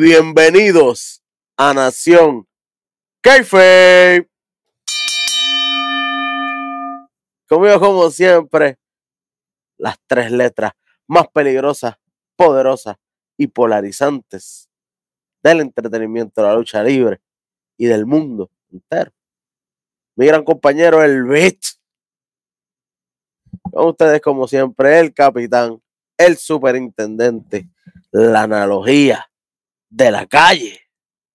[0.00, 1.22] bienvenidos
[1.58, 2.48] a Nación
[3.20, 4.30] Kayfabe.
[7.46, 8.78] Conmigo, como siempre,
[9.76, 10.72] las tres letras
[11.06, 11.96] más peligrosas,
[12.34, 12.96] poderosas
[13.36, 14.70] y polarizantes
[15.42, 17.20] del entretenimiento, de la lucha libre
[17.76, 19.12] y del mundo entero.
[20.16, 21.78] Mi gran compañero, el Bitch.
[23.70, 25.82] Con ustedes, como siempre, el capitán,
[26.16, 27.68] el superintendente,
[28.12, 29.29] la analogía
[29.90, 30.80] de la calle.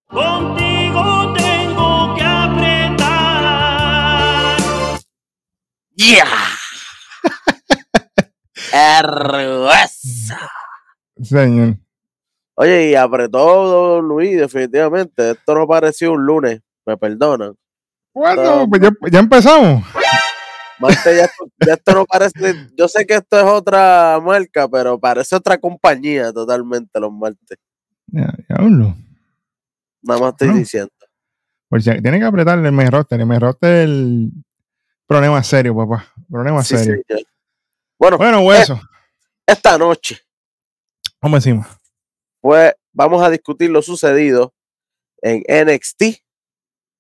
[0.08, 3.06] Contigo tengo que apretar.
[5.96, 6.26] ¡Ya!
[8.74, 10.50] ¡Hermosa!
[11.22, 11.78] Señor.
[12.56, 15.32] Oye, y apretó Luis, definitivamente.
[15.32, 17.56] Esto no pareció un lunes, me perdonan.
[18.14, 18.70] Bueno, No.
[18.70, 19.84] pues ya, ya empezamos.
[20.80, 22.68] Marte, ya, esto, ya esto no parece.
[22.78, 27.58] Yo sé que esto es otra marca, pero parece otra compañía totalmente, los martes.
[28.08, 28.96] Ya, diablo.
[30.04, 30.56] Nada más estoy No.
[30.56, 30.92] diciendo.
[31.70, 33.20] Pues ya, tiene que apretarle el mes roster.
[33.20, 34.32] El mes roster el
[35.08, 36.06] problema serio, papá.
[36.30, 37.04] Problema Sí, serio.
[37.98, 38.80] Bueno, Bueno, hueso.
[39.48, 40.20] esta noche
[41.22, 41.68] Vamos encima.
[42.42, 44.54] pues, vamos a discutir lo sucedido
[45.22, 46.22] en NXT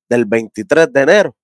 [0.09, 1.35] del 23 de enero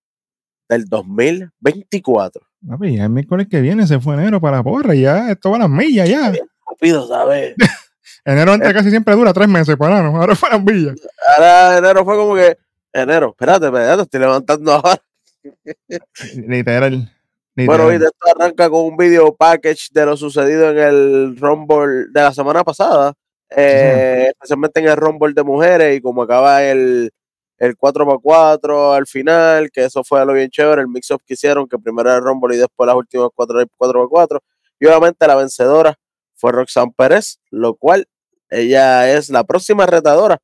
[0.70, 2.42] del 2024.
[2.68, 4.96] Papi, ya el miércoles que viene se fue enero para la porra.
[4.96, 6.32] Ya, esto va a las millas ya.
[6.70, 7.56] Rápido, ¿sabes?
[8.24, 10.18] Enero antes casi siempre dura tres meses para no.
[10.18, 10.96] Ahora fue las millas.
[11.36, 12.58] Ahora enero fue como que.
[12.94, 15.02] Enero, espérate, espérate, estoy levantando ahora.
[16.48, 17.12] Literal.
[17.56, 22.08] Bueno, y de esto arranca con un video package de lo sucedido en el Rumble
[22.12, 23.14] de la semana pasada,
[23.50, 27.12] eh, especialmente en el Rumble de mujeres y como acaba el,
[27.58, 31.78] el 4x4 al final, que eso fue lo bien chévere, el mix-up que hicieron, que
[31.78, 34.40] primero era el Rumble y después las últimas 4 4x4.
[34.80, 35.96] Y obviamente la vencedora
[36.36, 38.08] fue Roxanne Pérez, lo cual
[38.52, 40.38] ella es la próxima retadora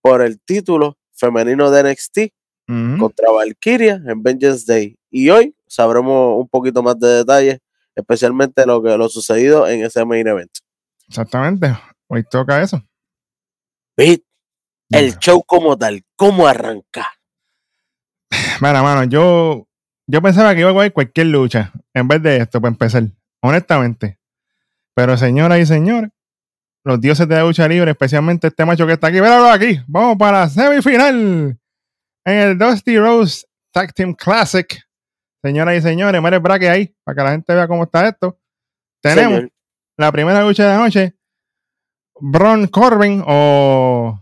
[0.00, 2.18] por el título femenino de NXT
[2.98, 4.96] contra Valkyria en Vengeance Day.
[5.10, 7.58] Y hoy sabremos un poquito más de detalles,
[7.94, 10.50] especialmente lo que lo sucedido en ese main event.
[11.08, 11.74] Exactamente.
[12.06, 12.82] Hoy toca eso.
[14.90, 17.10] El show como tal, ¿cómo arranca?
[18.60, 19.66] Mira, mano, yo,
[20.06, 23.04] yo pensaba que iba a haber cualquier lucha en vez de esto, para empezar.
[23.40, 24.18] Honestamente.
[24.94, 26.10] Pero, señoras y señores,
[26.88, 29.78] los dioses de la lucha libre, especialmente este macho que está aquí, míralo aquí.
[29.86, 31.58] Vamos para la semifinal
[32.24, 34.66] en el Dusty Rose Tag Team Classic.
[35.42, 38.38] Señoras y señores, mire el bracket ahí, para que la gente vea cómo está esto.
[39.02, 39.52] Tenemos Señor.
[39.98, 41.14] la primera lucha de la noche.
[42.20, 44.18] Bron Corbin o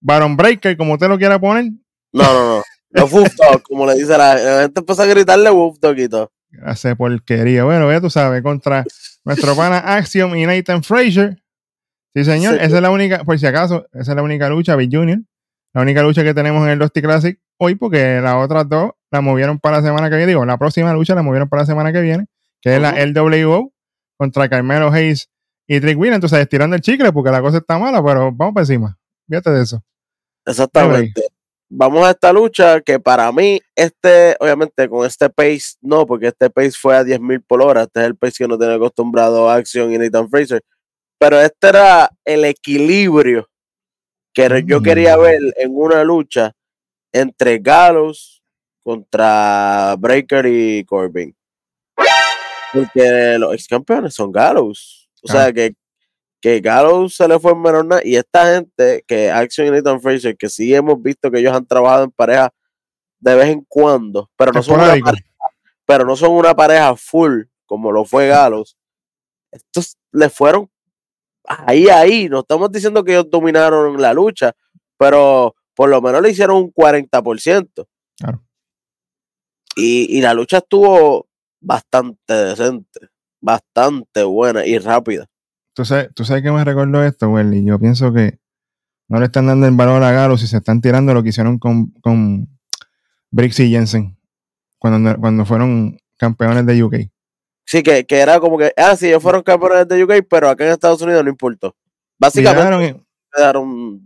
[0.00, 1.66] Baron Breaker, como usted lo quiera poner.
[2.12, 2.62] No, no, no.
[2.90, 6.08] Los Wolf Dog, como le dice la, la gente, empieza a gritarle Wolf Dog y
[6.08, 6.32] todo.
[6.64, 7.64] hace porquería.
[7.64, 8.84] Bueno, ya tú sabes, contra
[9.24, 11.43] nuestro pana Axiom y Nathan Frazier.
[12.14, 12.60] Sí, señor, Sí.
[12.64, 15.18] esa es la única, por si acaso, esa es la única lucha, Big Junior.
[15.72, 19.20] La única lucha que tenemos en el Dusty Classic hoy, porque las otras dos la
[19.20, 20.30] movieron para la semana que viene.
[20.30, 22.26] Digo, la próxima lucha la movieron para la semana que viene,
[22.60, 22.92] que es la.
[23.04, 23.72] LWO
[24.16, 25.28] contra Carmelo Hayes
[25.66, 26.16] y Trick Williams.
[26.16, 28.96] Entonces, estirando el chicle porque la cosa está mala, pero vamos para encima.
[29.28, 29.82] Fíjate de eso.
[30.46, 31.22] Exactamente.
[31.68, 36.50] Vamos a esta lucha que para mí, este, obviamente con este pace, no, porque este
[36.50, 37.82] pace fue a 10.000 por hora.
[37.82, 40.62] Este es el pace que no tiene acostumbrado Action y Nathan Fraser.
[41.24, 43.48] Pero este era el equilibrio
[44.34, 45.20] que yo quería Mm.
[45.22, 46.52] ver en una lucha
[47.14, 48.42] entre Gallows
[48.82, 51.34] contra Breaker y Corbin.
[52.74, 55.08] Porque los ex campeones son Gallows.
[55.22, 55.52] O sea Ah.
[55.54, 55.74] que,
[56.42, 58.02] que Gallows se le fue en menor nada.
[58.04, 61.64] Y esta gente, que Action y Nathan Fraser, que sí hemos visto que ellos han
[61.64, 62.52] trabajado en pareja
[63.18, 65.24] de vez en cuando, pero no son una pareja,
[65.86, 68.76] pero no son una pareja full, como lo fue Gallows.
[69.50, 70.68] Estos le fueron
[71.46, 72.28] ahí, ahí.
[72.28, 74.52] No estamos diciendo que ellos dominaron la lucha,
[74.98, 77.86] pero por lo menos le hicieron un 40%.
[78.18, 78.42] Claro.
[79.76, 81.28] Y, y la lucha estuvo
[81.60, 83.00] bastante decente,
[83.40, 85.26] bastante buena y rápida.
[85.74, 87.64] ¿Tú sabes, tú sabes que me recordó esto, Welly.
[87.64, 88.38] Yo pienso que
[89.08, 91.58] no le están dando el valor a Galo si se están tirando lo que hicieron
[91.58, 92.48] con, con
[93.30, 94.16] Briggs y Jensen
[94.78, 96.94] cuando, cuando fueron campeones de UK.
[97.66, 100.64] Sí, que, que era como que, ah, sí, ellos fueron campeones de UK, pero acá
[100.64, 101.74] en Estados Unidos no importó.
[102.18, 103.00] Básicamente,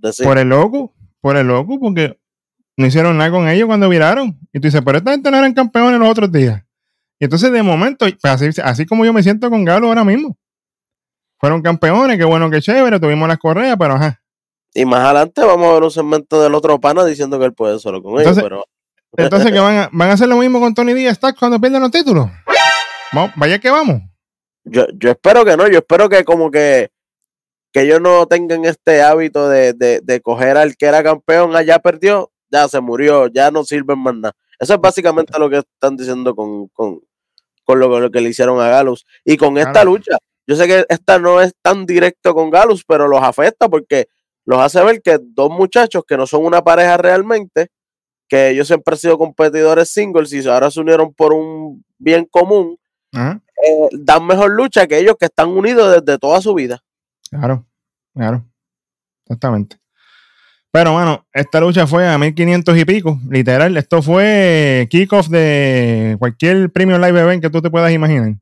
[0.01, 0.27] decir.
[0.27, 2.19] por el loco, por el loco, porque
[2.77, 4.39] no hicieron nada con ellos cuando viraron.
[4.53, 6.63] Y tú dices, pero esta gente no eran campeones los otros días.
[7.19, 10.37] Y entonces de momento, así, así como yo me siento con Galo ahora mismo.
[11.41, 14.21] Fueron campeones, qué bueno, qué chévere, tuvimos las correas, pero ajá.
[14.75, 17.79] Y más adelante vamos a ver un segmento del otro pana diciendo que él puede
[17.79, 18.65] solo con ellos, pero
[19.17, 21.91] Entonces, que van a, van a hacer lo mismo con Tony Díaz cuando pierden los
[21.91, 22.29] títulos?
[23.37, 24.03] Vaya que vamos.
[24.65, 26.91] yo, yo espero que no, yo espero que como que,
[27.73, 31.79] que ellos no tengan este hábito de, de, de coger al que era campeón, allá
[31.79, 34.35] perdió, ya se murió, ya no sirven más nada.
[34.59, 37.01] Eso es básicamente lo que están diciendo con, con,
[37.65, 39.07] con lo, lo que le hicieron a Galus.
[39.25, 43.07] Y con esta lucha, yo sé que esta no es tan directo con Galus, pero
[43.07, 44.09] los afecta porque
[44.45, 47.69] los hace ver que dos muchachos que no son una pareja realmente,
[48.29, 52.79] que ellos siempre han sido competidores singles y ahora se unieron por un bien común,
[53.13, 56.83] Ajá, eh, dan mejor lucha que ellos que están unidos desde toda su vida.
[57.31, 57.65] Claro,
[58.15, 58.45] claro.
[59.25, 59.79] Exactamente.
[60.71, 63.19] Pero, mano, esta lucha fue a 1500 y pico.
[63.31, 68.35] Literal, esto fue kickoff de cualquier premium live event que tú te puedas imaginar.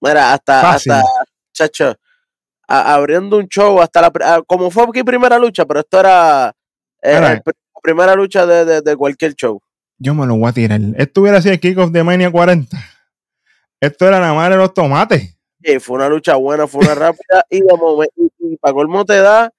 [0.00, 0.92] Mira, hasta, Fácil.
[0.92, 1.04] hasta
[1.52, 1.94] chacho,
[2.66, 6.54] a- abriendo un show, hasta la, ah, como fue aquí primera lucha, pero esto era
[7.02, 7.42] eh, la
[7.82, 9.60] primera lucha de, de- de cualquier show.
[9.98, 10.80] Yo me lo voy a tirar.
[10.96, 12.76] Esto hubiera sido el kickoff de Mania 40.
[13.80, 15.36] Esto era la madre de los tomates.
[15.60, 19.16] Y fue una lucha buena, fue una rápida, y de momento, y, para colmo te
[19.20, 19.50] da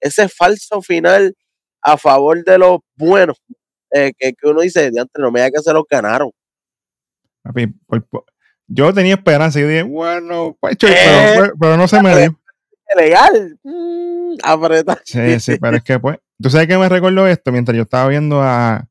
[0.00, 1.34] ese falso final
[1.82, 3.36] a favor de los buenos,
[3.92, 6.30] eh, que, que uno dice, diantre, no me diga que se los ganaron.
[7.42, 8.24] Papi, por- por-
[8.68, 9.58] yo tenía esperanza.
[9.58, 11.34] Yo dije, bueno, pues, Eh.
[11.36, 12.38] pero, pero no se me dio.
[12.96, 15.00] Legal, mm, apretar.
[15.04, 16.18] Sí, sí, pero es que pues.
[16.42, 17.50] ¿Tú sabes qué me recordó esto?
[17.52, 18.86] Mientras yo estaba viendo a,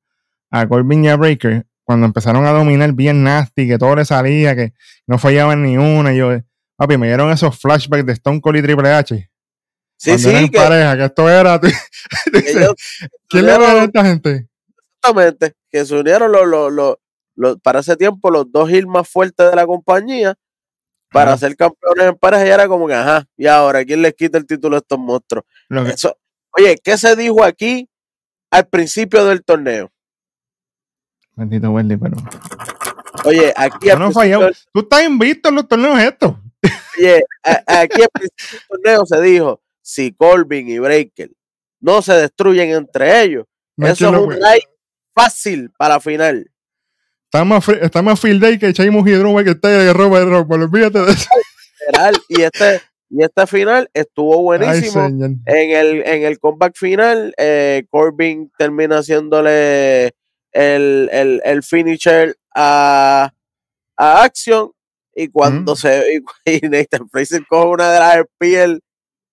[0.52, 4.56] a Corbin y a Breaker, cuando empezaron a dominar bien nasty, que todo le salía,
[4.56, 4.74] que
[5.08, 6.14] no fallaban ni una.
[6.14, 6.30] y yo,
[6.76, 9.32] papi, me dieron esos flashbacks de Stone Cold y Triple H.
[9.98, 11.60] Sí, cuando eran sí, que, pareja, que esto era.
[12.32, 12.74] ellos
[13.28, 14.48] ¿Quién le va a esta gente?
[15.02, 16.96] Exactamente, que se unieron los, los, los,
[17.34, 20.36] los- para ese tiempo los dos heel más fuertes de la compañía
[21.12, 24.38] para ser campeones en pareja y era como que, ajá, y ahora, ¿quién les quita
[24.38, 25.44] el título a estos monstruos?
[25.70, 26.16] Lo que- Eso,
[26.56, 27.90] oye, ¿qué se dijo aquí
[28.52, 29.92] al principio del torneo?
[31.40, 32.18] Bendito Wendy, pero.
[33.26, 34.50] Oye, aquí no principio fallado.
[34.74, 36.36] Tú estás invicto en los torneos estos.
[36.98, 41.32] oye, a- aquí al principio del torneo se dijo, si Corbin y Breaker
[41.82, 43.46] no se destruyen entre ellos,
[43.78, 44.68] No eso es un live
[45.16, 46.52] fácil para final.
[47.26, 48.74] Está más, está más field day que
[49.08, 50.56] y Drew que está de ropa de ropa.
[50.56, 51.30] Olvídate de eso.
[52.28, 55.06] Y este, y este final estuvo buenísimo.
[55.06, 60.12] En el, en el comeback final, eh, Corbin termina haciéndole
[60.52, 63.32] el, el, el finisher a,
[63.98, 64.72] a Action.
[65.16, 65.78] Y cuando Mm.
[65.78, 66.04] se.
[66.46, 68.82] Y, y Nathan Fraser coge una de las piel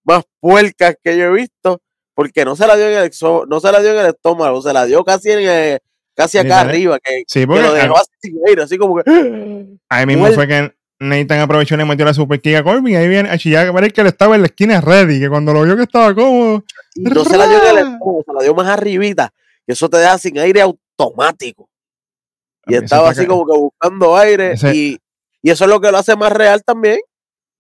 [0.05, 1.81] más puercas que yo he visto.
[2.15, 3.11] Porque no se la dio en el,
[3.49, 5.79] no se la dio en el estómago, se la dio casi en el-
[6.15, 6.99] casi acá arriba.
[6.99, 9.67] Que, Sí, que porque lo dejó así, así como que.
[9.91, 12.95] ahí mismo fue que Nathan aprovechó y le metió la super kick a Corbin.
[12.95, 15.21] y Ahí viene a chillar que él estaba en la esquina ready.
[15.21, 16.65] Que cuando lo vio que estaba cómodo.
[16.97, 19.35] No se la dio en el estómago, se la dio más arribita.
[19.67, 20.63] Y eso te deja sin aire
[20.99, 21.69] automático.
[22.67, 24.53] Y estaba así como que buscando aire.
[24.53, 24.99] Ese- Y,
[25.43, 26.99] y eso es lo que lo hace más real también.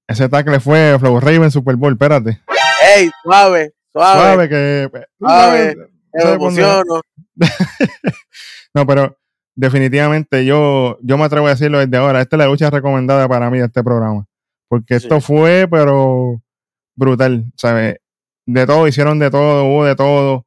[0.08, 1.92] Ese tackle fue Flow Raven Super Bowl.
[1.92, 2.40] Espérate.
[2.96, 3.72] ¡Ey, suave!
[3.92, 4.20] Suave.
[4.20, 4.90] Suave que.
[5.18, 5.76] tú Suave.
[6.12, 7.00] me emociono.
[8.74, 9.16] No, pero
[9.54, 12.20] definitivamente yo, yo me atrevo a decirlo desde ahora.
[12.20, 14.26] Esta es la lucha recomendada para mí de este programa.
[14.68, 15.06] Porque Sí.
[15.06, 16.42] esto fue, pero
[16.94, 17.96] brutal, ¿sabes?
[18.46, 20.44] De todo, hicieron de todo, hubo de todo.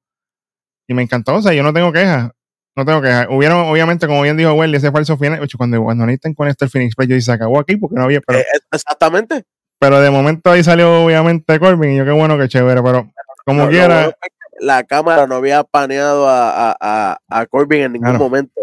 [0.87, 2.31] Y me encantó, o sea, yo no tengo quejas.
[2.79, 3.27] No tengo quejas.
[3.29, 5.41] Hubieron, obviamente, como bien dijo Welly, ese falso final.
[5.41, 7.95] Ocho, cuando, cuando necesitan con este el Phoenix Play, yo dije, se acabó aquí porque
[7.95, 8.21] no había.
[8.21, 9.43] Pero, Eh, eh, exactamente.
[9.79, 11.91] pero de momento ahí salió, obviamente, Corbin.
[11.91, 12.81] Y yo, qué bueno, qué chévere.
[12.81, 13.11] Pero
[13.45, 18.09] como quiera, que la cámara no había paneado a, a, a, a Corbin en ningún
[18.09, 18.23] Claro.
[18.23, 18.61] momento.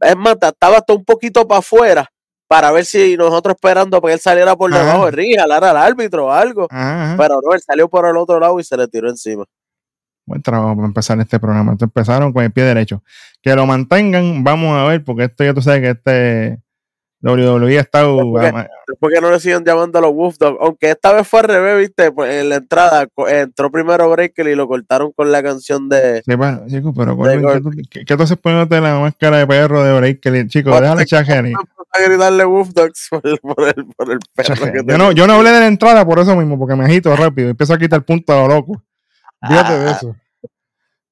[0.00, 2.06] Es más, ta- estaba hasta un poquito para afuera
[2.48, 6.26] para ver si nosotros esperando que él saliera por debajo del ring, jalar al árbitro
[6.26, 6.68] o algo.
[6.70, 7.16] ajá.
[7.18, 9.44] Pero no, él salió por el otro lado y se le tiró encima.
[10.26, 11.72] Buen trabajo para empezar este programa.
[11.72, 13.02] Entonces empezaron con el pie derecho.
[13.40, 16.60] Que lo mantengan, vamos a ver, porque esto ya tú sabes que este
[17.22, 18.18] WWE estado.
[18.30, 21.40] Porque- Después que no le siguen llamando a los Wolf Dog, aunque esta vez fue
[21.40, 25.42] al revés, viste, pues en la entrada entró primero Breaker y lo cortaron con la
[25.42, 26.32] canción de Sí,
[26.68, 29.96] chicos, pero De ¿qué, tú- qué, qué tú haces poniéndote la máscara de perro de
[29.98, 30.46] Breaker?
[30.48, 31.52] Chicos, Ponte- déjale chajeni.
[31.92, 35.26] a gritarle Wolf Dogs por el, por el, por el perro que Yo no, yo
[35.26, 37.48] no hablé de la entrada por eso mismo, porque me agito rápido.
[37.50, 38.82] Empiezo a quitar punto a lo loco.
[39.46, 39.92] Fíjate de Ah.
[39.92, 40.16] eso.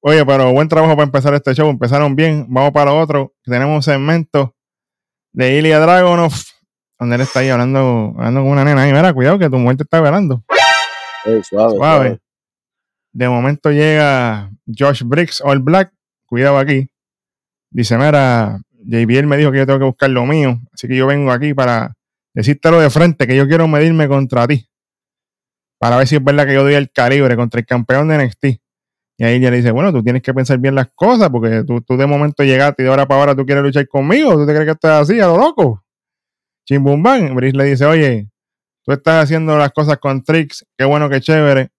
[0.01, 1.69] Oye, pero buen trabajo para empezar este show.
[1.69, 2.45] Empezaron bien.
[2.49, 3.33] Vamos para lo otro.
[3.43, 4.55] Tenemos un segmento
[5.33, 6.31] de Ilya Dragonov,
[6.99, 8.83] donde él está ahí hablando, hablando con una nena.
[8.83, 10.43] Ahí, mira, cuidado que tu muerte está velando.
[11.25, 12.07] Ey, suave, Suave.
[12.09, 12.19] suave.
[13.13, 15.91] De momento llega Josh Briggs, All Black.
[16.27, 16.87] Cuidado aquí.
[17.71, 20.59] Dice, mira, JBL me dijo que yo tengo que buscar lo mío.
[20.71, 21.95] Así que yo vengo aquí para
[22.33, 24.67] decírtelo de frente, que yo quiero medirme contra ti.
[25.85, 28.45] Para ver si es verdad que yo doy el calibre contra el campeón de NXT.
[29.19, 31.79] Y ahí ella le dice, bueno, tú tienes que pensar bien las cosas, porque tú,
[31.81, 34.33] tú de momento llegaste y de ahora para ahora tú quieres luchar conmigo.
[34.33, 35.85] ¿Tú te crees que esto es así, a lo loco?
[36.65, 37.35] Chimbumbán.
[37.35, 38.31] Briggs le dice, oye,
[38.83, 41.69] tú estás haciendo las cosas con tricks, qué bueno, qué chévere,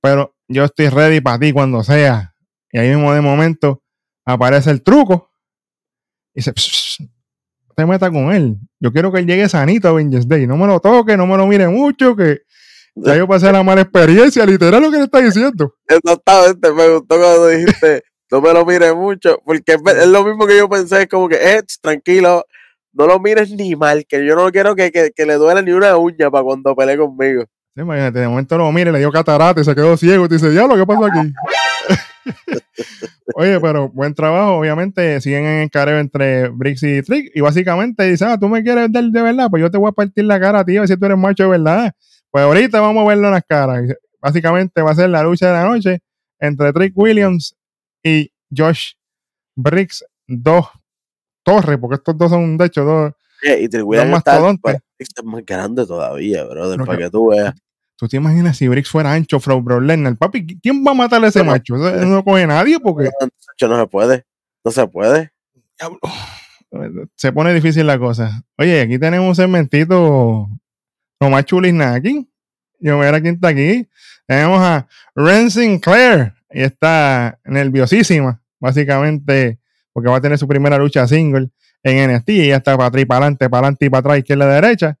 [0.00, 2.36] pero yo estoy ready para ti cuando sea.
[2.70, 3.82] Y ahí mismo de momento
[4.24, 5.28] aparece el truco
[6.32, 8.58] y dice, "Pss, no te metas con él.
[8.78, 10.46] Yo quiero que él llegue sanito a Avengers Day.
[10.46, 12.42] No me lo toque, no me lo mire mucho, que
[13.04, 15.74] ya yo pasé la mala experiencia, literal lo que le está diciendo.
[15.86, 20.56] Exactamente, me gustó cuando dijiste, no me lo mires mucho, porque es, lo mismo que
[20.56, 22.44] yo pensé, es como que, eh, tranquilo,
[22.92, 25.72] no lo mires ni mal, que yo no quiero que, que, que le duela ni
[25.72, 27.44] una uña para cuando pelee conmigo.
[27.74, 30.24] Sí, imagínate, de momento lo mire, le dio catarata y se quedó ciego.
[30.24, 31.32] Y te dice, diablo, ¿qué pasó aquí?
[33.34, 34.56] Oye, pero buen trabajo.
[34.56, 37.30] Obviamente siguen en el careo entre Briggs y Trick.
[37.34, 39.92] Y básicamente dice, ah, tú me quieres dar de verdad, pues yo te voy a
[39.92, 41.92] partir la cara, tío, a ver si tú eres macho de verdad.
[42.38, 43.82] Pues ahorita vamos a verlo en las caras.
[44.20, 45.98] Básicamente va a ser la lucha de la noche
[46.38, 47.54] entre Trick Williams
[48.02, 48.92] y Josh
[49.56, 50.66] Briggs, dos
[51.42, 53.12] torres, porque estos dos son, de hecho, dos.
[53.42, 54.18] Y Trick Williams
[54.98, 57.54] está, más grande todavía, brother, para que- que tú veas.
[57.96, 60.16] ¿Tú te imaginas si Briggs fuera ancho, Frau Brock Lesnar?
[60.16, 61.76] Papi, ¿quién va a matar a ese macho?
[61.76, 63.10] No coge nadie porque
[63.58, 64.24] Yo no se puede,
[64.64, 65.32] no se puede.
[67.16, 68.42] se pone difícil la cosa.
[68.56, 70.48] Oye, aquí tenemos un segmentito
[71.20, 72.28] lo más chulisnaki.
[72.80, 73.88] Yo voy a ver quién está aquí.
[74.26, 76.34] Tenemos a Ren Sinclair.
[76.50, 79.58] Y está nerviosísima, básicamente,
[79.92, 81.50] porque va a tener su primera lucha single
[81.82, 82.28] en NXT.
[82.30, 84.54] Y ella está para atrás y para adelante, para adelante y para atrás, izquierda y
[84.62, 84.98] derecha.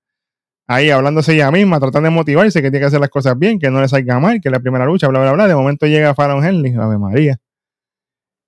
[0.66, 3.70] Ahí hablándose ella misma, tratando de motivarse, que tiene que hacer las cosas bien, que
[3.70, 5.48] no le salga mal, que es la primera lucha, bla, bla, bla.
[5.48, 7.38] De momento llega Fallon Henley, Ave María.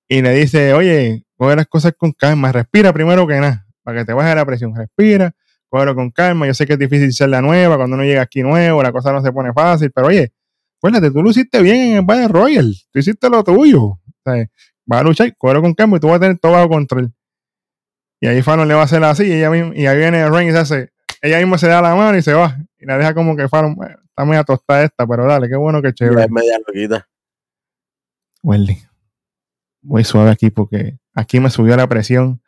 [0.06, 4.04] Y le dice, oye, coge las cosas con calma, respira primero que nada, para que
[4.04, 5.34] te baje la presión, respira,
[5.70, 6.46] cógelo con calma.
[6.46, 9.12] Yo sé que es difícil ser la nueva, cuando uno llega aquí nuevo, la cosa
[9.12, 10.32] no se pone fácil, pero oye,
[10.78, 13.82] acuérdate, tú lo hiciste bien en el Battle Royal, tú hiciste lo tuyo.
[13.82, 14.46] O sea,
[14.84, 17.12] vas a luchar, cógelo con calma y tú vas a tener todo bajo control.
[18.20, 20.48] Y ahí Fallon le va a hacer así, y, ella misma- y ahí viene Ren
[20.48, 23.14] y se hace, ella misma se da la mano y se va, y la deja
[23.14, 26.24] como que Fallon, "Bueno, está muy atostada esta, pero dale, qué bueno que chévere.
[26.24, 27.06] es media loquita.
[28.42, 28.78] Wendy,
[29.82, 32.42] voy suave aquí porque aquí me subió la presión.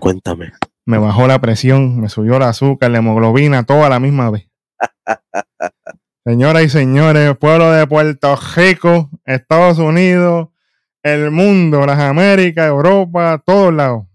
[0.00, 0.52] Cuéntame.
[0.88, 4.48] Me bajó la presión, me subió el azúcar, la hemoglobina, todo a la misma vez.
[6.24, 10.48] Señoras y señores, pueblo de Puerto Rico, Estados Unidos,
[11.02, 14.06] el mundo, las Américas, Europa, todos lados.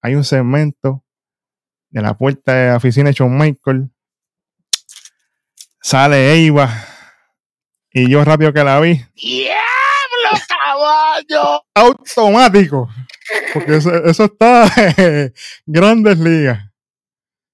[0.00, 1.02] Hay un segmento
[1.90, 3.90] de la puerta de la oficina de Shawn Michael.
[5.80, 6.70] Sale Eva.
[7.90, 11.62] Y yo rápido que la vi, ¡Diablo, caballo!
[11.74, 12.88] automático.
[13.54, 14.66] Porque eso, eso está
[15.66, 16.70] grandes ligas.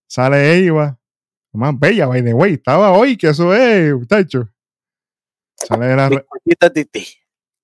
[0.08, 0.98] Sale Eva.
[1.54, 2.54] Más bella, by the way.
[2.54, 4.48] Estaba hoy, que eso es, muchacho.
[5.54, 6.26] Sale de la, re-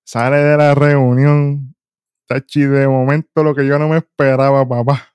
[0.05, 1.75] sale de la reunión.
[2.27, 5.11] Tachi, de momento lo que yo no me esperaba, papá.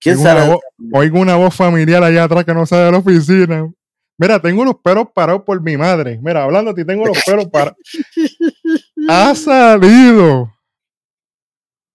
[0.00, 0.48] ¿Quién Oigo una, sabe?
[0.52, 0.60] voz,
[0.92, 3.68] oigo una voz familiar allá atrás que no sale de la oficina.
[4.16, 6.20] Mira, tengo los pelos parados por mi madre.
[6.22, 7.76] Mira, hablando, ti tengo los pelos parados.
[9.08, 10.52] ha salido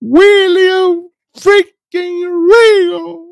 [0.03, 3.23] William freaking Regal.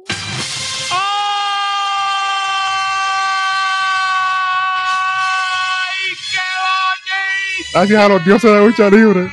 [7.73, 9.31] Gracias a los dioses de lucha libre.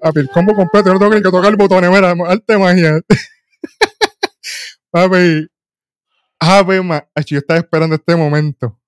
[0.00, 3.00] Papi, el combo completo, yo no tengo que tocar el botón, mira, arte magia.
[4.90, 5.46] Papi,
[6.38, 8.78] Ave Ma- yo estaba esperando este momento.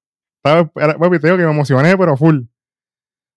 [0.43, 0.71] Papi,
[1.19, 2.41] te digo que me emocioné, pero full.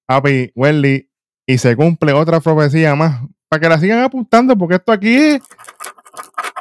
[0.05, 1.09] Papi, Welly,
[1.50, 3.24] y se cumple otra profecía más.
[3.48, 5.41] Para que la sigan apuntando, porque esto aquí es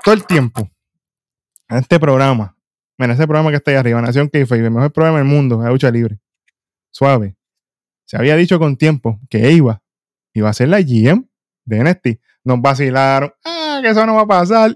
[0.02, 0.66] todo el tiempo.
[1.68, 2.56] En este programa.
[2.96, 5.68] Mira, ese programa que está ahí arriba, Nación k el mejor programa del mundo, de
[5.68, 6.18] lucha libre.
[6.90, 7.36] Suave.
[8.06, 9.82] Se había dicho con tiempo que iba,
[10.32, 11.28] iba a ser la GM
[11.66, 12.22] de NXT.
[12.44, 13.34] Nos vacilaron.
[13.44, 14.74] Ah, que eso no va a pasar.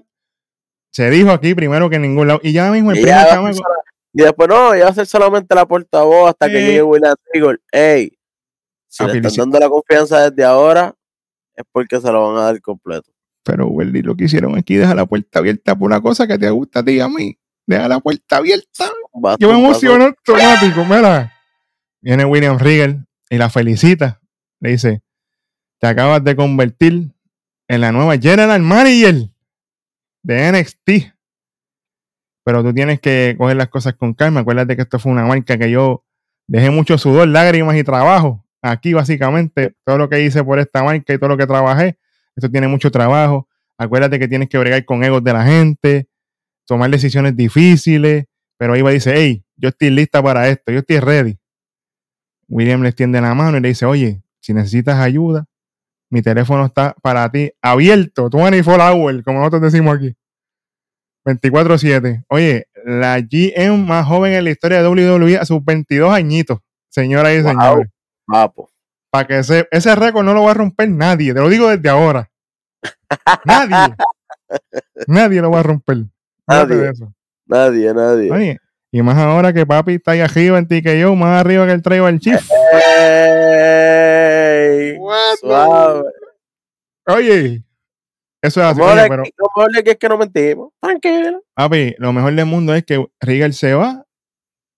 [0.91, 2.41] Se dijo aquí primero que en ningún lado.
[2.43, 3.65] Y ya mismo el primer chamaco-
[4.13, 7.59] y después no, ya va a ser solamente la portavoz hasta que llegue William Regal.
[7.73, 8.19] Ey,
[8.93, 10.95] si Papi, le están dando la confianza desde ahora,
[11.57, 13.11] es porque se lo van a dar completo.
[13.43, 16.51] Pero, Welly, lo que hicieron aquí, deja la puerta abierta por una cosa que te
[16.51, 17.39] gusta a ti y a mí.
[17.67, 18.93] Deja la puerta abierta.
[19.15, 21.33] Basta Yo me emociono automático, mira.
[22.03, 24.21] Viene William Regal y la felicita.
[24.61, 25.03] Le dice,
[25.81, 27.15] te acabas de convertir
[27.69, 29.31] en la nueva General Manager
[30.23, 31.15] de NXT.
[32.45, 34.41] Pero tú tienes que coger las cosas con calma.
[34.41, 36.05] Acuérdate que esto fue una marca que yo
[36.47, 38.45] dejé mucho sudor, lágrimas y trabajo.
[38.63, 41.99] Aquí básicamente todo lo que hice por esta marca y todo lo que trabajé,
[42.37, 43.49] esto tiene mucho trabajo.
[43.77, 46.09] Acuérdate que tienes que bregar con egos de la gente,
[46.67, 48.27] tomar decisiones difíciles.
[48.57, 51.37] Pero Iva dice, hey, yo estoy lista para esto, yo estoy ready.
[52.49, 55.47] William le extiende la mano y le dice, oye, si necesitas ayuda,
[56.11, 60.15] mi teléfono está para ti abierto, 24 hours, como nosotros decimos aquí.
[61.25, 62.25] 24-7.
[62.29, 67.33] Oye, la GM más joven en la historia de WWE a sus 22 añitos, señoras
[67.33, 67.51] y Wow.
[67.51, 67.89] señores.
[68.27, 68.71] Papo.
[69.11, 71.89] Para que ese, ese récord no lo va a romper nadie, te lo digo desde
[71.89, 72.29] ahora.
[73.45, 73.95] Nadie.
[75.07, 75.99] nadie lo va a romper.
[76.47, 76.77] Nadie.
[76.77, 77.13] de eso.
[77.47, 78.31] Nadie, nadie.
[78.33, 78.59] Oye,
[78.91, 82.19] y más ahora que papi está ahí arriba en TKO, más arriba que el Tribal
[82.19, 82.41] Chief.
[83.83, 84.99] Ey,
[85.41, 86.03] suave.
[87.07, 87.65] Oye,
[88.43, 90.73] eso es así, Lo mejor pero que- lo mejor es que es que no mentimos.
[90.81, 91.43] Tranquilo.
[91.55, 94.05] papi, lo mejor del mundo es que Regal se va.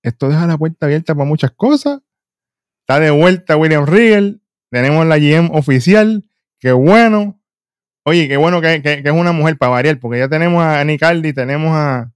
[0.03, 2.01] Esto deja la puerta abierta para muchas cosas.
[2.87, 4.41] Está de vuelta William Regal.
[4.71, 6.25] Tenemos la GM oficial.
[6.59, 7.41] Qué bueno.
[8.05, 10.85] Oye, qué bueno que, que- que es una mujer para variar, porque ya tenemos a
[10.85, 12.13] Nicardi, tenemos a,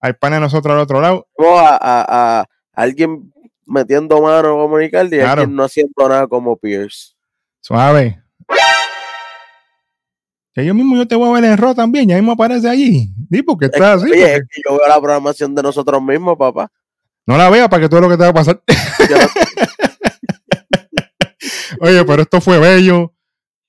[0.00, 1.26] al pana de nosotros al otro lado.
[1.36, 3.32] Vamos a, a- a alguien
[3.66, 5.40] metiendo mano como Nicaldi y Claro.
[5.42, 7.14] alguien no haciendo nada como Pierce.
[7.60, 8.22] Suave.
[10.54, 13.08] Que yo mismo yo te voy a ver en Raw también, ya mismo aparece allí.
[13.30, 14.04] Sí, porque está así.
[14.10, 16.70] Oye, porque- es que yo veo la programación de nosotros mismos, papá.
[17.26, 18.62] No la veas para que todo lo que te va a pasar.
[21.80, 23.12] Oye, pero esto fue bello.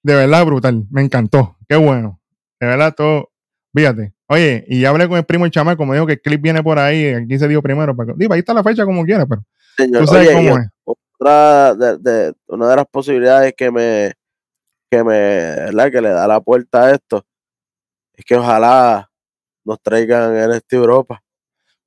[0.04, 0.86] De verdad, brutal.
[0.90, 1.58] Me encantó.
[1.68, 2.22] Qué bueno.
[2.60, 3.32] De verdad, todo.
[3.76, 4.14] Fíjate.
[4.30, 6.62] Oye, y ya hablé con el primo el chamaco, me dijo que el clip viene
[6.64, 7.14] por ahí.
[7.14, 7.96] Aquí se dio primero.
[7.96, 9.44] Para que- Digo, ahí está la fecha como quiera, pero
[9.78, 10.02] señor.
[10.02, 10.68] tú sabes Oye, cómo es.
[11.20, 14.14] otra de, de- una de las posibilidades que me
[14.90, 15.92] que me ¿verdad?
[15.92, 17.26] que le da la puerta a esto
[18.14, 19.10] es que ojalá
[19.66, 21.22] nos traigan en este Europa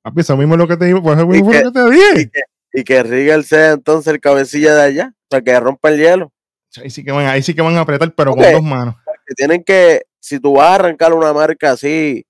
[0.03, 1.01] Papi, eso mismo es lo que te digo.
[1.01, 2.21] Pues eso Y mismo que- es lo que te dije.
[2.21, 2.41] y que,
[2.73, 6.31] y que Rigel sea entonces el cabecilla de allá sea que rompa el hielo
[6.81, 8.95] Ahí sí que van, ahí sí que van a apretar, pero con dos manos.
[9.27, 12.25] que tienen que si tú vas a arrancar una marca así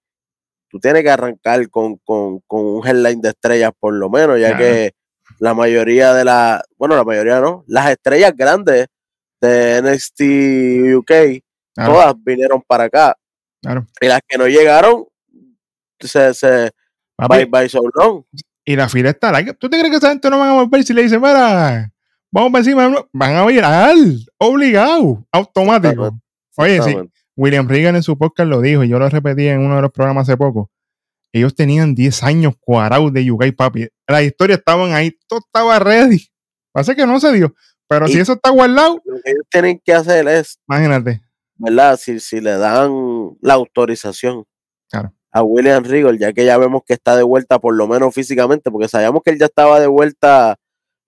[0.70, 4.50] tú tienes que arrancar con, con, con un headline de estrellas por lo menos ya
[4.56, 4.64] Claro.
[4.64, 4.92] que
[5.40, 8.88] la mayoría de las bueno la mayoría no las estrellas grandes
[9.42, 10.22] de NXT
[10.98, 11.44] UK
[11.76, 13.16] Claro, todas vinieron para acá.
[13.62, 13.86] claro.
[14.02, 15.06] Y las que no llegaron,
[16.00, 16.72] se, se
[17.28, 18.24] bye bye so long.
[18.66, 19.54] y la fila está larga.
[19.54, 21.92] ¿Tú te crees que esa gente no van a volver si le dicen, mira,
[22.32, 23.06] vamos para encima?
[23.12, 26.18] Van a ir al obligado, automático.
[26.58, 26.96] Oye, sí.
[27.36, 29.92] William Reagan en su podcast lo dijo, y yo lo repetí en uno de los
[29.92, 30.70] programas hace poco.
[31.34, 33.88] Ellos tenían 10 años cuadrados de UK, papi.
[34.08, 36.28] Las historias estaban ahí, todo estaba ready.
[36.74, 37.56] Pasa que no se dio.
[37.88, 41.22] Pero si eso está guardado, Lo que ellos tienen que hacer es, imagínate.
[41.56, 41.98] ¿verdad?
[41.98, 42.92] Si, si le dan
[43.42, 44.46] la autorización.
[45.32, 48.72] A William Regal, ya que ya vemos que está de vuelta, por lo menos físicamente,
[48.72, 50.58] porque sabíamos que él ya estaba de vuelta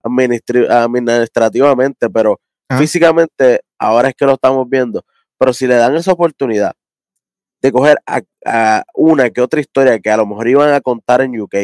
[0.02, 2.40] administrativamente, pero
[2.78, 5.04] físicamente ahora es que lo estamos viendo.
[5.38, 6.72] Pero si le dan esa oportunidad
[7.62, 11.20] de coger a, a una que otra historia que a lo mejor iban a contar
[11.22, 11.54] en UK,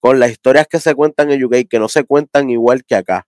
[0.00, 3.26] con las historias que se cuentan en UK, que no se cuentan igual que acá,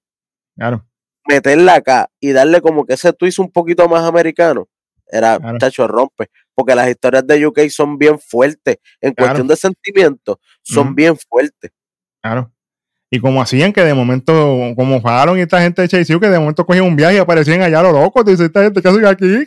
[0.57, 0.85] Claro.
[1.29, 4.69] meterla acá y darle como que ese twist un poquito más americano,
[5.11, 5.59] era, Claro.
[5.59, 6.31] chacho, rompe.
[6.59, 8.79] Porque las historias de UK son bien fuertes.
[9.01, 9.29] En Claro.
[9.31, 11.71] cuestión de sentimientos, son bien fuertes.
[12.21, 12.53] Claro.
[13.13, 14.33] Y como hacían que de momento,
[14.75, 17.19] como Fallon y esta gente de Chase U, que de momento cogían un viaje y
[17.19, 18.25] aparecían allá a lo loco.
[18.25, 19.47] Tú dices, esta gente que hacen aquí.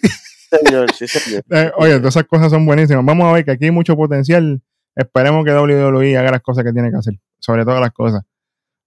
[0.50, 1.44] Señor, sí, señor.
[1.52, 3.04] Eh, oye, todas esas cosas son buenísimas.
[3.04, 4.62] Vamos a ver que aquí hay mucho potencial.
[4.96, 7.16] Esperemos que WWE haga las cosas que tiene que hacer.
[7.40, 8.22] Sobre todas las cosas.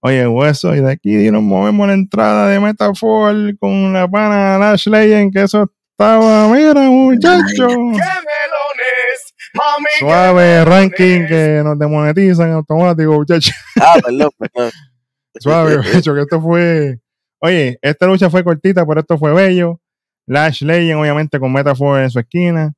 [0.01, 4.87] Oye, hueso, y de aquí nos movemos la entrada de Metafor con la pana Lash
[4.87, 7.67] Legend, que eso estaba, mira, muchacho.
[7.67, 9.85] melones, mami.
[9.93, 13.51] qué Suave ranking que nos demonetizan automático, muchacho.
[13.81, 14.71] Ah, perdón, perdón.
[15.39, 16.99] Suave, muchacho, que esto fue.
[17.39, 19.79] Oye, esta lucha fue cortita, pero esto fue bello.
[20.27, 22.73] Lash Legend, obviamente, con Metafor en su esquina.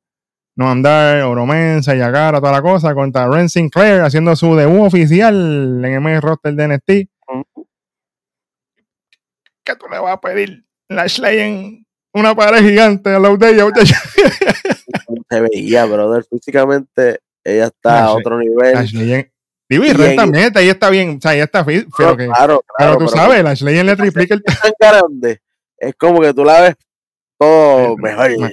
[0.56, 5.94] No andar, Oromensa, Yagara, toda la cosa, contra Ren Sinclair haciendo su debut oficial en
[5.94, 6.88] el main roster de NXT.
[9.64, 10.66] ¿Qué tú le vas a pedir?
[10.90, 11.87] Lash Legend,
[12.20, 13.66] una pared gigante a la de ella.
[15.30, 16.24] Se veía, brother.
[16.30, 18.74] Físicamente, ella está a otro nivel.
[18.74, 19.28] Lash Legend.
[19.70, 21.86] Digo, y Y Ren en- también está, ahí está bien, o sea, ahí está fit,
[21.88, 24.44] No, pero, que, claro, pero claro, tú sabes, Lash Legend le triplica el.
[24.44, 25.42] tan grande.
[25.78, 26.76] Es como que tú la ves
[27.38, 28.40] todo mejor.
[28.40, 28.50] ma-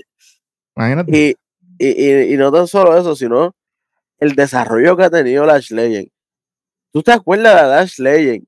[0.77, 1.17] Imagínate.
[1.17, 1.37] Y,
[1.79, 3.55] y, y, y no tan solo eso, sino
[4.19, 6.09] el desarrollo que ha tenido Lash Legend.
[6.93, 8.45] ¿Tú te acuerdas de Lash Legend?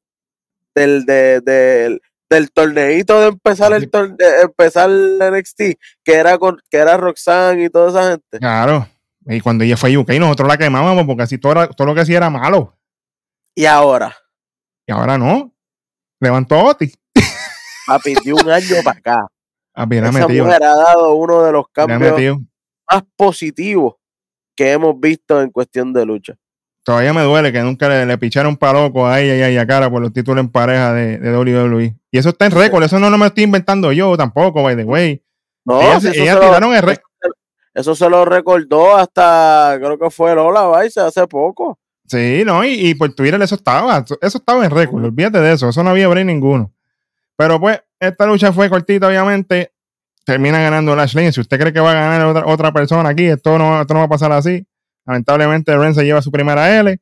[0.75, 5.61] Del, de, del, del torneito de empezar el tor- de empezar el NXT,
[6.05, 8.39] que era con, que era Roxanne y toda esa gente.
[8.39, 8.89] Claro.
[9.27, 11.95] Y cuando ella fue a UK, nosotros la quemábamos porque así todo, era- todo lo
[11.95, 12.77] que hacía era malo.
[13.55, 14.15] Y ahora,
[14.87, 15.53] Y ahora no.
[16.21, 16.93] Levantó a Oti.
[17.87, 19.27] papi, de un año para acá,
[19.75, 20.45] Papi, esa metido.
[20.47, 22.39] mujer ha dado uno de los cambios
[22.91, 23.95] más positivos
[24.57, 26.35] que hemos visto en cuestión de lucha.
[26.85, 29.91] Todavía me duele que nunca le, le picharon para loco a ella y a Yakara
[29.91, 31.95] por los títulos en pareja de, de WWE.
[32.17, 32.83] Y eso está en récord.
[32.83, 35.23] Eso no, no me estoy inventando yo tampoco, by the way.
[35.67, 37.11] No, Ellas, si eso, ellas se lo, tiraron el récord.
[37.75, 41.79] eso se lo recordó hasta, creo que fue Lola Vice hace poco.
[42.07, 45.69] Sí, no, y, y por Twitter eso estaba, eso estaba en récord, olvídate de eso,
[45.69, 46.73] eso no había break ninguno.
[47.37, 49.73] Pero pues, esta lucha fue cortita, obviamente,
[50.25, 51.31] termina ganando Lashley.
[51.33, 54.01] Si usted cree que va a ganar otra, otra persona aquí, esto no, esto no
[54.01, 54.67] va a pasar así.
[55.05, 56.99] Lamentablemente, Ren se lleva su primera L,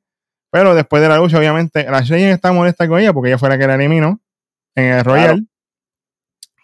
[0.51, 3.59] pero después de la lucha, obviamente, Lashley está molesta con ella porque ella fue la
[3.59, 4.19] que la eliminó
[4.75, 5.47] en el Royal.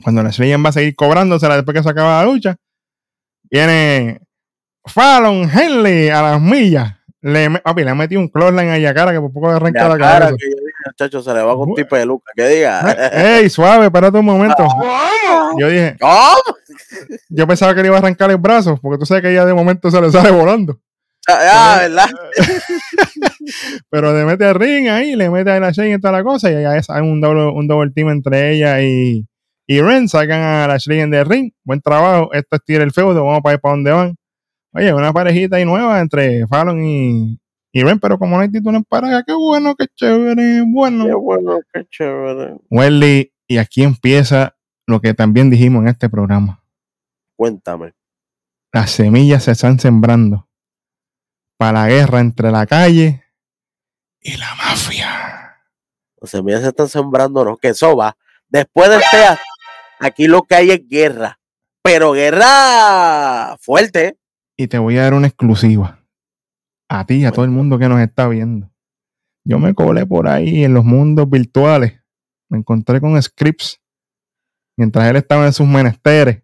[0.02, 2.56] Cuando Lashley va a seguir cobrándosela después que se acaba la lucha,
[3.50, 4.20] viene
[4.86, 6.94] Fallon Henley a las millas.
[7.22, 9.88] Le, papi, le ha metido un clothesline a cara que por poco le arranca La
[9.90, 10.36] la cara cabeza.
[10.38, 12.32] que yo dije, muchacho, se le va con tipo de Luca.
[12.34, 12.80] Que diga.
[13.38, 14.66] Ey, suave, espérate un momento.
[14.66, 15.50] Ah.
[15.58, 15.96] Yo dije,
[17.28, 19.52] yo pensaba que le iba a arrancar el brazo, porque tú sabes que ella de
[19.52, 20.80] momento se le sale volando.
[21.28, 22.08] Ah, ¿verdad?
[23.90, 26.50] Pero le mete al ring ahí, le mete a la Shane y toda la cosa,
[26.50, 29.26] y ahí es hay un doble, un double team entre ella y,
[29.66, 31.52] y Ren, sacan a la en del ring.
[31.64, 34.16] Buen trabajo, esto es tira el feudo, vamos para ir para donde van.
[34.72, 37.38] Oye, una parejita ahí nueva entre Fallon y,
[37.72, 41.06] y Ren, pero como no hay título en pareja, qué bueno, qué chévere, bueno.
[41.06, 42.56] Qué bueno, qué chévere.
[42.70, 46.62] Welly, y aquí empieza lo que también dijimos en este programa.
[47.36, 47.92] Cuéntame.
[48.72, 50.48] Las semillas se están sembrando
[51.56, 53.22] para la guerra entre la calle
[54.20, 55.56] y la mafia.
[56.20, 58.16] Los semillas se están sembrando, no, que eso va.
[58.48, 59.38] Después del TEA,
[59.98, 61.38] aquí lo que hay es guerra.
[61.82, 64.18] Pero guerra fuerte.
[64.56, 66.04] Y te voy a dar una exclusiva.
[66.88, 68.70] A ti y a todo el mundo que nos está viendo.
[69.44, 72.02] Yo me colé por ahí en los mundos virtuales.
[72.50, 73.80] Me encontré con Scripps.
[74.76, 76.42] Mientras él estaba en sus menesteres.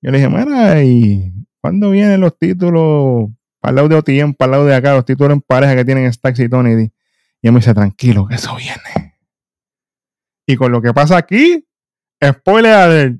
[0.00, 3.30] Yo le dije, mira, ¿y cuándo vienen los títulos
[3.64, 5.86] para el lado de OTM, para el lado de acá, los títulos en pareja que
[5.86, 6.92] tienen Stax y Tony D?
[7.40, 9.16] Y él me dice, tranquilo, que eso viene.
[10.46, 11.66] Y con lo que pasa aquí,
[12.22, 13.16] spoiler alert.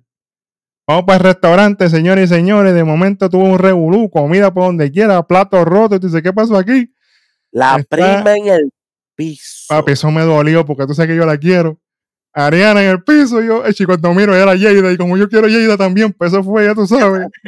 [0.86, 2.74] Vamos para el restaurante, señores y señores.
[2.74, 5.96] De momento tuvo un revolú, comida por donde quiera, platos rotos.
[5.96, 6.92] Y tú dices, ¿qué pasó aquí?
[7.50, 8.70] La Está- prima en el
[9.14, 9.64] piso.
[9.70, 11.80] Papi, eso me dolió porque tú sabes que yo la quiero.
[12.34, 15.46] Ariana en el piso, yo, eh, chico, cuando miro era Yeida, y como yo quiero
[15.48, 17.28] Yeida también, pues eso fue, ya tú sabes.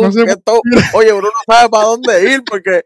[0.00, 0.20] No sé
[0.94, 2.82] oye, uno no sabe para dónde ir porque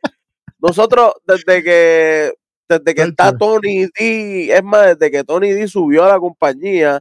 [0.59, 2.33] nosotros desde que
[2.69, 3.37] desde que está.
[3.37, 7.01] Tony D, es más, desde que Tony D subió a la compañía,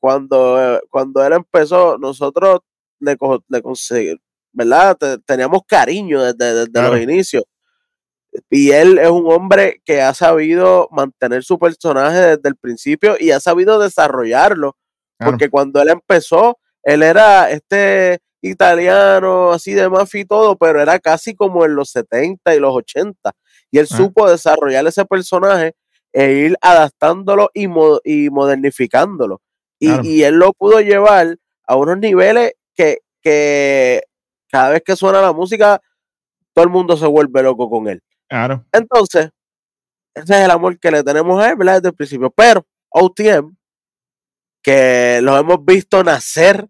[0.00, 2.60] cuando, cuando él empezó, nosotros
[3.00, 4.20] le, co- le conseguimos,
[4.52, 4.96] ¿verdad?
[4.96, 6.94] Te- teníamos cariño desde, desde Claro.
[6.94, 7.44] los inicios.
[8.48, 13.30] Y él es un hombre que ha sabido mantener su personaje desde el principio y
[13.32, 14.76] ha sabido desarrollarlo.
[15.18, 15.32] Claro.
[15.32, 20.98] Porque cuando él empezó, él era este italiano, así de mafia y todo, pero era
[20.98, 23.32] casi como en los 70 y los 80.
[23.70, 23.96] Y él Ah.
[23.96, 25.74] supo desarrollar ese personaje
[26.12, 29.40] e ir adaptándolo y, mo- y modernificándolo.
[29.78, 30.02] Y, Claro.
[30.04, 34.02] y él lo pudo llevar a unos niveles que, que
[34.50, 35.80] cada vez que suena la música,
[36.54, 38.02] todo el mundo se vuelve loco con él.
[38.30, 38.64] Claro.
[38.72, 39.30] Entonces,
[40.14, 41.74] ese es el amor que le tenemos a él, ¿verdad?
[41.74, 42.30] Desde el principio.
[42.30, 43.56] Pero OTM,
[44.62, 46.68] que los hemos visto nacer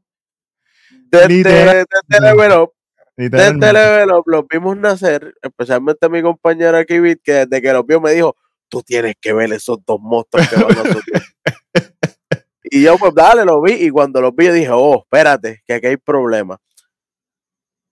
[1.10, 2.72] desde, desde Level Up,
[3.16, 3.72] desde.
[3.72, 8.00] Level Up, los vimos nacer, especialmente mi compañero aquí, Vic, que desde que los vio
[8.00, 8.36] me dijo,
[8.68, 11.04] tú tienes que ver esos dos monstruos que van a subir.
[12.62, 15.74] y yo, pues dale, lo vi, y cuando los vi, yo dije, oh, espérate, que
[15.74, 16.58] aquí hay problema.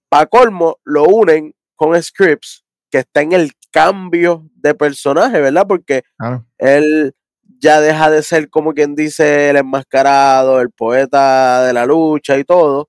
[0.08, 5.66] Para colmo, lo unen con Scripps, que está en el cambio de personaje, ¿verdad?
[5.66, 6.46] Porque Claro.
[6.58, 7.14] él
[7.60, 12.44] ya deja de ser como quien dice el enmascarado, el poeta de la lucha y
[12.44, 12.88] todo,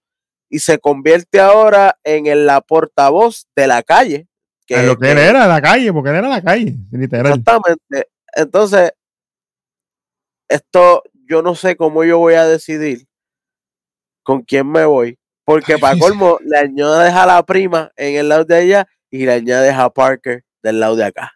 [0.50, 4.28] y se convierte ahora en el, la portavoz de la calle.
[4.68, 7.26] En lo que él era, la calle, porque él era la calle, literal.
[7.40, 8.10] Exactamente.
[8.36, 8.92] Entonces,
[10.48, 13.08] esto yo no sé cómo yo voy a decidir
[14.24, 18.46] con quién me voy, porque para colmo le añades a la prima en el lado
[18.46, 21.32] de allá y le añades a Parker del lado de acá.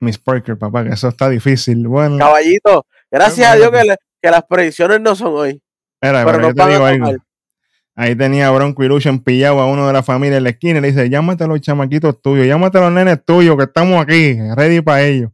[0.00, 1.86] Miss Parker, papá, que eso está difícil.
[1.86, 5.62] Bueno, Caballito, gracias a Dios que, le- que las predicciones no son hoy.
[6.00, 7.12] Mira, Pero yo te digo algo.
[7.94, 10.78] Ahí tenía a Bronco y Lucha pillado a uno de la familia en la esquina
[10.78, 14.02] y le dice, llámate a los chamaquitos tuyos, llámate a los nenes tuyos que estamos
[14.02, 15.30] aquí, ready para ellos.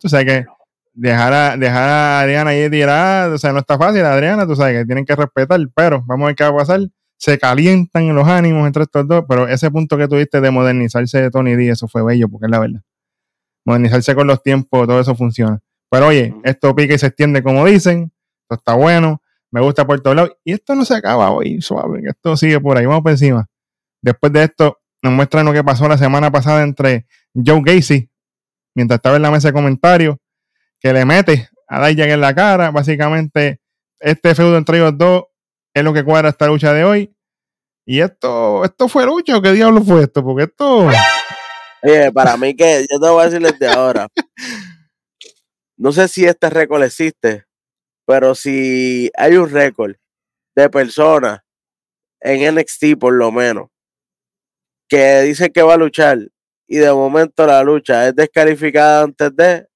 [0.00, 0.46] Tú sabes que
[0.94, 4.78] dejar a, dejar a Adriana ahí tirada, o sea, no está fácil, Adriana, tú sabes
[4.80, 6.80] que tienen que respetar, pero vamos a ver qué va a pasar.
[7.18, 11.22] Se calientan en los ánimos entre estos dos, pero ese punto que tuviste de modernizarse
[11.22, 12.82] de Tony D, eso fue bello, porque es la verdad.
[13.64, 15.60] Modernizarse con los tiempos, todo eso funciona.
[15.90, 20.00] Pero oye, esto pica y se extiende como dicen, esto está bueno, me gusta por
[20.00, 20.36] todos lados.
[20.44, 23.46] Y esto no se acaba hoy, suave, esto sigue por ahí, vamos por encima.
[24.02, 28.10] Después de esto, nos muestran lo que pasó la semana pasada entre Joe Gacy,
[28.74, 30.16] mientras estaba en la mesa de comentarios,
[30.80, 32.70] que le mete a Dijak en la cara.
[32.70, 33.60] Básicamente,
[33.98, 35.24] este feudo entre ellos dos
[35.76, 37.14] es lo que cuadra esta lucha de hoy.
[37.84, 40.88] Y esto, esto fue lucha o qué diablo fue esto, porque esto,
[41.82, 44.08] Oye, para mí que yo te voy a decir desde ahora.
[45.78, 47.44] No sé si este récord existe,
[48.06, 49.94] pero si hay un récord
[50.56, 51.40] de personas
[52.22, 53.68] en NXT por lo menos
[54.88, 56.16] que dice que va a luchar
[56.66, 59.68] y de momento la lucha es descalificada antes de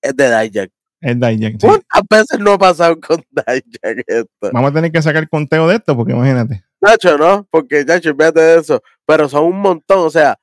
[0.00, 0.70] es de Dijak.
[1.00, 1.60] Es Dijak.
[1.60, 1.66] sí.
[1.66, 4.50] ¿Cuántas veces no ha pasado con Dijak esto?
[4.52, 6.64] Vamos a tener que sacar conteo de esto, porque imagínate.
[6.80, 7.46] Nacho, ¿no?
[7.50, 8.82] Porque, Nacho, fíjate de eso.
[9.06, 10.38] Pero son un montón, o sea,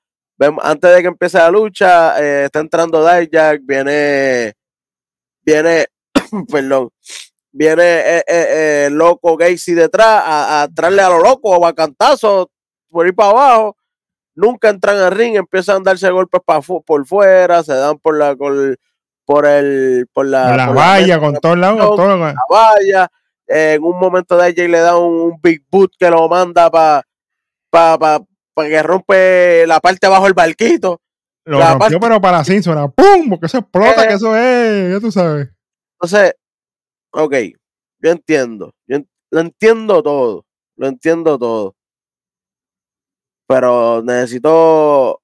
[0.61, 4.53] antes de que empiece la lucha, eh, está entrando Dijak, viene,
[5.43, 5.87] viene,
[6.51, 6.89] perdón,
[7.51, 8.47] viene eh, eh,
[8.87, 12.51] eh, loco Gacy detrás a, a traerle a lo loco, a bacantazo,
[12.89, 13.77] por ir para abajo.
[14.35, 18.35] Nunca entran al ring, empiezan a darse golpes pa por fuera, se dan por la,
[18.35, 18.77] por,
[19.25, 23.07] por el, por la, la por valla, mesa, con todos lados, todo la valla.
[23.47, 26.69] Eh, en un momento de AJ le da un, un big boot que lo manda
[26.71, 27.03] para
[27.69, 28.19] pa, pa,
[28.53, 30.99] pa que rompe la parte abajo del barquito.
[31.45, 33.29] Lo La rompió, parte- pero para la era ¡pum!
[33.29, 34.07] Porque eso explota, Eh.
[34.07, 35.49] que eso es, ya tú sabes.
[35.99, 36.33] Entonces,
[37.11, 37.33] ok,
[37.99, 40.45] yo entiendo, yo en- lo entiendo todo,
[40.77, 41.75] lo entiendo todo.
[43.47, 45.21] Pero necesito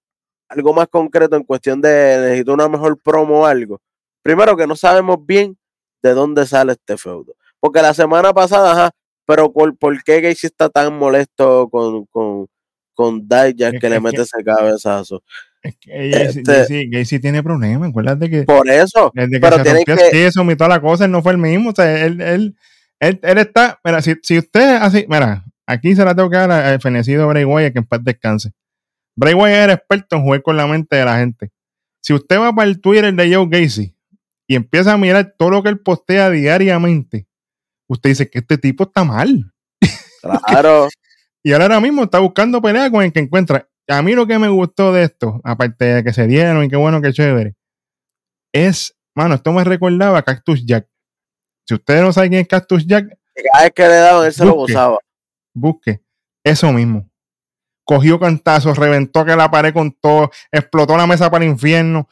[0.47, 3.79] algo más concreto en cuestión de necesito una mejor promo o algo.
[4.23, 5.57] Primero que no sabemos bien
[6.03, 7.35] de dónde sale este feudo.
[7.59, 8.91] Porque la semana pasada, ajá,
[9.25, 12.47] pero ¿por, por qué Gacy está tan molesto con, con,
[12.93, 15.23] con Dijak que le que- mete ese cabezazo?
[15.63, 19.63] Es que Gacy, Este- Gacy- Gacy tiene problemas, acuérdate que Por eso, desde que pero
[19.63, 21.69] se rompió que- queso y toda la cosa, él no fue el mismo.
[21.69, 22.55] O sea, él, él,
[22.99, 26.51] él, él está, mira, si, si usted así, mira, aquí se la tengo que dar
[26.51, 28.51] al fenecido Bray Wyatt que en paz descanse.
[29.15, 31.51] Bray Wyatt era experto en jugar con la mente de la gente.
[32.01, 33.95] Si usted va para el Twitter de Joe Gacy
[34.51, 37.25] y empieza a mirar todo lo que él postea diariamente,
[37.87, 39.53] usted dice que este tipo está mal.
[40.45, 40.89] claro,
[41.41, 43.69] Y ahora, ahora mismo está buscando pelea con el que encuentra.
[43.87, 46.75] A mí lo que me gustó de esto, aparte de que se dieron y qué
[46.75, 47.55] bueno, qué chévere,
[48.51, 50.85] es, mano, esto me recordaba a Cactus Jack.
[51.65, 53.07] Si ustedes no saben quién es Cactus Jack,
[53.53, 54.97] cada vez que le daban, él se lo gozaba.
[55.53, 56.03] busque.
[56.43, 57.09] Eso mismo.
[57.85, 62.09] Cogió cantazos, reventó que la pared con todo, explotó la mesa para el infierno,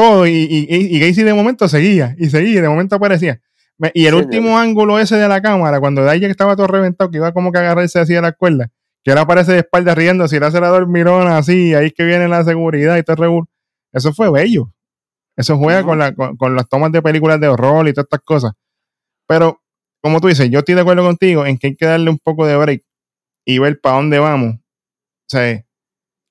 [0.00, 0.26] todo.
[0.26, 3.40] Y, y, y, Gacy de momento seguía, y seguía, y de momento aparecía.
[3.94, 7.32] Y el último ángulo ese de la cámara, cuando Dijak estaba todo reventado, que iba
[7.32, 8.70] como que a agarrarse así de la cuerda,
[9.04, 12.04] que ahora aparece de espalda riendo, si le hace la dormirona así, ahí es que
[12.04, 13.44] viene la seguridad y todo el.
[13.92, 14.72] Eso fue bello.
[15.36, 18.20] Eso juega con, la- con, con las tomas de películas de horror y todas estas
[18.24, 18.52] cosas.
[19.28, 19.60] Pero,
[20.02, 22.46] como tú dices, yo estoy de acuerdo contigo en que hay que darle un poco
[22.46, 22.82] de break
[23.46, 24.56] y ver para dónde vamos.
[24.56, 25.64] O sea,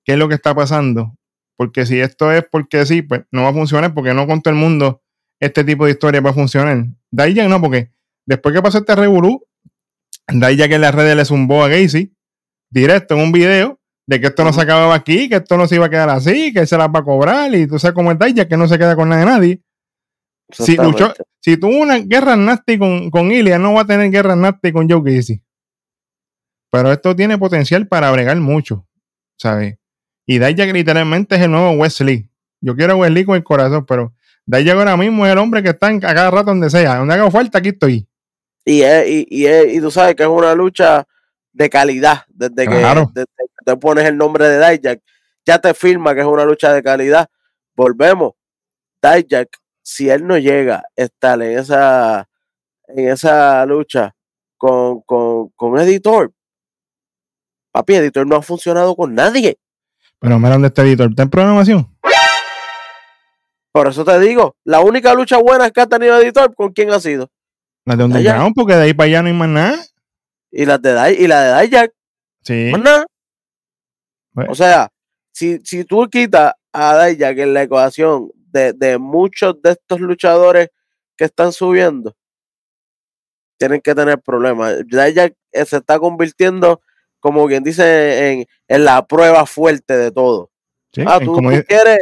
[0.03, 1.16] qué es lo que está pasando.
[1.58, 4.54] Porque si esto es porque sí, pues no va a funcionar, porque no con todo
[4.54, 5.02] el mundo
[5.39, 6.86] este tipo de historia va a funcionar.
[7.12, 7.91] Dijak no, porque
[8.26, 9.43] después que pasó este revolú,
[10.28, 12.13] Dijak en las redes le zumbó a Gacy
[12.70, 15.76] directo en un video de que esto no se acababa aquí, que esto no se
[15.76, 18.12] iba a quedar así, que él se las va a cobrar y tú sabes cómo
[18.12, 19.62] es que no se queda con nada de nadie.
[20.50, 24.36] Si, luchó, si tuvo una guerra nasty con, con Ilya, no va a tener guerra
[24.36, 25.41] nasty con Joe Gacy.
[26.72, 28.88] Pero esto tiene potencial para bregar mucho,
[29.38, 29.78] ¿sabes?
[30.28, 32.30] Y Dijak literalmente es el nuevo Wesley.
[32.62, 34.13] Yo quiero a Wesley con el corazón, pero
[34.46, 36.98] Dijak ahora mismo es el hombre que está en, a cada rato donde sea.
[36.98, 38.08] Donde haga falta, aquí estoy.
[38.66, 41.08] Y, es- y, y, es- y tú sabes que es una lucha
[41.54, 42.26] de calidad.
[42.28, 43.08] Desde Claro.
[43.08, 45.02] que desde que te pones el nombre de Dijak,
[45.46, 47.30] ya te firma que es una lucha de calidad.
[47.76, 48.34] Volvemos.
[49.02, 49.48] Dijak,
[49.82, 52.28] si él no llega a estar en esa,
[52.90, 54.13] en esa lucha
[54.58, 56.34] con, con, con Editor,
[57.72, 59.58] papi, Editor no ha funcionado con nadie.
[60.19, 61.10] Pero mira dónde está editor.
[61.10, 61.97] ¿Está en programación?
[63.71, 66.99] Por eso te digo, la única lucha buena que ha tenido Editor, ¿con quién ha
[66.99, 67.30] sido?
[67.86, 68.06] La de.
[68.06, 69.86] Underground, porque de ahí para allá no hay más nada.
[70.51, 71.91] Y la de, Di- y la de Dijak.
[72.41, 72.69] Sí.
[72.71, 73.06] Más nada.
[74.34, 74.89] Pues, O sea,
[75.32, 80.69] si, si tú quitas a Dijak en la ecuación de, de muchos de estos luchadores
[81.15, 82.15] que están subiendo,
[83.60, 84.75] tienen que tener problemas.
[84.88, 86.82] Dijak eh, se está convirtiendo,
[87.19, 90.49] como quien dice, en, en la prueba fuerte de todo.
[90.93, 91.99] sí, Ah, tú, tú quieres,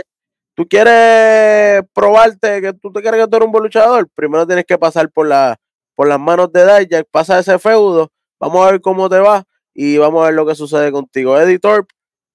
[0.54, 4.10] tú quieres probarte que tú te crees que tú eres un buen luchador.
[4.16, 5.58] Primero tienes que pasar por, la,
[5.96, 9.98] por las manos de Dijak, pasa ese feudo, vamos a ver cómo te va y
[9.98, 11.38] vamos a ver lo que sucede contigo.
[11.40, 11.86] Editor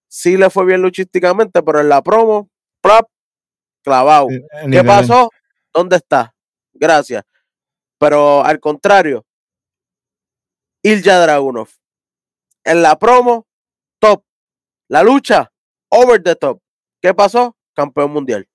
[0.08, 3.06] sí le fue bien luchísticamente, pero en la promo, plap,
[3.82, 4.28] clavado.
[4.70, 5.30] ¿Qué pasó?
[5.72, 6.34] ¿Dónde está?
[6.74, 7.24] Gracias.
[7.98, 9.24] Pero al contrario,
[10.82, 11.68] Ilja Dragunov.
[12.70, 13.48] En la promo,
[13.98, 14.22] top.
[14.88, 15.50] La lucha,
[15.88, 16.60] over the top.
[17.02, 17.56] ¿Qué pasó?
[17.74, 18.48] Campeón mundial.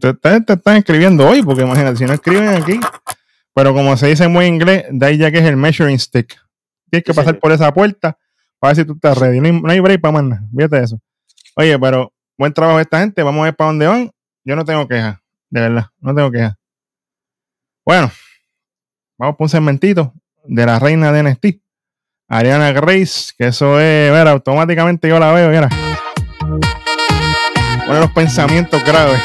[0.00, 2.78] Están escribiendo hoy, porque imagínate, si no escriben aquí.
[3.52, 6.40] Pero como se dice en buen inglés, de ahí ya que es el measuring stick.
[6.88, 7.40] Tienes que Sí, pasar señor.
[7.40, 8.16] por esa puerta
[8.60, 9.40] para ver si tú estás ready.
[9.40, 10.42] No hay, no hay break para más nada.
[10.56, 11.00] Fíjate eso.
[11.56, 13.24] Oye, pero buen trabajo esta gente.
[13.24, 14.10] Vamos a ver para dónde van.
[14.44, 15.18] Yo no tengo quejas.
[15.50, 15.86] De verdad.
[15.98, 16.54] No tengo quejas.
[17.84, 18.08] Bueno.
[19.18, 21.46] Vamos por un segmentito de la reina de NXT.
[22.28, 25.68] Ariana Grace, que eso es, ver, automáticamente yo la veo, mira.
[27.86, 29.20] Pone los pensamientos graves.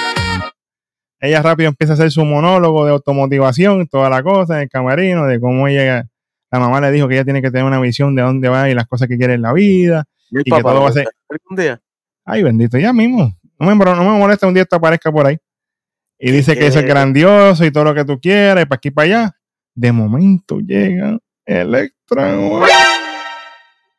[1.20, 5.26] Ella rápido empieza a hacer su monólogo de automotivación, toda la cosa, en el camarino,
[5.26, 6.08] de cómo ella,
[6.52, 8.76] la mamá le dijo que ella tiene que tener una visión de dónde va y
[8.76, 10.04] las cosas que quiere en la vida.
[10.30, 11.80] Y, que todo va a ser- algún día.
[12.26, 13.34] Ay, bendito, ya mismo.
[13.58, 15.38] No me, no me molesta un día esto aparezca por ahí.
[16.20, 18.88] Y dice que eso es grandioso y todo lo que tú quieras, y para aquí
[18.90, 19.37] y para allá.
[19.78, 22.36] De momento llega Electra.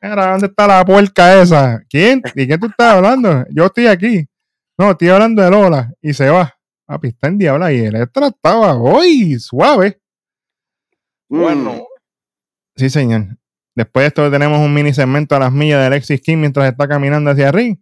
[0.02, 1.80] Mira, ¿dónde está la puerca esa?
[1.88, 2.20] ¿Quién?
[2.34, 3.44] ¿Y qué tú estás hablando?
[3.50, 4.26] Yo estoy aquí.
[4.76, 5.92] No, estoy hablando de Lola.
[6.02, 6.52] Y se va.
[6.84, 10.00] Papi, está en diabla y Electra estaba hoy suave.
[11.28, 11.74] Bueno.
[11.74, 11.82] Mm.
[12.74, 13.38] Sí, señor.
[13.76, 16.88] Después de esto tenemos un mini segmento a las millas de Alexis King mientras está
[16.88, 17.78] caminando hacia el ring.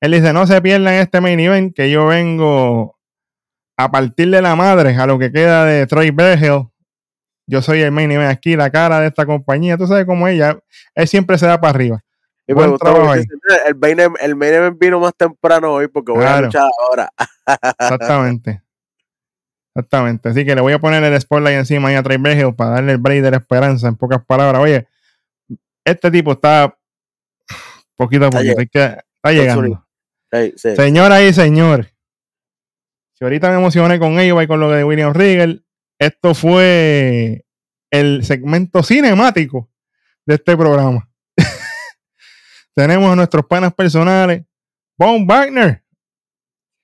[0.00, 2.96] Él dice, no se pierdan este main event que yo vengo
[3.76, 6.68] a partirle la madre a lo que queda de Troy Bergel.
[7.46, 9.76] Yo soy el main event aquí, la cara de esta compañía.
[9.76, 10.58] Tú sabes cómo ella,
[10.94, 12.00] él siempre se da para arriba.
[12.46, 13.24] Y me Buen gustó trabajo porque ahí.
[13.24, 16.40] dice, "Mira, el main, event- el main event vino más temprano hoy porque voy a
[16.40, 17.12] luchar ahora.
[17.80, 18.62] Exactamente.
[19.74, 20.28] Exactamente.
[20.28, 22.92] Así que le voy a poner el spotlight encima ahí a Trey Bergel para darle
[22.92, 24.60] el break de la esperanza, en pocas palabras.
[24.62, 24.86] Oye,
[25.84, 26.76] este tipo está
[27.96, 28.56] poquito a Está poquito.
[28.70, 29.86] que- está llegando.
[30.32, 30.76] Sí, sí.
[30.76, 31.94] Señoras y señores,
[33.14, 35.64] si ahorita me emocioné con ellos y con lo de William Regal,
[36.06, 37.44] esto fue
[37.90, 39.70] el segmento cinemático
[40.26, 41.08] de este programa.
[42.74, 44.44] Tenemos a nuestros panas personales,
[44.96, 45.82] Von Wagner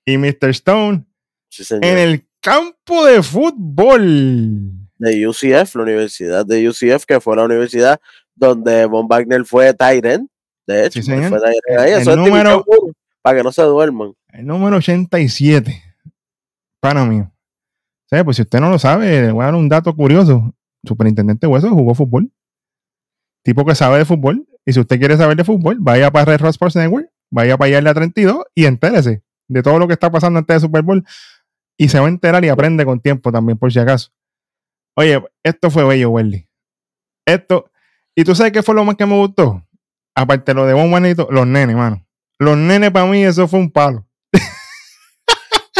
[0.05, 0.49] y Mr.
[0.49, 1.05] Stone
[1.51, 4.71] Sí, en el campo de fútbol.
[4.97, 7.99] de UCF, la universidad de UCF, que fue la universidad
[8.35, 10.29] donde Von Wagner fue Tyrant.
[10.67, 11.43] De hecho, Sí, fue Tyrant
[11.79, 11.91] ahí.
[11.93, 12.63] el Eso número-
[13.21, 14.13] para que no se duerman.
[14.29, 15.83] El número 87.
[16.79, 17.31] Pana mío.
[18.09, 20.53] Pues si usted no lo sabe, le voy a dar un dato curioso.
[20.83, 22.31] Superintendente Hueso jugó fútbol.
[23.43, 24.47] Tipo que sabe de fútbol.
[24.65, 27.77] Y si usted quiere saber de fútbol, vaya para Red Rock Sports Network, vaya para
[27.77, 31.03] allá a 32 y entérese de todo lo que está pasando antes de Super Bowl.
[31.77, 34.11] Y se va a enterar y aprende con tiempo también, por si acaso.
[34.95, 36.47] Oye, esto fue bello, Welly.
[37.25, 37.71] Esto.
[38.15, 39.63] ¿Y tú sabes qué fue lo más que me gustó?
[40.13, 42.05] Aparte de lo de Bon Juanito, los nenes, mano.
[42.37, 44.05] Los nenes para mí eso fue un palo.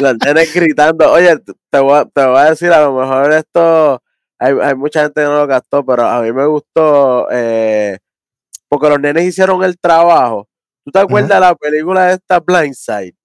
[0.01, 1.11] Los nenes gritando.
[1.11, 1.37] Oye,
[1.69, 4.01] te- voy, a, te voy a decir, a lo mejor esto.
[4.39, 7.27] Hay, hay mucha gente que no lo gastó, pero a mí me gustó.
[7.31, 7.97] eh,
[8.69, 10.47] porque los nenes hicieron el trabajo.
[10.85, 13.15] ¿Tú te acuerdas de la película de esta Blindside?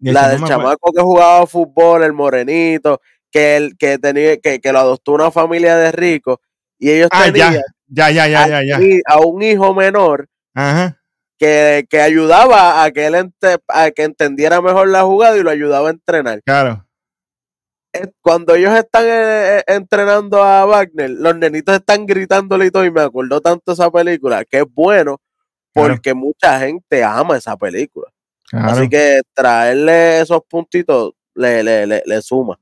[0.00, 3.00] La del no chamaco que jugaba fútbol, el morenito,
[3.30, 6.38] que el que tenía, que, que lo adoptó una familia de ricos,
[6.78, 8.80] y ellos Ah, tenían ya, ya, ya, ya, ya, ya.
[8.84, 11.00] y a un hijo menor Ajá.
[11.38, 15.50] Que, que ayudaba a que él ente- a que entendiera mejor la jugada y lo
[15.50, 16.42] ayudaba a entrenar.
[16.44, 16.86] Claro.
[17.92, 22.84] Eh, Cuando ellos están eh, eh, entrenando a Wagner, los nenitos están gritándole y todo,
[22.84, 25.20] y me acordó tanto esa película, que es bueno
[25.72, 25.94] Claro.
[25.94, 28.06] porque mucha gente ama esa película.
[28.48, 28.68] Claro.
[28.68, 32.56] Así que traerle esos puntitos le, le, le, le suma.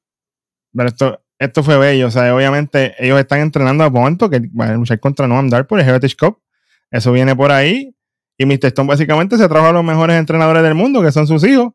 [0.74, 2.06] Pero esto, esto fue bello.
[2.06, 5.66] O sea, obviamente ellos están entrenando a momento que van a luchar contra Noam Dar
[5.66, 6.40] por el Heritage Cup.
[6.90, 7.94] Eso viene por ahí.
[8.38, 8.66] Y Mr.
[8.66, 11.72] Stone básicamente se trajo a los mejores entrenadores del mundo, que son sus hijos.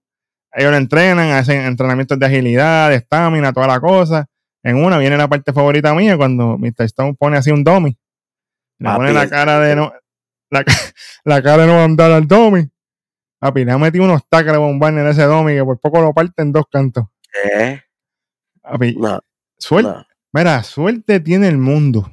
[0.52, 4.26] Ellos lo entrenan, hacen entrenamientos de agilidad, de estamina, toda la cosa.
[4.63, 6.84] En una viene la parte favorita mía cuando Mr.
[6.86, 7.96] Stone pone así un dummy.
[8.80, 9.93] Le Papi, pone la cara de no,
[10.50, 10.74] la, ca-
[11.26, 12.67] la cara de Noam Dar al dummy.
[13.39, 16.13] Papi, le ha metido unos tacos de bombarde en ese dummy que por poco lo
[16.13, 17.06] parte en dos cantos.
[17.32, 17.82] ¿Qué?
[18.62, 19.20] Papi, No,
[19.58, 19.89] suerte.
[19.91, 20.06] no.
[20.34, 22.12] Mira, suerte tiene el mundo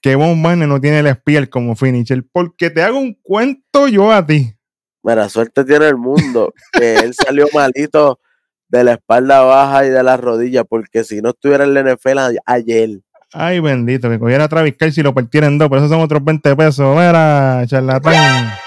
[0.00, 4.12] que Von Wagner no tiene el Spear como finisher, porque te hago un cuento yo
[4.12, 4.54] a ti.
[5.02, 8.20] Mira, suerte tiene el mundo que él salió malito
[8.68, 12.18] de la espalda baja y de las rodillas, porque si no estuviera en la NFL
[12.46, 13.00] ayer.
[13.32, 16.00] Ay, bendito, que cogiera a Travis Kelce y lo partiera en dos, pero esos son
[16.00, 16.96] otros 20 pesos.
[16.96, 18.52] Mira, charlatán.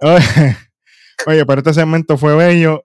[0.00, 0.56] Oye,
[1.26, 2.84] oye, pero este segmento fue bello.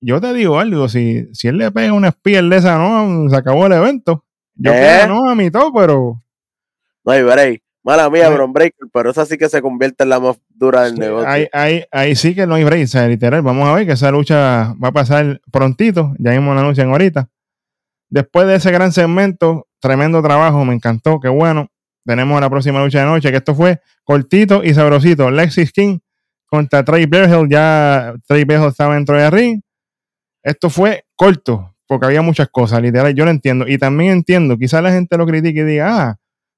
[0.00, 3.36] Yo te digo algo, si, si él le pega una Spear de esa, no, se
[3.36, 4.24] acabó el evento.
[4.54, 4.78] Yo ¿Eh?
[4.78, 6.22] quiero no a mi todo, pero
[7.06, 7.62] No hay break.
[7.84, 8.34] Mala mía, Sí.
[8.34, 11.28] Bron Breaker, pero esa sí que se convierte en la más dura del negocio.
[11.28, 13.42] Ahí, ahí, ahí sí que no hay break, o sea, literal.
[13.42, 16.12] Vamos a ver que esa lucha va a pasar prontito.
[16.18, 17.28] Ya mismo la anuncian ahorita.
[18.08, 21.68] Después de ese gran segmento, tremendo trabajo, me encantó, qué bueno.
[22.04, 25.30] Tenemos la próxima lucha de noche, que esto fue cortito y sabrosito.
[25.30, 25.98] Lexis King
[26.46, 27.48] contra Trey Bergel.
[27.48, 29.60] Ya Trey Bergel estaba dentro de ring.
[30.42, 33.14] Esto fue corto, porque había muchas cosas, literal.
[33.14, 33.66] Yo lo entiendo.
[33.68, 36.16] Y también entiendo, quizás la gente lo critique y diga, ah,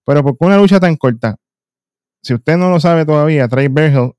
[0.08, 1.36] Pero ¿por qué una lucha tan corta?
[2.22, 4.12] Si usted no lo sabe todavía, Trey Bergel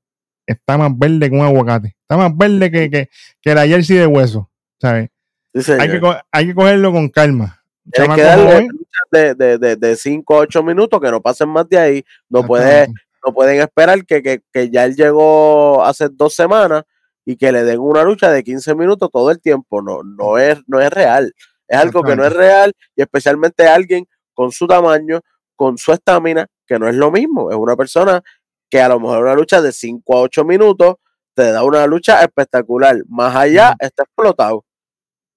[0.46, 1.96] está más verde que un aguacate.
[2.02, 3.08] Está más verde que, que,
[3.42, 4.48] que la jersey de hueso,
[4.80, 5.10] ¿sabes?
[5.52, 7.60] Sí, Hay que, hay que cogerlo con calma.
[7.90, 8.68] Tienes que darle
[9.10, 12.04] de, de, de, de 5 a 8 minutos que no pasen más de ahí.
[12.28, 12.86] No, puede,
[13.26, 16.84] no pueden esperar que, que, que ya él llegó hace dos semanas
[17.24, 19.82] y que le den una lucha de 15 minutos todo el tiempo.
[19.82, 21.34] No, no, es, no es real.
[21.66, 25.20] Es algo que no es real y especialmente alguien con su tamaño,
[25.60, 27.50] con su estamina, que no es lo mismo.
[27.50, 28.22] Es una persona
[28.70, 30.94] que a lo mejor una lucha de 5 a 8 minutos
[31.34, 32.96] te da una lucha espectacular.
[33.10, 34.64] Más allá, está explotado.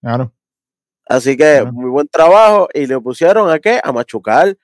[0.01, 0.32] Claro.
[1.09, 1.74] Así que Claro.
[1.74, 3.82] muy buen trabajo y le pusieron a qué?
[3.84, 4.55] A machucar.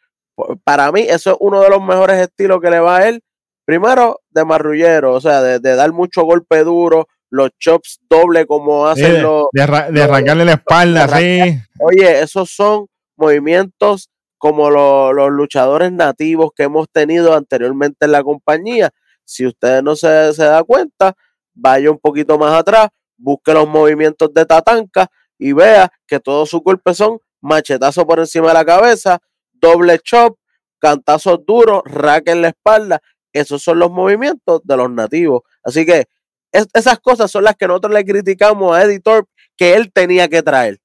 [0.64, 3.22] Para mí eso es uno de los mejores estilos que le va a él.
[3.66, 8.88] Primero, de marrullero, o sea, de, de dar mucho golpe duro, los chops doble como
[8.88, 9.48] hacen de, los...
[9.52, 9.62] de
[10.04, 11.60] arrancarle la espalda, sí.
[11.82, 12.86] Oye, esos son
[13.18, 14.10] movimientos
[14.40, 18.90] como lo- los luchadores nativos que hemos tenido anteriormente en la compañía.
[19.26, 21.14] Si usted no se, da cuenta,
[21.54, 22.88] vaya un poquito más atrás,
[23.18, 28.48] busque los movimientos de Tatanka y vea que todos sus golpes son machetazo por encima
[28.48, 29.20] de la cabeza,
[29.54, 30.38] doble chop,
[30.80, 33.02] cantazos duros, rack en la espalda.
[33.34, 35.42] Esos son los movimientos de los nativos.
[35.64, 36.06] Así que
[36.52, 39.28] es- esas cosas son las que nosotros le criticamos a Editor
[39.58, 40.80] que él tenía que traer.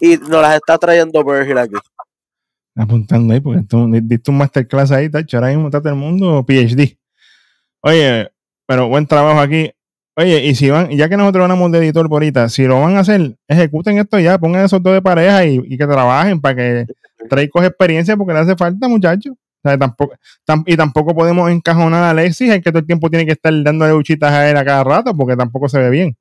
[0.00, 1.74] Y nos las está trayendo Virgil aquí.
[2.78, 5.36] Apuntando ahí, porque tú di- diste un masterclass ahí, tacho.
[5.36, 6.96] Ahora mismo está todo el mundo PhD.
[7.82, 8.28] Oye,
[8.66, 9.70] pero buen trabajo aquí.
[10.16, 12.96] Oye, y si van, ya que nosotros ganamos de editor por ahorita, si lo van
[12.96, 16.56] a hacer, ejecuten esto ya, pongan esos dos de pareja y, y que trabajen para
[16.56, 16.86] que
[17.28, 19.34] Trey coge experiencia porque le hace falta, muchachos.
[19.34, 20.14] O sea, tampoco,
[20.46, 23.52] tam- y tampoco podemos encajonar a Alexis, el que todo el tiempo tiene que estar
[23.62, 26.16] dándole luchitas a él a cada rato porque tampoco se ve bien.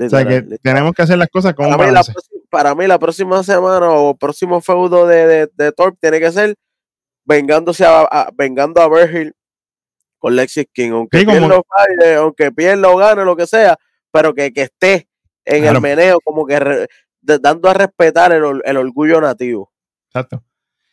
[0.00, 3.00] O sea, que tenemos que hacer las cosas un para, la próxima, para mí la
[3.00, 6.54] próxima semana o próximo feudo de, de, de Torp tiene que ser
[7.24, 9.34] vengándose a, a- vengando a Virgil
[10.18, 13.76] con Lexis King, aunque Sí, pierda o falle, aunque pierda o gane, lo que sea,
[14.12, 15.08] pero que, que esté
[15.44, 15.78] en Claro.
[15.78, 16.86] el meneo, como que re-
[17.20, 19.72] de- dando a respetar el, el orgullo nativo.
[20.08, 20.42] Exacto.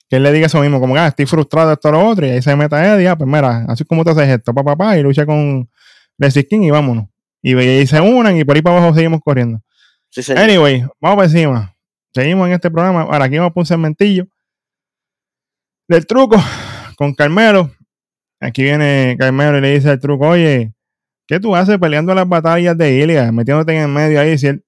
[0.09, 2.31] Que él le diga eso mismo, como que ah, estoy frustrado esto lo otro, y
[2.31, 5.03] ahí se meta Eddie, ah, pues mira, así como tú haces esto, papá, papá, y
[5.03, 5.69] lucha con
[6.17, 7.05] Lexis King y vámonos.
[7.41, 9.59] Y, y se unan y por ahí para abajo seguimos corriendo.
[10.35, 11.75] Anyway, vamos para encima.
[12.13, 13.03] Seguimos en este programa.
[13.03, 14.27] Ahora aquí vamos por un segmentillo
[15.87, 16.37] del truco
[16.97, 17.71] con Carmelo.
[18.39, 20.73] Aquí viene Carmelo y le dice al truco, oye,
[21.27, 23.31] ¿qué tú haces peleando las batallas de Ilya?
[23.31, 24.37] Metiéndote en el medio ahí.
[24.37, 24.65] Si él,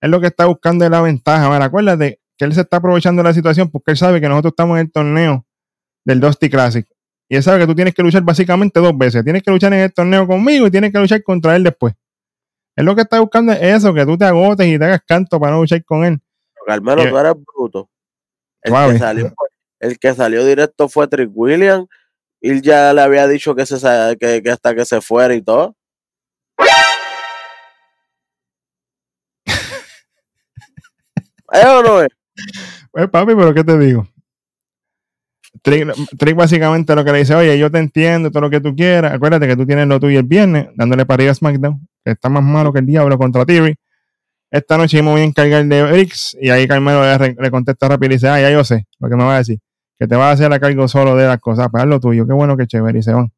[0.00, 1.50] él lo que está buscando es la ventaja.
[1.50, 4.52] Mira, acuérdate que él se está aprovechando de la situación porque él sabe que nosotros
[4.52, 5.46] estamos en el torneo
[6.04, 6.86] del Dusty Classic.
[7.28, 9.22] Y él sabe que tú tienes que luchar básicamente dos veces.
[9.22, 11.94] Tienes que luchar en el torneo conmigo y tienes que luchar contra él después.
[12.78, 15.40] Él lo que está buscando es eso, que tú te agotes y te hagas canto
[15.40, 16.20] para no luchar con él.
[16.64, 17.90] Carmelo, Yo- tú eres bruto.
[18.62, 19.48] El que, salió, fue-
[19.80, 21.88] el que salió directo fue Trick Williams.
[22.40, 23.76] Él ya le había dicho que, se,
[24.16, 25.74] que, que hasta que se fuera y todo.
[31.52, 32.08] ¿Es o no es?
[32.92, 34.06] Pues papi, pero ¿qué te digo?
[35.62, 38.76] Trick, Trick básicamente lo que le dice, oye, yo te entiendo, todo lo que tú
[38.76, 39.12] quieras.
[39.12, 42.28] Acuérdate que tú tienes lo tuyo el viernes, dándole para arriba a SmackDown, que está
[42.28, 43.76] más malo que el diablo contra Theory.
[44.50, 48.16] Esta noche me voy a encargar de Briggs y ahí Carmelo le, contesta rápido y
[48.16, 49.58] dice, ah, ya yo sé lo que me va a decir,
[49.98, 52.32] que te vas a hacer a cargo solo de las cosas, para lo tuyo, qué
[52.32, 53.30] bueno, qué chévere, y se van.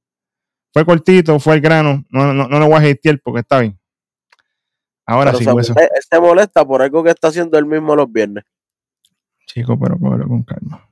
[0.73, 3.77] Fue cortito, fue el grano, no, no, no lo voy a hatear porque está bien.
[5.05, 8.45] Ahora Pero sí, él se molesta por algo que está haciendo él mismo los viernes.
[9.45, 10.89] Chico, pero cógelo con calma.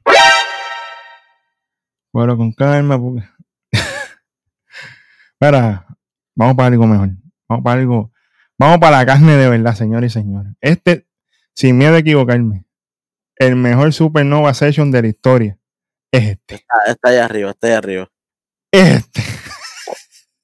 [2.10, 3.24] Cógelo con calma, porque.
[5.40, 5.86] Mira,
[6.34, 7.10] vamos para algo mejor.
[7.48, 8.12] Vamos para algo.
[8.58, 10.52] Vamos para la carne de verdad, señores y señores.
[10.60, 11.06] Este,
[11.54, 12.66] sin miedo a equivocarme,
[13.36, 15.58] el mejor Supernova Session de la historia
[16.10, 16.56] es este.
[16.56, 18.10] Está, está allá arriba, está allá arriba.
[18.72, 19.22] Este.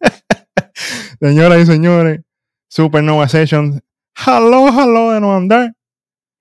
[1.21, 2.21] Señoras y señores,
[2.69, 3.83] Supernova Session.
[4.27, 5.75] Hello, hello de no andar.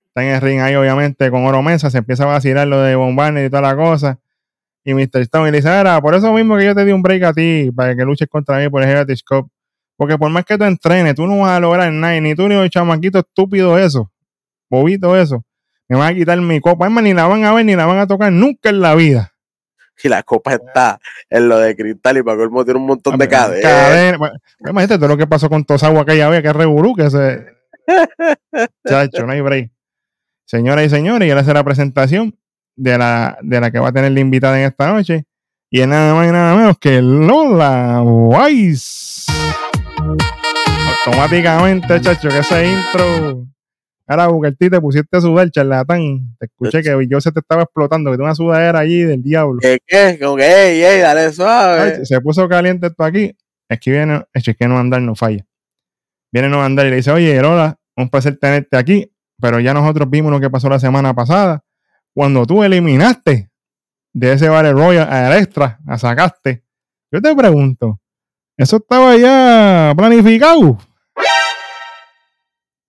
[0.08, 1.90] Está en el ring ahí, obviamente, con Oro Mesa.
[1.90, 4.20] Se empieza a vacilar lo de Bombarner y toda la cosa.
[4.84, 5.22] Y Mr.
[5.22, 5.70] Stone le dice:
[6.02, 8.60] por eso mismo que yo te di un break a ti, para que luches contra
[8.60, 9.50] mí por el Heritage Cup.
[9.96, 12.20] Porque por más que tú entrenes, tú no vas a lograr nada.
[12.20, 14.12] Ni tú ni el chamaquito estúpido eso.
[14.70, 15.44] Bobito eso.
[15.88, 16.88] Me van a quitar mi copa.
[16.88, 18.96] Es más, ni la van a ver ni la van a tocar nunca en la
[18.96, 19.34] vida.
[20.04, 23.28] Y la copa está en lo de cristal y para colmo tiene un montón de
[23.28, 23.62] cadenas.
[23.62, 24.18] Cadena.
[24.18, 27.46] Bueno, imagínate todo lo que pasó con Tosagua aquella vez, que es reburú, que se.
[28.88, 29.72] Chacho, no hay break.
[30.46, 32.38] Señoras y señores, y ahora hace la presentación
[32.76, 35.26] de la, de la que va a tener la invitada en esta noche.
[35.70, 39.26] Y es nada más y nada menos que Lola Weiss.
[41.06, 43.46] Automáticamente, chacho, que ese intro.
[44.08, 46.36] Ahora, Bukerti, te pusiste a sudar, charlatán.
[46.40, 49.60] Te escuché que yo se te estaba explotando, que tengo una sudadera allí del diablo.
[49.62, 49.80] ¿Qué?
[49.86, 50.18] ¿Qué?
[50.22, 51.82] Como que, ey, ey, dale suave.
[51.82, 53.36] Ay, se puso caliente esto aquí.
[53.68, 55.46] Es que viene, es que no andar no falla.
[56.32, 60.10] Viene no andar y le dice, oye, Lola, un placer tenerte aquí, pero ya nosotros
[60.10, 61.64] vimos lo que pasó la semana pasada.
[62.14, 63.50] Cuando tú eliminaste
[64.14, 66.64] de ese Battle Royal a Extra, la sacaste.
[67.12, 68.00] Yo te pregunto,
[68.58, 70.78] ¿eso estaba ya planificado?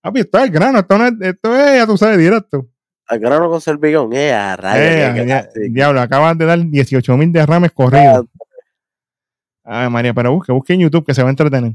[0.05, 2.67] Papi, esto es el grano, esto, no es, esto es, ya tú sabes, directo.
[3.07, 5.65] Al grano con Servigón, eh, a Eh, clásico.
[5.71, 8.27] diablo, acabas de dar 18 mil derrames corridos.
[9.63, 11.73] Ay, María, pero busque, busque en YouTube que se va a entretener.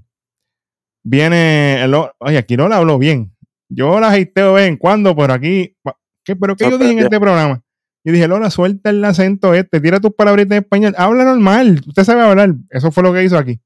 [1.03, 3.35] Viene, el, oye, aquí no la habló bien.
[3.68, 5.76] Yo la de vez en cuando, pero aquí,
[6.22, 7.64] ¿qué, pero qué yo dije en este programa?
[8.05, 12.05] Yo dije, Lola, suelta el acento este, tira tus palabritas en español, habla normal, usted
[12.05, 12.55] sabe hablar.
[12.70, 13.61] Eso fue lo que hizo aquí.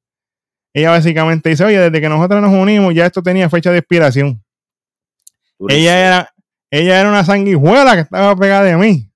[0.72, 4.42] Ella básicamente dice, oye, desde que nosotros nos unimos, ya esto tenía fecha de expiración.
[5.68, 6.34] Ella era,
[6.70, 9.10] ella era una sanguijuela que estaba pegada de mí.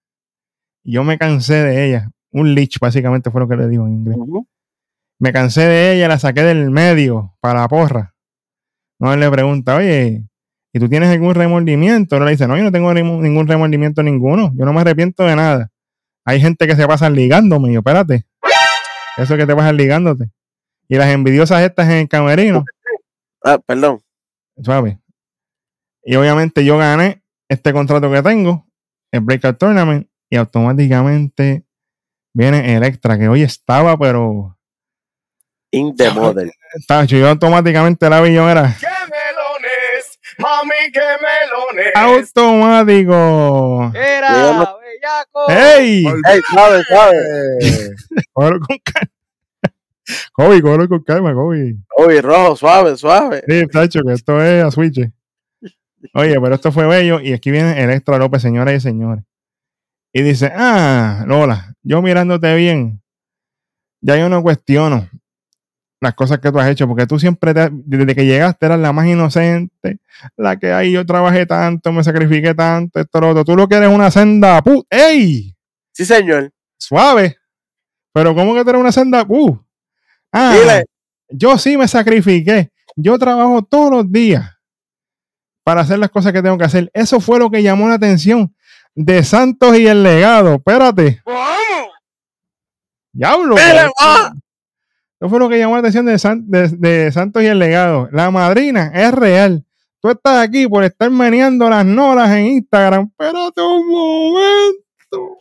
[0.85, 2.11] Y yo me cansé de ella.
[2.31, 4.17] Un leech, básicamente fue lo que le digo en inglés.
[5.19, 8.15] Me cansé de ella, la saqué del medio para la porra.
[9.01, 10.25] No él le pregunta, oye,
[10.73, 12.17] ¿y tú tienes algún remordimiento?
[12.17, 14.53] Él le dice, no, yo no tengo ningún remordimiento ninguno.
[14.57, 15.71] Yo no me arrepiento de nada.
[16.25, 17.71] Hay gente que se pasa ligándome.
[17.71, 18.27] Y yo, espérate.
[19.17, 20.31] Eso que te pasas ligándote.
[20.89, 22.65] Y las envidiosas estas en el camerino.
[23.43, 24.01] Ah, perdón.
[24.63, 24.97] ¿sabes?
[26.11, 28.67] Y obviamente yo gané este contrato que tengo,
[29.13, 31.67] el Breakout Tournament, y automáticamente
[32.33, 34.57] viene Electra, que hoy estaba, pero
[35.71, 36.51] In the model.
[36.73, 40.19] estaba, yo automáticamente la vi, yo era ¡Qué melones!
[40.39, 41.93] ¡Mami, qué melones!
[41.95, 43.93] automático.
[43.95, 45.51] Era, bellaco.
[45.51, 46.07] ¡Ey!
[46.07, 47.19] Ey, suave, suave.
[48.33, 49.13] Cógelo con calma.
[50.33, 51.77] Kobe, cógelo con calma, Kobe.
[51.99, 53.43] Uy, rojo, suave, suave.
[53.47, 55.01] Sí, tacho, que esto es a switch.
[56.15, 57.21] Oye, pero esto fue bello.
[57.21, 59.25] Y aquí viene Electra López, señoras y señores.
[60.13, 63.03] Y dice, ah, Lola, yo mirándote bien,
[64.01, 65.09] ya yo no cuestiono
[66.01, 68.93] las cosas que tú has hecho, porque tú siempre, te- desde que llegaste, eras la
[68.93, 69.99] más inocente,
[70.37, 73.45] la que ahí yo trabajé tanto, me sacrifiqué tanto, esto, lo otro.
[73.45, 75.55] Tú lo que eres una senda, pu ¡ey!
[75.93, 76.53] Sí, señor.
[76.79, 77.37] Suave.
[78.15, 79.61] Pero ¿cómo que tú eres una senda, pu
[80.33, 80.85] Ah, Dile.
[81.31, 82.71] yo sí me sacrifiqué.
[82.97, 84.58] Yo trabajo todos los días
[85.69, 86.91] para hacer las cosas que tengo que hacer.
[86.95, 88.55] Eso fue lo que llamó la atención
[88.95, 90.55] de Santos y el legado.
[90.55, 91.21] Espérate.
[91.27, 91.93] ¡Vamos!
[93.13, 93.55] Diablo.
[93.57, 93.93] Pero-.
[95.21, 98.09] Eso fue lo que llamó la atención de, San- de- de Santos y el legado.
[98.13, 99.63] La madrina es real.
[100.01, 103.11] Tú estás aquí por estar meneando las nolas en Instagram.
[103.11, 105.37] Espérate un momento.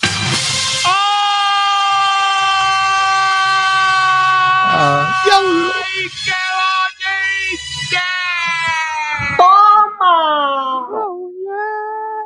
[3.80, 5.77] Ah, diablo.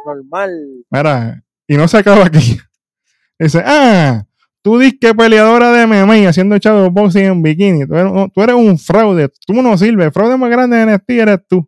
[0.05, 0.83] Normal.
[0.89, 2.59] Mira, y no se acaba aquí.
[3.39, 4.23] Dice, ah,
[4.61, 7.87] tú dices que peleadora de MMA haciendo shadow boxing en bikini.
[7.87, 9.29] Tú eres, tú eres un fraude.
[9.47, 10.05] Tú no sirves.
[10.07, 11.67] El fraude más grande de NXT eres tú.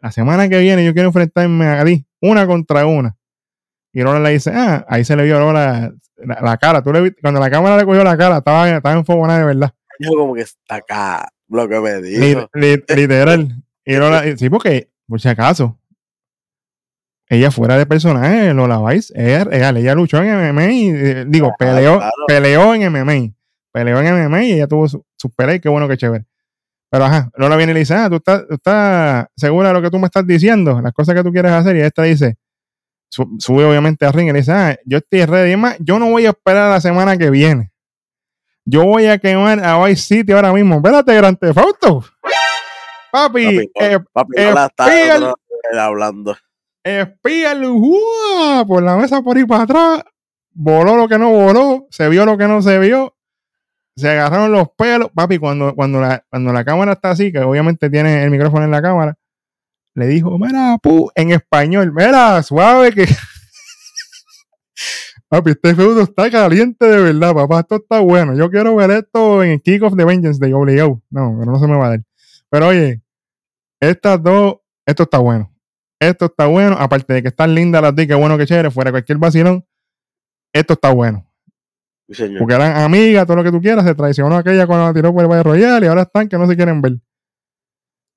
[0.00, 3.14] La semana que viene yo quiero enfrentarme a ti, una contra una.
[3.92, 6.80] Y Lola le dice, ah, ahí se le vio Lola la, la cara.
[6.82, 9.74] Tú le viste- cuando la cámara le cogió la cara, estaba, estaba enfobonada de verdad.
[9.98, 12.48] Yo como que está acá lo que me dijo.
[12.54, 13.62] li- literal.
[13.84, 15.76] Y Lola, sí, porque, por si acaso,
[17.28, 19.76] ella fuera de personaje, Lola Vice, es real.
[19.76, 22.12] Ella luchó en MMA, y, eh, digo, peleó, claro.
[22.26, 23.32] peleó en MMA.
[23.72, 26.24] Peleó en MMA y ella tuvo su- sus peleas y qué bueno que chévere.
[26.90, 29.82] Pero ajá, Lola viene y le dice, ah, ¿tú estás, tú estás segura de lo
[29.82, 31.76] que tú me estás diciendo, las cosas que tú quieres hacer.
[31.76, 32.36] Y esta dice,
[33.08, 35.56] su- sube obviamente a ring y le dice, ah, yo estoy ready.
[35.56, 37.70] Más, yo no voy a esperar la semana que viene.
[38.64, 40.76] Yo voy a quemar a Vice City ahora mismo.
[40.76, 42.04] Espérate, Gran Auto.
[43.10, 44.84] Papi, Papi, eh, Papi, eh, no la está
[45.84, 46.36] hablando.
[46.82, 48.64] espía el ¡uah!
[48.66, 50.04] por la mesa por ahí para atrás.
[50.52, 53.16] Voló lo que no voló, se vio lo que no se vio.
[53.96, 55.10] Se agarraron los pelos.
[55.14, 58.70] Papi, cuando, cuando, la, cuando la cámara está así, que obviamente tiene el micrófono en
[58.70, 59.16] la cámara,
[59.94, 63.06] le dijo, mira, pu, en español, mira, suave que.
[65.28, 67.60] Papi, este feudo está caliente de verdad, papá.
[67.60, 68.34] Esto está bueno.
[68.36, 71.00] Yo quiero ver esto en el Kick of the Vengeance de obligado.
[71.08, 72.00] No, pero no se me va a dar.
[72.50, 73.00] Pero oye,
[73.80, 75.54] estas dos, esto está bueno.
[76.00, 76.76] Esto está bueno.
[76.78, 79.64] Aparte de que están lindas las dos, qué bueno que chévere, fuera cualquier vacilón.
[80.52, 81.26] Esto está bueno.
[82.08, 82.40] Sí, señor.
[82.40, 83.84] Porque eran amigas, todo lo que tú quieras.
[83.84, 86.46] Se traicionó aquella cuando la tiró por el Valle Royal y ahora están que no
[86.46, 86.98] se quieren ver.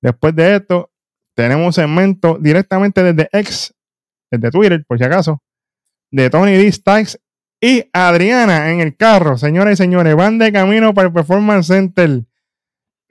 [0.02, 0.90] Después de esto,
[1.34, 3.74] tenemos un segmento directamente desde X,
[4.30, 5.42] desde Twitter, por si acaso,
[6.10, 6.70] de Tony D.
[6.70, 7.20] Stacks
[7.60, 9.38] y Adriana en el carro.
[9.38, 12.24] Señoras y señores, van de camino para el Performance Center.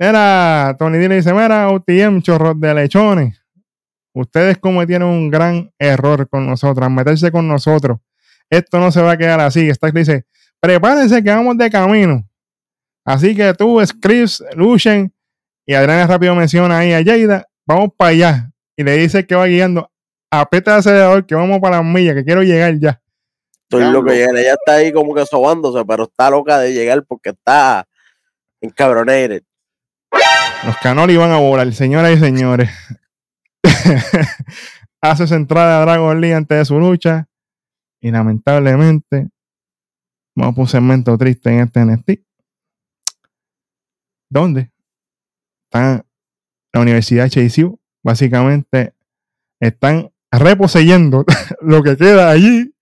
[0.03, 3.41] Era, Tony D le dice, mira, OTM, chorros de lechones.
[4.13, 7.99] ustedes cometieron un gran error con nosotros, meterse con nosotros.
[8.49, 9.69] Esto no se va a quedar así.
[9.69, 10.25] Stark dice,
[10.59, 12.27] prepárense que vamos de camino.
[13.05, 15.13] Así que tú, Scripps, Lucian
[15.65, 18.51] y Adriana rápido menciona ahí a Jada, vamos para allá.
[18.75, 19.89] Y le dice que va guiando,
[20.29, 23.01] apeta de acelerador, que vamos para las millas, que quiero llegar ya.
[23.69, 27.29] Estoy loco, ella, ella está ahí como que sobándose, pero está loca de llegar porque
[27.29, 27.87] está
[28.59, 29.43] encabronated.
[30.65, 32.69] Los canoli van a volar, señoras y señores.
[35.01, 37.27] Hace su entrada a Dragon Lee antes de su lucha.
[38.01, 39.29] Y lamentablemente,
[40.35, 42.09] vamos a un segmento triste en este NXT.
[44.29, 44.71] ¿Dónde?
[45.65, 46.05] Está
[46.73, 47.79] la Universidad HCU.
[48.01, 48.93] Básicamente
[49.59, 51.25] están reposeyendo
[51.61, 52.73] lo que queda allí.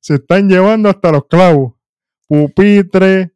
[0.00, 1.74] Se están llevando hasta los clavos.
[2.26, 3.35] Pupitre,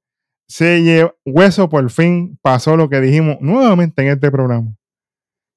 [0.51, 4.74] se lleva, hueso por fin pasó lo que dijimos nuevamente en este programa.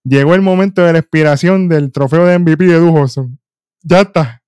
[0.04, 3.40] Llegó el momento de la expiración del trofeo de MVP de Dujoson.
[3.82, 4.44] Ya está.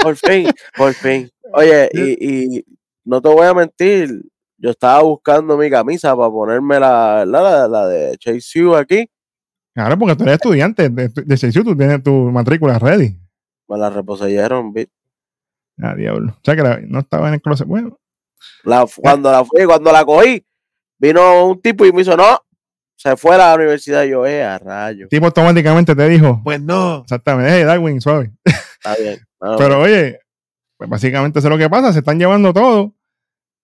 [0.00, 1.28] Por fin, por fin.
[1.52, 2.64] Oye, y, y,
[3.04, 4.22] no te voy a mentir,
[4.56, 9.10] yo estaba buscando mi camisa para ponerme la, la, la de Chase U aquí.
[9.74, 13.18] Claro, porque tú eres estudiante de, de Chase U, tú tienes tu matrícula ready.
[13.68, 14.92] Me la reposeyeron, ¿viste?
[15.78, 16.32] Ah, diablo.
[16.32, 17.66] O sea que la, no estaba en el closet.
[17.66, 17.98] Bueno,
[18.64, 20.44] la, cuando la fui, cuando la cogí,
[20.98, 22.40] vino un tipo y me hizo, no,
[22.96, 24.04] se fue a la universidad.
[24.04, 25.04] Yo, eh, a rayo.
[25.04, 27.02] El tipo automáticamente te dijo, Pues no.
[27.02, 28.32] exactamente, hey, Darwin, suave.
[28.44, 29.20] Está bien.
[29.40, 30.18] no, Pero oye,
[30.76, 32.94] pues básicamente eso es lo que pasa, se están llevando todo.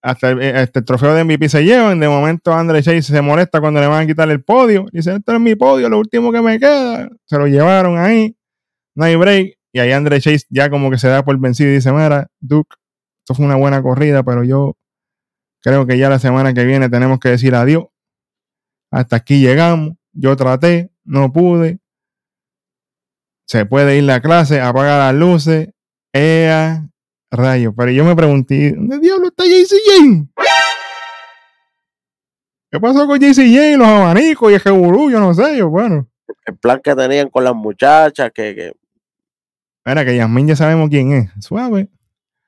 [0.03, 1.99] Hasta el, el trofeo de MVP se llevan.
[1.99, 4.85] De momento, Andre Chase se molesta cuando le van a quitar el podio.
[4.93, 7.09] Dice: Esto es mi podio, lo último que me queda.
[7.25, 8.37] Se lo llevaron ahí.
[8.95, 9.57] No hay break.
[9.73, 12.77] Y ahí Andre Chase ya como que se da por vencido y dice: Mira, Duke,
[13.25, 14.77] esto fue una buena corrida, pero yo
[15.63, 17.87] creo que ya la semana que viene tenemos que decir adiós.
[18.91, 19.95] Hasta aquí llegamos.
[20.13, 21.79] Yo traté, no pude.
[23.47, 25.71] Se puede ir la clase, apaga las luces.
[26.13, 26.87] Ea,
[27.31, 27.75] rayo.
[27.75, 30.29] Pero yo me pregunté, ¿dónde diablo está JC Jane?
[32.71, 35.11] ¿Qué pasó con JC Jane, los abanicos y el Jeburú?
[35.11, 36.07] Yo no sé, yo, bueno.
[36.45, 38.73] El plan que tenían con las muchachas, que, que
[39.87, 41.31] Mira, que Yasmin ya sabemos quién es.
[41.43, 41.89] Suave.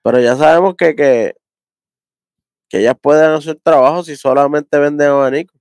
[0.07, 1.35] Pero ya sabemos que, que,
[2.69, 5.53] que ellas pueden hacer trabajo si solamente venden abanico.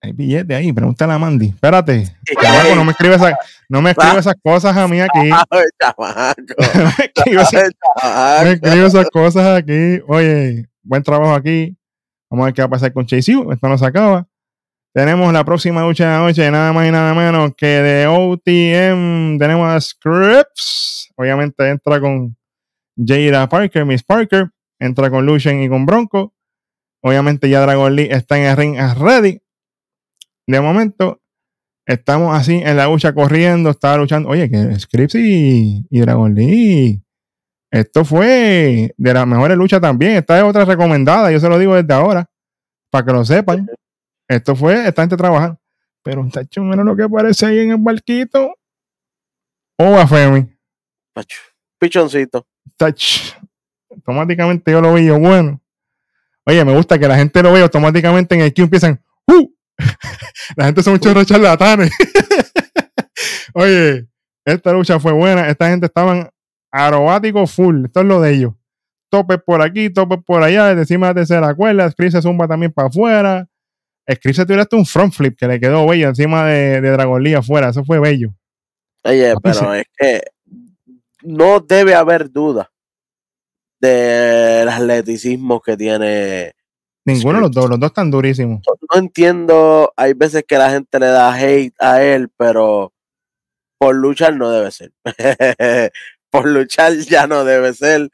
[0.00, 1.48] Hay billete ahí, pregúntale a Mandy.
[1.48, 2.16] Espérate.
[2.40, 5.28] Chamaco, no me escribe esa- no me escribe esas cosas a mí aquí.
[5.28, 7.70] No me escribe esas-
[8.00, 8.66] Ay, no me chamaco.
[8.66, 10.00] escribe esas cosas aquí.
[10.08, 11.76] Oye, buen trabajo aquí.
[12.30, 13.52] Vamos a ver qué va a pasar con Chase U.
[13.52, 14.26] Esto no se acaba.
[14.94, 19.38] Tenemos la próxima lucha de la noche, nada más y nada menos que de OTM.
[19.38, 21.12] Tenemos a Scripps.
[21.16, 22.34] Obviamente entra con
[22.98, 24.50] Jada Parker, Miss Parker.
[24.78, 26.34] Entra con Lucian y con Bronco.
[27.02, 29.40] Obviamente ya Dragon Lee está en el ring ready.
[30.46, 31.20] De momento,
[31.86, 33.70] estamos así en la lucha corriendo.
[33.70, 34.28] Estaba luchando.
[34.28, 37.02] Oye, que Scripps y, y Dragon Lee.
[37.70, 40.16] Esto fue de las mejores luchas también.
[40.16, 41.30] Esta es otra recomendada.
[41.30, 42.28] Yo se lo digo desde ahora.
[42.90, 43.68] Para que lo sepan.
[44.28, 45.58] Esto fue esta gente trabajando.
[46.02, 48.54] Pero un tacho, mira lo que aparece ahí en el barquito.
[49.78, 50.46] O a Femi.
[51.78, 52.46] Pichoncito.
[52.76, 53.34] Touch.
[53.90, 55.60] Automáticamente yo lo vi yo, bueno.
[56.44, 59.02] Oye, me gusta que la gente lo vea automáticamente en el Q empiezan.
[59.26, 59.52] ¡Uh!
[60.56, 61.92] la gente son muchos charlatanes.
[63.54, 64.06] Oye,
[64.44, 65.48] esta lucha fue buena.
[65.48, 66.30] Esta gente estaban
[66.70, 67.84] aerobáticos full.
[67.84, 68.54] Esto es lo de ellos.
[69.10, 70.68] Topes por aquí, topes por allá.
[70.68, 71.92] Desde encima de la tercera cuerda.
[71.92, 73.46] Chris se zumba también para afuera.
[74.22, 77.22] Chris se tiró hasta un front flip que le quedó bello encima de, de Dragon
[77.22, 77.68] Lee afuera.
[77.68, 78.32] Eso fue bello.
[79.04, 80.22] Oye, pero es que
[81.28, 82.70] no debe haber duda
[83.80, 86.54] del atleticismo que tiene.
[87.04, 87.70] Ninguno de los dos.
[87.70, 88.62] Los dos están durísimos.
[88.92, 92.92] No entiendo, hay veces que la gente le da hate a él, pero
[93.78, 94.92] por luchar no debe ser.
[96.30, 98.10] por luchar ya no debe ser.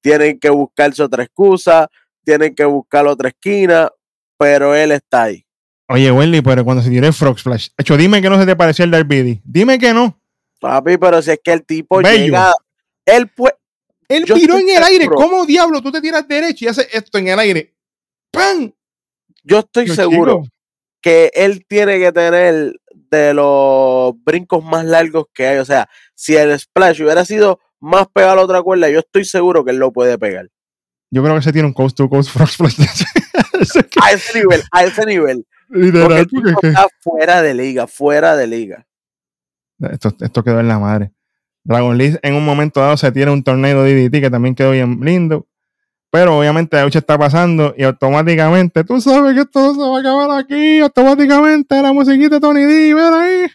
[0.00, 1.88] Tienen que buscarse otra excusa,
[2.24, 3.90] tienen que buscar otra esquina,
[4.38, 5.44] pero él está ahí.
[5.88, 8.56] Oye, Wendy, pero cuando se tiró el Frog Splash, hecho, dime que no se te
[8.56, 9.40] pareció el Darby.
[9.44, 10.21] Dime que no.
[10.62, 12.24] Papi, pero si es que el tipo Bello.
[12.24, 12.54] llega,
[13.04, 13.56] él puede,
[14.06, 15.08] Él tiró en el aire.
[15.08, 17.74] ¿Cómo diablo tú te tiras derecho y haces esto en el aire?
[18.30, 18.72] ¡Pam!
[19.42, 20.44] yo estoy seguro
[21.00, 22.74] que él tiene que tener
[23.10, 25.58] de los brincos más largos que hay.
[25.58, 29.24] O sea, si el splash hubiera sido más pegado a la otra cuerda, yo estoy
[29.24, 30.48] seguro que él lo puede pegar.
[31.10, 32.76] Yo creo que se tiene un coast to coast Frog Splash.
[34.02, 35.46] A ese nivel, a ese nivel.
[35.68, 38.86] Porque Literal, el porque tipo está fuera de liga, fuera de liga.
[39.90, 41.12] Esto, esto quedó en la madre.
[41.64, 44.98] Dragon Lee en un momento dado se tiene un torneo DDT que también quedó bien
[45.00, 45.46] lindo.
[46.10, 50.00] Pero obviamente la lucha está pasando y automáticamente, tú sabes que esto se va a
[50.00, 50.80] acabar aquí.
[50.80, 53.46] Automáticamente la musiquita de Tony D, ven ahí.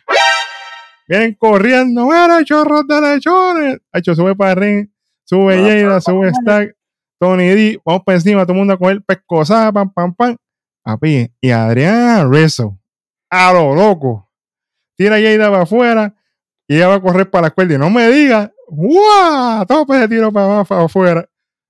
[1.08, 3.78] Vienen corriendo, mira, chorros de lechones.
[3.94, 4.90] Hecho, sube para el ring,
[5.24, 6.76] sube Jada, sube Stack,
[7.20, 10.36] Tony D, vamos para encima, todo el mundo a coger pescosada, pam, pam, pam.
[10.84, 12.80] Papi, y Adriana Rizzo,
[13.30, 14.27] a lo loco,
[14.98, 16.16] tira a Jada para afuera
[16.68, 19.66] y ella va a correr para la escuela y no me diga, ¡guau!
[19.66, 21.30] Todo ese tiro para abajo, para afuera.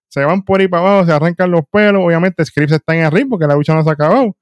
[0.09, 2.01] Se van por ahí para abajo, se arrancan los pelos.
[2.03, 4.35] Obviamente, Scripps está en el ring porque la lucha no se ha acabado.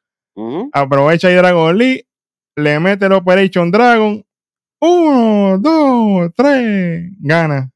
[0.72, 2.06] Aprovecha y Dragon Lee,
[2.56, 4.24] le mete el Operation Dragon.
[4.80, 7.72] Uno, dos, tres, gana.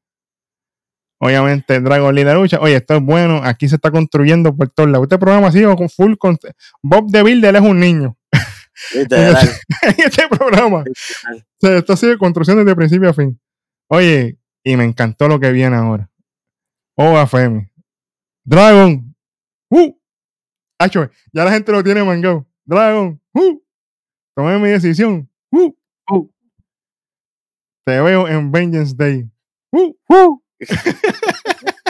[1.18, 2.58] Obviamente, Dragon Lee la lucha.
[2.60, 3.42] Oye, esto es bueno.
[3.44, 5.04] Aquí se está construyendo por todos lados.
[5.04, 6.14] Este programa ha sido con full.
[6.16, 6.38] Con...
[6.82, 8.16] Bob de Builder es un niño.
[8.94, 9.48] Literal.
[9.82, 10.84] en este programa.
[10.84, 11.46] literal.
[11.62, 13.40] O sea, esto ha sido construcción desde principio a fin.
[13.88, 16.10] Oye, y me encantó lo que viene ahora.
[16.96, 17.70] Oga Femi.
[18.44, 19.14] Dragon.
[19.70, 19.94] ¡Uh!
[20.78, 22.46] Acho, ya la gente lo tiene mangado.
[22.64, 23.20] Dragon.
[23.32, 23.60] ¡Uh!
[24.34, 25.28] Tomé mi decisión.
[25.50, 25.74] ¡Uh!
[26.10, 26.30] ¡Uh!
[27.84, 29.30] Te veo en Vengeance Day.
[29.72, 29.94] ¡Uh!
[30.08, 30.42] ¡Uh!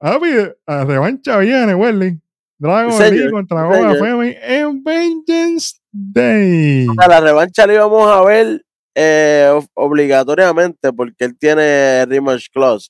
[0.00, 2.20] La revancha viene, Welly.
[2.58, 3.12] Dragon.
[3.12, 4.04] Lee contra ¿En Oga serio?
[4.04, 6.86] Femi en Vengeance Day.
[6.88, 12.46] O sea, la revancha la íbamos a ver eh, ob- obligatoriamente porque él tiene rematch
[12.52, 12.88] clause.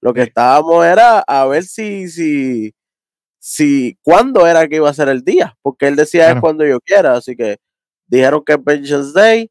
[0.00, 2.72] Lo que estábamos era a ver si, si,
[3.38, 6.36] si, cuándo era que iba a ser el día, porque él decía Claro.
[6.36, 7.58] es cuando yo quiera, así que
[8.06, 9.50] dijeron que es Vengeance Day.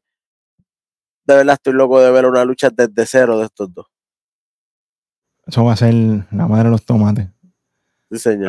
[1.24, 3.86] De verdad estoy loco de ver una lucha desde cero de estos dos.
[5.46, 7.28] Eso va a ser la madre de los tomates.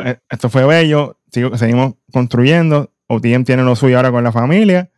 [0.06, 1.18] Eh, Esto fue bello.
[1.30, 2.90] sigo- seguimos construyendo.
[3.08, 4.90] OTM tiene lo suyo ahora con la familia.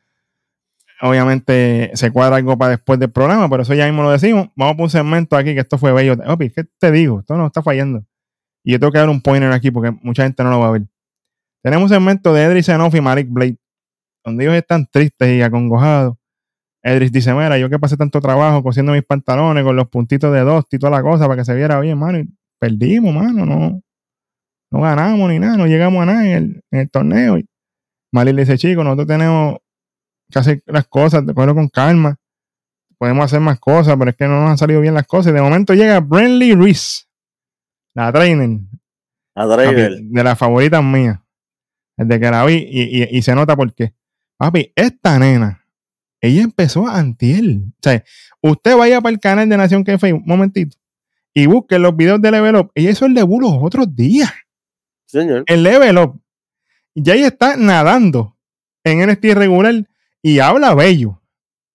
[1.00, 4.48] Obviamente se cuadra algo para después del programa, pero eso ya mismo lo decimos.
[4.54, 6.16] Vamos por un segmento aquí que esto fue bello.
[6.26, 7.20] Opi, ¿qué te digo?
[7.20, 8.04] Esto no está fallando.
[8.62, 10.70] Y yo tengo que dar un pointer aquí porque mucha gente no lo va a
[10.72, 10.82] ver.
[11.62, 13.56] Tenemos un segmento de Edris Enoff y Malik Blade,
[14.24, 16.16] donde ellos están tristes y acongojados.
[16.82, 20.40] Edris dice, mira, yo que pasé tanto trabajo cosiendo mis pantalones con los puntitos de
[20.40, 22.18] dos y toda la cosa para que se viera bien, mano.
[22.18, 23.82] y perdimos, mano, no,
[24.70, 27.38] no ganamos ni nada, no llegamos a nada en el, en el torneo.
[27.38, 27.44] Y
[28.12, 29.58] le dice, chicos, nosotros tenemos
[30.30, 32.16] que hacer las cosas, de cogerlo con calma.
[32.98, 35.32] Podemos hacer más cosas, pero es que no nos han salido bien las cosas.
[35.32, 37.04] Y de momento llega Brenly Reese,
[37.94, 38.60] la trainer,
[39.34, 40.00] A papi, Driver.
[40.00, 41.18] de las favoritas mías.
[41.96, 43.94] Desde que la vi y, y- y se nota por qué.
[44.36, 45.64] Papi, esta nena,
[46.20, 47.44] ella empezó antier.
[47.58, 48.02] O sea,
[48.40, 50.76] usted vaya para el canal de Nación que un momentito,
[51.34, 52.72] y busque los videos de Level Up.
[52.74, 54.32] Ella hizo el debut los otros días.
[55.06, 55.44] Señor.
[55.46, 56.20] El Level Up.
[56.94, 58.36] Ya ella está nadando
[58.84, 59.74] en NXT regular
[60.22, 61.10] y habla bello.
[61.10, 61.20] O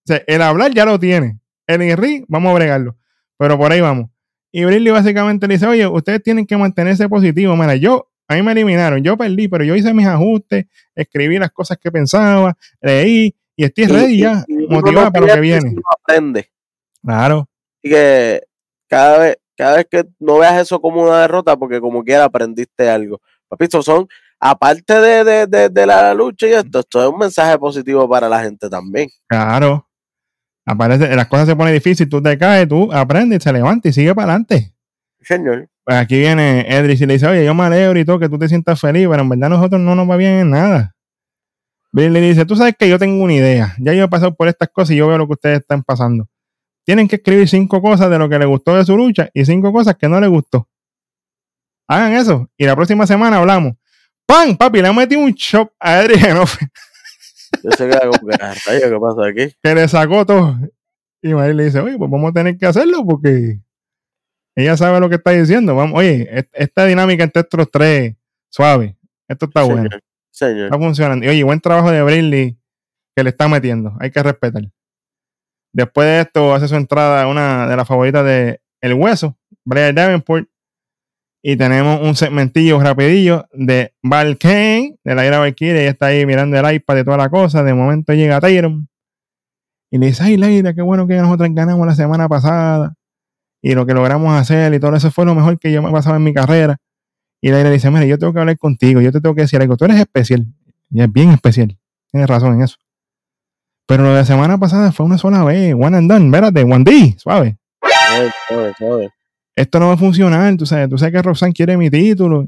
[0.06, 1.40] sea, el hablar ya lo tiene.
[1.68, 2.98] El ring, vamos a bregarlo.
[3.38, 4.10] Pero por ahí vamos.
[4.52, 7.56] Y Briley básicamente le dice, oye, ustedes tienen que mantenerse positivos.
[7.58, 10.66] Mira, yo, a mí me eliminaron, yo perdí, pero yo hice mis ajustes,
[10.96, 15.34] escribí las cosas que pensaba, leí y estoy ready ya, Y- y no para lo
[15.34, 15.76] que viene.
[16.02, 16.50] aprende.
[17.04, 17.48] Claro,
[17.82, 18.42] Así que
[18.88, 22.90] cada vez, cada vez que no veas eso como una derrota, porque como quiera aprendiste
[22.90, 23.20] algo.
[23.50, 24.08] Papito, son,
[24.40, 28.30] aparte de, de, de, de la lucha y esto, esto es un mensaje positivo para
[28.30, 29.10] la gente también.
[29.28, 29.86] claro.
[30.66, 34.14] Aparece, las cosas se ponen difíciles, tú te caes, tú aprendes, se levanta y sigue
[34.14, 34.72] para adelante.
[35.20, 35.68] Señor.
[35.84, 38.38] Pues aquí viene Edris y le dice, oye, yo me alegro y todo, que tú
[38.38, 40.96] te sientas feliz, pero en verdad a nosotros no nos va bien en nada.
[41.92, 44.48] Bill le dice, tú sabes que yo tengo una idea, ya yo he pasado por
[44.48, 46.28] estas cosas y yo veo lo que ustedes están pasando.
[46.90, 49.72] Tienen que escribir cinco cosas de lo que les gustó de su lucha y cinco
[49.72, 50.68] cosas que no les gustó.
[51.88, 53.74] Hagan eso y la próxima semana hablamos.
[54.26, 54.58] ¡Pam!
[54.58, 56.68] Papi, le metí un shock a Edris Enofe
[57.64, 59.56] Yo se queda como que, "Ah, ¿qué pasa aquí?
[59.62, 60.58] que le sacó todo.
[61.22, 63.60] Y María le dice, oye, pues vamos a tener que hacerlo porque
[64.56, 65.76] ella sabe lo que está diciendo.
[65.76, 68.16] Vamos, oye, est- esta dinámica entre estos tres,
[68.50, 68.98] suave.
[69.28, 69.90] Esto está bueno.
[70.32, 70.66] Señor.
[70.66, 71.24] Está funcionando.
[71.24, 72.58] Y oye, buen trabajo de Brinley
[73.16, 73.96] que le está metiendo.
[74.00, 74.64] Hay que respetar.
[75.80, 80.46] Después de esto, hace su entrada una de las favoritas de El Hueso, Brian Davenport.
[81.42, 85.84] Y tenemos un segmentillo rapidillo de Val Kane, de la era Valkyrie.
[85.84, 87.64] Ella está ahí mirando el iPad de toda la cosa.
[87.64, 88.90] De momento llega Tyron.
[89.90, 92.96] Y le dice, ay, Leira, qué bueno que nosotros ganamos la semana pasada.
[93.62, 95.94] Y lo que logramos hacer y todo eso fue lo mejor que yo me he
[95.94, 96.76] pasado en mi carrera.
[97.40, 99.62] Y Leira le dice, mira, yo tengo que hablar contigo, yo te tengo que decir
[99.62, 99.78] algo.
[99.78, 100.46] Tú eres especial.
[100.92, 101.78] Y es bien especial.
[102.12, 102.76] Tienes razón en eso.
[103.90, 105.74] Pero lo de la semana pasada fue una sola vez.
[105.74, 106.26] One and done.
[106.28, 107.16] Espérate, one D.
[107.18, 107.58] Suave.
[108.48, 109.10] Suave, suave.
[109.56, 110.56] Esto no va a funcionar.
[110.58, 112.48] Tú sabes, tú sabes que Roxanne quiere mi título.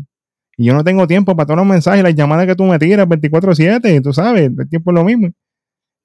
[0.56, 3.08] Y yo no tengo tiempo para todos los mensajes las llamadas que tú me tiras
[3.08, 4.02] 24-7.
[4.04, 5.30] Tú sabes, el tiempo es lo mismo.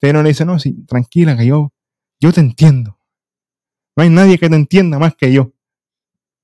[0.01, 1.71] Pero le dice, no, sí, tranquila, que yo,
[2.19, 2.99] yo te entiendo.
[3.95, 5.53] No hay nadie que te entienda más que yo.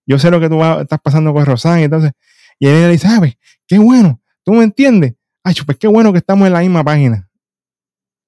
[0.07, 1.85] Yo sé lo que tú vas- estás pasando con Roxanne.
[1.85, 2.13] Entonces,
[2.59, 3.37] Y él le dice, ¿sabes?
[3.67, 5.15] Qué bueno, ¿tú me entiendes?
[5.43, 7.29] Ay, pues qué bueno que estamos en la misma página.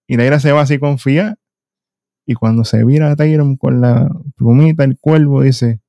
[0.07, 1.39] Y Neira se va así confía.
[2.27, 5.81] Y cuando se vira a Tyron con la plumita, el cuervo, dice,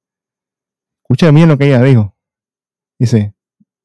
[1.03, 2.15] escucha bien lo que ella dijo.
[2.99, 3.33] Dice,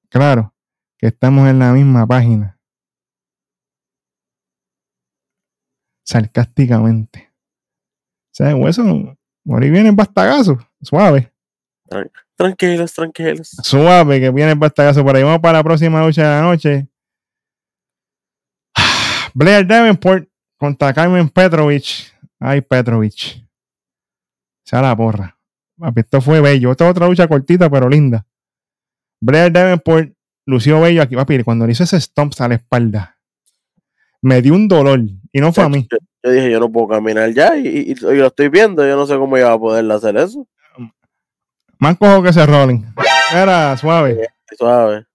[0.08, 0.54] claro,
[0.98, 2.58] que estamos en la misma página.
[6.04, 7.30] Sarcásticamente.
[8.32, 11.32] O sea, eso, por ahí viene el bastagazo, suave.
[12.36, 13.50] Tranquilos, tranquilos.
[13.62, 15.04] Suave, que viene el bastagazo.
[15.04, 16.89] Por ahí vamos para la próxima lucha de la noche.
[19.34, 22.12] Blair Davenport contra Carmen Petrovich.
[22.38, 23.44] Ay, Petrovich.
[24.64, 25.36] Sea la porra.
[25.78, 26.70] Papi, Esto fue bello.
[26.70, 28.26] Esta es otra lucha cortita, pero linda.
[29.20, 30.12] Blair Davenport
[30.46, 31.42] lució bello aquí, papi.
[31.42, 33.16] Cuando le hizo ese stomp a la espalda,
[34.22, 35.00] me dio un dolor.
[35.32, 35.86] Y no fue a mí.
[35.90, 38.86] Yo, yo dije, yo no puedo caminar ya y, y- y lo estoy viendo.
[38.86, 40.46] Yo no sé cómo iba a poder hacer eso.
[41.78, 42.82] Más cojo que ese Rolling.
[43.34, 44.28] Era suave.
[44.58, 45.06] Suave.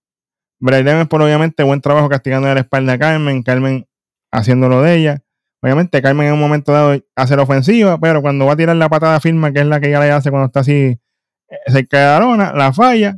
[0.59, 3.43] Blair Davenport, obviamente, buen trabajo castigando la espalda a Carmen.
[3.43, 3.86] Carmen
[4.36, 5.22] haciéndolo de ella.
[5.62, 8.90] Obviamente, Carmen en un momento dado hace la ofensiva, pero cuando va a tirar la
[8.90, 11.00] patada firma, que es la que ella le hace cuando está así
[11.50, 13.18] eh, cerca de la lona, la falla.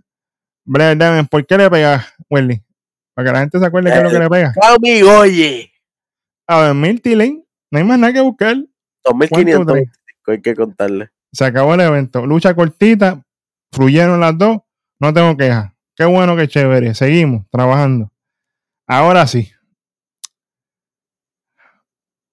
[0.65, 0.97] Blair
[1.29, 2.63] ¿por qué le pega, Welly?
[3.13, 4.53] Para que la gente se acuerde qué es lo que le pega.
[4.53, 5.71] Cami, oye.
[6.47, 8.55] A ver, Milty Lane, no hay más nada que buscar.
[9.03, 11.09] 2525 hay que contarle.
[11.31, 12.25] Se acabó el evento.
[12.25, 13.23] Lucha cortita,
[13.71, 14.59] fluyeron las dos,
[14.99, 15.73] no tengo quejas.
[15.95, 16.93] Qué bueno, qué chévere.
[16.93, 18.11] Seguimos trabajando.
[18.87, 19.51] Ahora sí.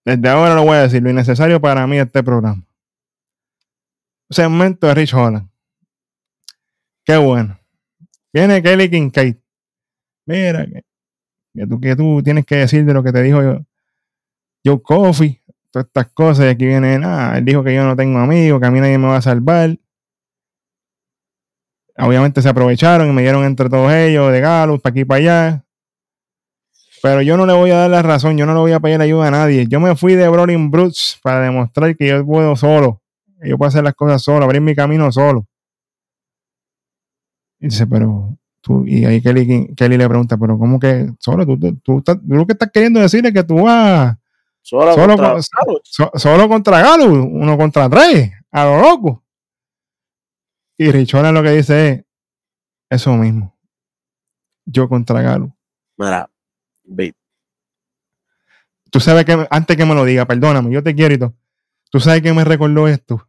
[0.04, 2.62] Desde ahora lo voy a decir, lo innecesario para mí este programa.
[4.28, 5.48] Segmento de Rich Holland.
[7.04, 7.58] Qué bueno.
[8.32, 9.36] Viene Kelly Kincaid.
[10.26, 13.60] Mira, que, tú, que tú tienes que decir de lo que te dijo yo.
[14.64, 16.46] Joe Coffee, todas estas cosas.
[16.46, 18.98] Y aquí viene, nada, él dijo que yo no tengo amigos, que a mí nadie
[18.98, 19.78] me va a salvar.
[21.96, 25.18] Obviamente se aprovecharon y me dieron entre todos ellos de Galus, para aquí y para
[25.18, 25.63] allá.
[27.04, 28.98] Pero yo no le voy a dar la razón, yo no le voy a pedir
[28.98, 29.66] ayuda a nadie.
[29.68, 33.02] Yo me fui de Brawling Brutes para demostrar que yo puedo solo.
[33.42, 35.46] Que yo puedo hacer las cosas solo, abrir mi camino solo.
[37.60, 41.44] Y dice, pero tú, y ahí Kelly, Kelly le pregunta, pero ¿cómo que solo?
[41.44, 44.16] Tú, tú, tú estás- tú lo que estás queriendo decir es que tú vas
[44.62, 45.42] Solo, Solo contra con-
[45.84, 49.22] so- solo contra Galus, uno contra tres, a lo loco.
[50.78, 52.04] Y Richona lo que dice es
[52.88, 53.54] eso mismo.
[54.64, 55.50] Yo contra Galus.
[55.98, 56.30] Mira,
[56.84, 57.14] ve,
[58.90, 61.34] Tú sabes que, antes que me lo diga, perdóname, yo te quiero y todo.
[61.90, 63.28] Tú sabes que me recordó esto,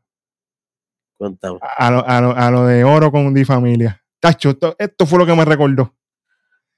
[1.18, 1.60] cuéntame.
[1.62, 4.02] a lo, a lo- a lo de oro con Di Familia.
[4.20, 5.94] Tacho, esto, esto fue lo que me recordó.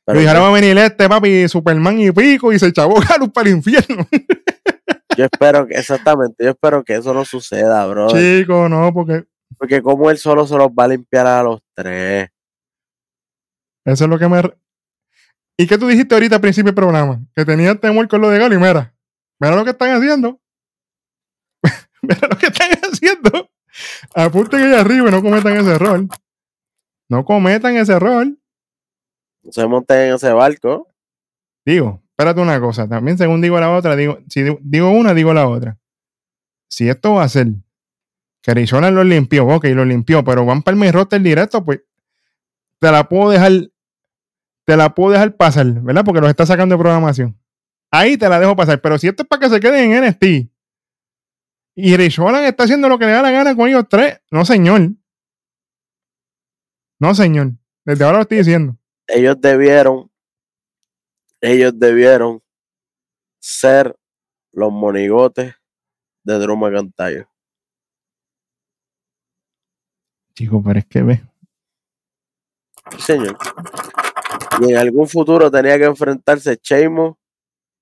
[0.06, 2.88] Pero Yo dije, ahora va a venir este papi, Superman y pico, y se echó
[2.90, 4.08] Galus para el infierno.
[5.18, 8.08] yo espero que, exactamente, yo espero que eso no suceda, bro.
[8.10, 9.26] Chico, no, porque
[9.58, 12.30] Porque como él solo se los va a limpiar a los tres.
[13.84, 14.42] Eso es lo que me.
[15.58, 17.20] ¿Y qué tú dijiste ahorita al principio del programa?
[17.36, 18.94] Que tenías temor con lo de Galo y mira.
[19.40, 20.40] Mira lo que están haciendo.
[22.02, 23.50] mira lo que están haciendo.
[24.16, 26.08] Apunten ahí arriba y no cometan ese error.
[27.10, 28.28] No cometan ese error.
[29.44, 30.88] No se monten en ese barco.
[31.66, 32.88] Digo, espérate una cosa.
[32.88, 35.78] También, según digo la otra, digo, si digo, una, digo la otra.
[36.70, 37.48] Si esto va a ser
[38.42, 41.82] que Arizona lo limpió, ok, lo limpió, pero van para el main roster directo, pues
[42.80, 43.52] te la puedo dejar,
[44.68, 46.04] te la puedo dejar pasar, ¿verdad?
[46.04, 47.40] Porque los está sacando de programación.
[47.90, 48.82] Ahí te la dejo pasar.
[48.82, 50.52] Pero si esto es para que se queden en NXT
[51.76, 54.90] y Arizona está haciendo lo que le da la gana con ellos tres, no, señor.
[57.00, 57.54] No, señor.
[57.86, 58.78] Desde ahora lo estoy diciendo.
[59.08, 60.12] Ellos debieron,
[61.40, 62.44] ellos debieron
[63.40, 63.98] ser
[64.52, 65.56] los monigotes
[66.26, 67.26] de Drew McIntyre.
[70.34, 71.24] Chico, pero es que ve.
[72.92, 73.38] Sí, señor.
[74.62, 77.16] Y en algún futuro tenía que enfrentarse Sheamus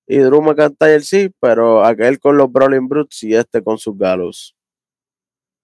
[0.06, 4.54] y Drew McIntyre, sí, pero aquel con los Brawling Brutes y este con sus galos.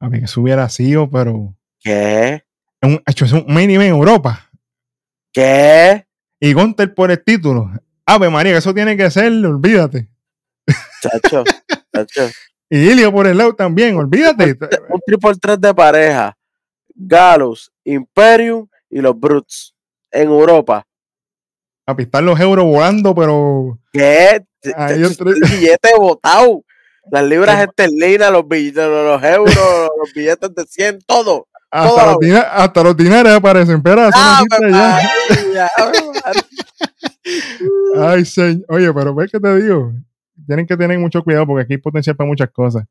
[0.01, 1.55] A ver, que eso hubiera sido, pero.
[1.81, 2.45] ¿Qué?
[2.81, 4.51] Es un, hecho, es un main en Europa.
[5.33, 6.07] ¿Qué?
[6.41, 7.71] Y Gunter por el título.
[8.05, 10.09] Ave María, que eso tiene que ser, olvídate.
[11.01, 11.45] Chacho,
[11.95, 12.31] chacho.
[12.69, 14.57] Y Ilio por el lado también, olvídate.
[14.89, 16.35] Un triple threat de pareja.
[16.95, 19.75] Galus, Imperium y los Brutes
[20.11, 20.87] en Europa.
[21.87, 23.79] A pistar los euros volando, pero.
[23.93, 24.43] ¿Qué?
[24.77, 25.17] Ahí el
[25.51, 26.63] billete botado.
[27.11, 29.57] Las libras esterlinas, los billetes, los euros,
[29.99, 31.49] los billetes de 100, todo.
[31.69, 33.83] Hasta los, dina- hasta los dinares aparecen.
[33.85, 35.69] No ¡Ave existe ya.
[37.99, 38.65] Ay, señor.
[38.69, 39.93] Oye, pero ves que te digo.
[40.47, 42.85] Tienen que tener mucho cuidado porque aquí hay potencial para muchas cosas.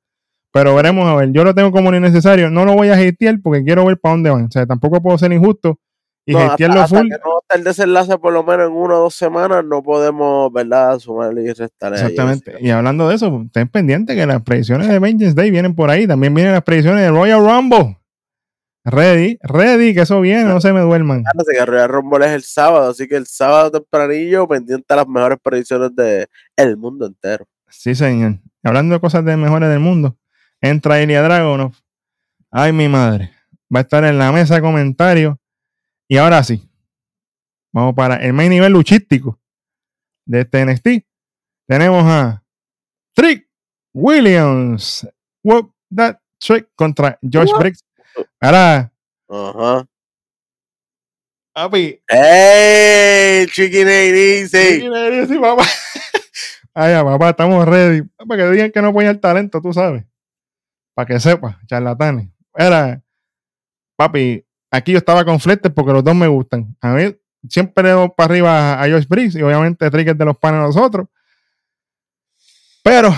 [0.51, 1.31] Pero veremos a ver.
[1.31, 2.49] Yo lo tengo como innecesario.
[2.49, 4.45] No lo voy a hatear porque quiero ver para dónde van.
[4.45, 5.79] O sea, tampoco puedo ser injusto
[6.25, 7.07] y No, hasta, hasta full.
[7.09, 10.51] que no esté el desenlace por lo menos en una o dos semanas, no podemos,
[10.53, 11.97] ¿verdad?, sumarle y restarle.
[11.97, 12.51] a Exactamente.
[12.51, 12.67] Jessica.
[12.67, 16.05] Y hablando de eso, estén pendientes que las predicciones de Vengeance Day vienen por ahí.
[16.07, 17.97] También vienen las predicciones de Royal Rumble.
[18.83, 21.23] Ready, ready, que eso viene, no se me duerman.
[21.27, 25.07] Acuérdense que Royal Rumble es el sábado, así que el sábado tempranillo pendiente a las
[25.07, 27.45] mejores predicciones de el mundo entero.
[27.69, 28.39] Sí, señor.
[28.63, 30.17] Hablando de cosas de mejores del mundo,
[30.61, 31.73] entra Ilya Dragunov.
[32.49, 33.31] Ay, mi madre.
[33.73, 35.35] Va a estar en la mesa de comentarios.
[36.11, 36.69] Y ahora sí.
[37.73, 39.39] Vamos para el main nivel luchístico
[40.25, 41.07] de este NXT.
[41.65, 42.43] Tenemos a
[43.15, 43.47] Trick
[43.93, 45.07] Williams.
[45.41, 47.53] Whoop that trick contra Josh?
[47.57, 47.85] Briggs.
[48.41, 48.91] Ahora,
[49.29, 49.87] Ajá.
[51.53, 52.01] papi.
[52.09, 53.47] ¡Ey!
[53.47, 54.81] Chicken ain't easy.
[55.29, 55.63] Sí, papá.
[56.73, 58.01] Ay, papá, estamos ready.
[58.27, 60.03] Para que digan que no apoyan el talento, tú sabes.
[60.93, 62.27] Para que sepa, charlatanes.
[62.53, 63.01] Era,
[63.95, 66.75] papi, aquí yo estaba con Fletter porque los dos me gustan.
[66.81, 67.15] A mí
[67.49, 70.61] siempre le doy para arriba a Josh Briggs y obviamente Trick es de los panes
[70.61, 71.07] de nosotros.
[72.83, 73.09] Pero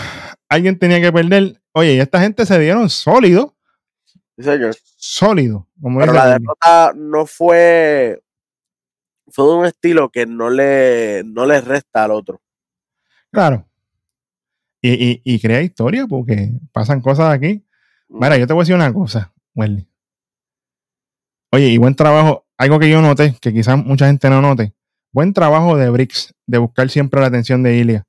[0.49, 1.61] alguien tenía que perder.
[1.73, 3.55] Oye, y esta gente se dieron sólido,
[4.37, 4.75] Sí, señor.
[4.97, 5.67] sólido.
[5.81, 6.39] Como Pero la Wendy.
[6.39, 8.21] derrota no fue.
[9.31, 12.41] Fue de un estilo que no le, no le resta al otro.
[13.31, 13.67] Claro.
[14.81, 17.65] Y, y, y crea historia porque pasan cosas aquí.
[18.09, 19.87] Mira, yo te voy a decir una cosa, Welly.
[21.53, 22.47] Oye, y buen trabajo.
[22.57, 24.73] Algo que yo noté, que quizás mucha gente no note.
[25.11, 28.07] Buen trabajo de Briggs, de buscar siempre la atención de Ilia.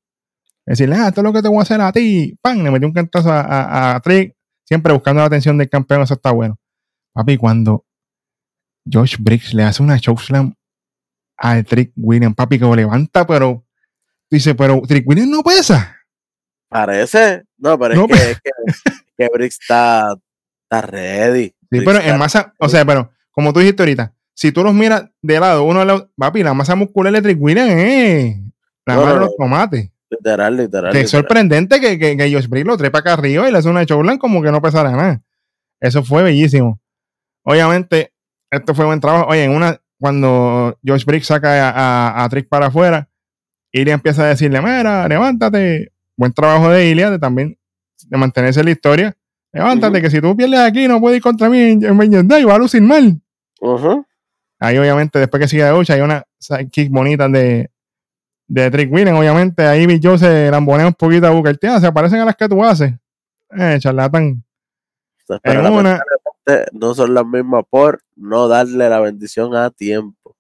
[0.65, 2.39] Decirle, ah, esto es lo que te voy a hacer a ti.
[2.41, 2.63] ¡Pam!
[2.63, 4.35] Le metió un cantazo a, a, a Trick,
[4.67, 6.01] siempre buscando la atención del campeón.
[6.01, 6.59] Eso está bueno.
[7.13, 7.85] Papi, cuando
[8.91, 10.55] Josh Briggs le hace una chokeslam
[11.37, 13.67] a Trick Williams, papi, que lo levanta, pero
[14.31, 15.99] dice, pero Trick Williams no pesa.
[16.71, 17.45] Parece.
[17.59, 18.41] No, pero No, es, que, es
[18.83, 20.15] que, que Briggs está,
[20.63, 21.55] está ready.
[21.71, 25.05] Sí, pero en masa, o sea, pero como tú dijiste ahorita, si tú los miras
[25.23, 28.43] de lado, uno al lado, papi, la masa muscular de Trick Williams eh,
[28.87, 29.91] la No, mano no, de los tomates.
[30.11, 30.93] Literal, literal.
[30.93, 31.23] Que es literal.
[31.23, 34.19] sorprendente que, que, que Josh Briggs lo trepa acá arriba y le hace una showline
[34.19, 35.23] como que no pesara nada.
[35.81, 36.81] Eso fue bellísimo.
[37.43, 38.13] Obviamente,
[38.51, 39.27] esto fue buen trabajo.
[39.29, 43.09] Oye, en una, cuando Josh Briggs saca a, a, a Trick para afuera,
[43.73, 45.93] Ilya empieza a decirle, mira, levántate.
[46.17, 47.59] Buen trabajo de Ilya de también
[48.07, 49.17] de mantenerse en la historia.
[49.53, 52.45] Levántate, que si tú pierdes aquí no puedes ir contra mí en, en Vengeance Day,
[52.45, 53.21] va a lucir mal.
[54.59, 56.25] Ahí obviamente después que sigue de lucha hay una
[56.71, 57.71] kick bonita de,
[58.47, 59.19] de Trick Williams.
[59.19, 61.69] Obviamente ahí Big Joe se lambonea un poquito a Booker T.
[61.69, 62.93] Ah, se parecen a las que tú haces.
[63.51, 64.43] Eh, charlatán.
[65.43, 66.01] En una,
[66.73, 70.37] no son las mismas por no darle la bendición a tiempo.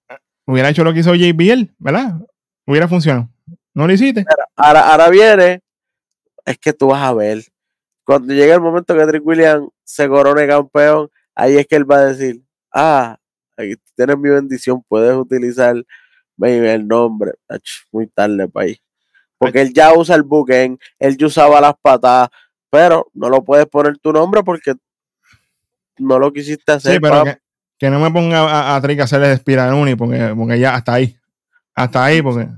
[0.47, 2.21] hubiera hecho lo que hizo JBL, ¿verdad?
[2.67, 3.29] Hubiera funcionado.
[3.73, 4.25] No lo hiciste.
[4.57, 5.62] Ahora, ahora viene,
[6.45, 7.43] es que tú vas a ver.
[8.05, 11.97] Cuando llegue el momento que Trick Williams se corone campeón, ahí es que él va
[11.97, 12.43] a decir,
[12.75, 13.16] ah,
[13.57, 15.77] aquí tienes mi bendición, puedes utilizar
[16.43, 17.33] el nombre.
[17.49, 17.62] Ach,
[17.93, 18.77] muy tarde ahí.
[19.39, 22.29] Porque él ya usa el booking, él ya usaba las patadas,
[22.70, 24.75] pero no lo puedes poner tu nombre porque
[25.99, 26.95] no lo quisiste hacer.
[26.95, 27.39] Sí, pero que,
[27.79, 31.16] que no me ponga a, a Trick a hacerle porque, porque ya hasta ahí.
[31.75, 32.49] Hasta ahí, porque.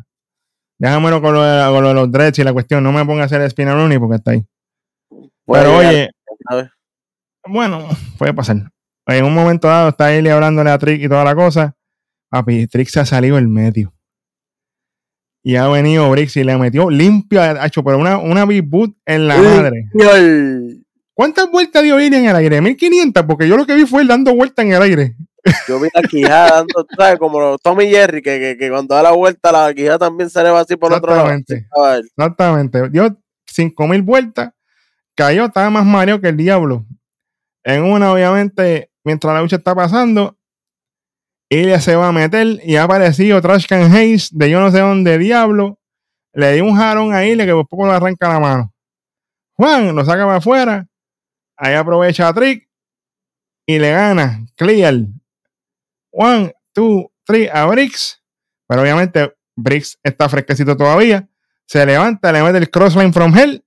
[0.78, 2.84] Déjamelo con lo, de, con lo de los dreads y la cuestión.
[2.84, 4.44] No me ponga a hacer despirar uni porque está ahí.
[5.44, 6.10] puede Pero llegar,
[6.50, 6.70] oye.
[7.46, 7.88] Bueno,
[8.18, 8.56] puede pasar.
[9.06, 11.76] En un momento dado está Eli hablándole a Trick y toda la cosa.
[12.28, 13.92] Papi, Trick se ha salido el medio.
[15.44, 18.96] Y ha venido Brix y le metió limpio, ha hecho pero una, una big boot
[19.06, 19.88] en la madre.
[21.14, 22.60] ¿Cuántas vueltas dio Eli en el aire?
[22.60, 25.16] 1500, porque yo lo que vi fue él dando vueltas en el aire.
[25.68, 27.18] Yo vi la quijada dando, ¿sabes?
[27.20, 30.50] Como Tommy Jerry, que, que, que cuando da la vuelta, la quijada también se le
[30.50, 31.28] va así por otro lado.
[31.28, 32.90] A Exactamente.
[32.90, 34.52] Dio 5000 vueltas,
[35.14, 36.84] cayó, estaba más mareo que el diablo.
[37.62, 40.36] En una, obviamente, mientras la lucha está pasando,
[41.48, 44.80] ella se va a meter y ha aparecido Trash Can Hayes de yo no sé
[44.80, 45.78] dónde diablo.
[46.32, 48.74] Le dio un jarón a Ilya que por poco le arranca la mano.
[49.54, 50.86] Juan lo saca para afuera.
[51.56, 52.68] Ahí aprovecha a Trick
[53.64, 54.44] y le gana.
[54.56, 54.94] Clear.
[56.10, 58.20] One, two, three a Briggs.
[58.66, 61.28] Pero obviamente Briggs está fresquecito todavía.
[61.64, 63.64] Se levanta, le mete el crossline from hell.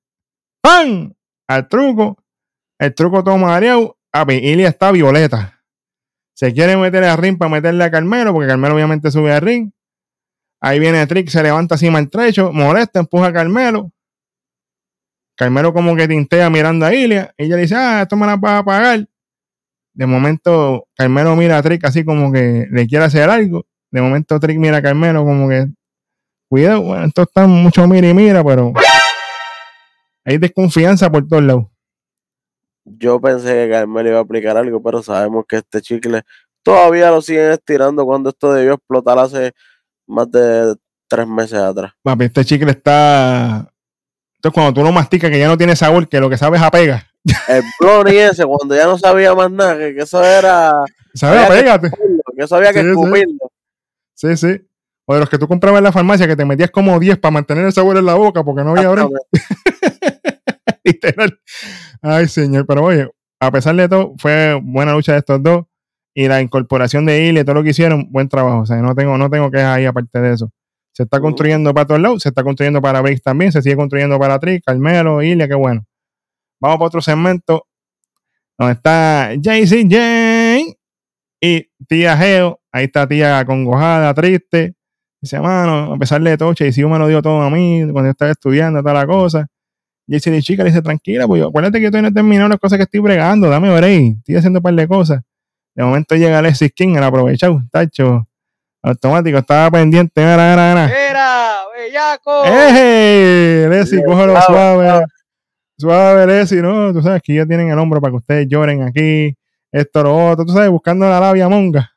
[0.62, 1.14] ¡Pam!
[1.48, 2.18] Al truco.
[2.78, 3.99] El truco toma mareado.
[4.12, 5.62] Papi, Ilya está violeta.
[6.34, 9.72] Se quiere meter al ring para meterle a Carmelo, porque Carmelo obviamente sube al ring.
[10.62, 13.92] Ahí viene Trick, se levanta así maltrecho, molesta, empuja a Carmelo.
[15.36, 17.34] Carmelo como que tintea mirando a Ilya.
[17.38, 19.08] Ella dice, ah, esto me la vas a pagar.
[19.94, 23.66] De momento, Carmelo mira a Trick así como que le quiere hacer algo.
[23.92, 25.68] De momento, Trick mira a Carmelo como que,
[26.50, 28.74] cuidado, bueno, esto está mucho mira y mira, pero
[30.26, 31.69] hay desconfianza por todos lados.
[32.98, 36.24] Yo pensé que Carmelo iba a aplicar algo, pero sabemos que este chicle
[36.64, 39.54] todavía lo siguen estirando cuando esto debió explotar hace
[40.08, 40.76] más de
[41.08, 41.94] tres meses atrás.
[42.02, 43.72] Papi, este chicle está.
[44.38, 47.06] Entonces, cuando tú lo masticas, que ya no tiene sabor, que lo que sabes apega.
[47.48, 50.74] El brownie ese, cuando ya no sabía más nada, que, que eso era.
[51.20, 51.92] Que Apégate.
[52.38, 53.52] Que eso había que Sí, escupirlo.
[54.14, 54.62] Sí, sí.
[55.06, 57.32] O de los que tú comprabas en la farmacia, que te metías como 10 para
[57.32, 59.10] mantener el sabor en la boca, porque no había break.
[60.84, 61.40] Literal.
[62.02, 62.66] Ay, señor.
[62.66, 63.10] Pero oye,
[63.40, 65.66] a pesar de todo, fue buena lucha de estos dos.
[66.14, 68.62] Y la incorporación de Ile, todo lo que hicieron, buen trabajo.
[68.62, 70.52] O sea, no tengo, no tengo quejas ahí aparte de eso.
[70.92, 74.20] Se está construyendo para todos lados, se está construyendo para Briggs también, se sigue construyendo
[74.20, 75.86] para Trick, Carmelo, Ile, qué bueno.
[76.60, 77.68] Vamos para otro segmento
[78.58, 80.76] donde está JCJ
[81.42, 82.60] y tía Geo.
[82.72, 84.76] Ahí está tía congojada, triste.
[85.22, 88.12] Dice, mano, a pesar de todo, si me lo dio todo a mí cuando yo
[88.12, 89.48] estaba estudiando, toda la cosa.
[90.12, 92.14] Y dice, de chica, le dice, tranquila, pues yo- acuérdate que yo todavía no he
[92.16, 95.22] terminado las cosas que estoy bregando, dame break, estoy haciendo un par de cosas.
[95.76, 98.28] De momento llega Alexis King, el aprovechado, tacho,
[98.82, 101.10] automático, estaba pendiente, era, era, era.
[101.10, 101.58] ¡Era!
[101.78, 102.44] ¡Bellaco!
[102.46, 103.68] ¡Eh!
[103.70, 105.06] Bien, cógelo suave,
[105.78, 106.26] suave.
[106.26, 106.92] Leslie, ¿no?
[106.92, 109.36] Tú sabes que ya tienen el hombro para que ustedes lloren aquí,
[109.72, 111.92] esto, lo otro, tú sabes, buscando la labia monga.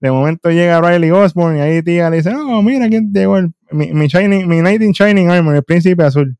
[0.00, 3.50] De momento llega Riley Osborne y ahí tía le dice, no, mira quién llegó, el,
[3.70, 6.34] mi, mi, shining, mi Knight in Shining Armor, el príncipe azul.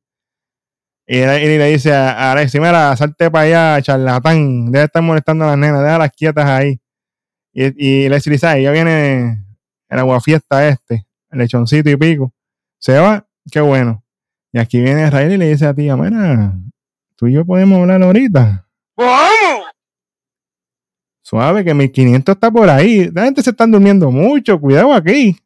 [1.11, 3.45] Y, le- dice a, a Alexis, mira, salte para
[3.77, 6.79] allá, charlatán, debe estar molestando a las nenas, déjalas quietas ahí.
[7.55, 9.43] Y, y Leslie dice, "Ay, ya viene
[9.89, 12.33] el aguafiesta este, el lechoncito y pico.
[12.79, 14.05] Se va, qué bueno.
[14.53, 16.53] Y aquí viene Riley y le dice a tía, mira,
[17.17, 18.67] tú y yo podemos hablar ahorita.
[18.97, 19.65] ¡Vamos!
[21.23, 23.11] Suave, que 1500 está por ahí.
[23.13, 24.59] La gente se están durmiendo mucho.
[24.61, 25.37] Cuidado aquí.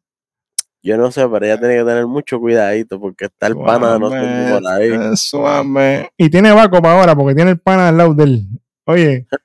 [0.82, 3.98] Yo no sé, pero ella tiene que tener mucho cuidadito porque está el pana de
[4.00, 5.16] nosotros por ahí.
[5.16, 6.10] Suave.
[6.16, 8.46] Y tiene Baco para ahora porque tiene el pana al lado de él.
[8.86, 9.26] Oye.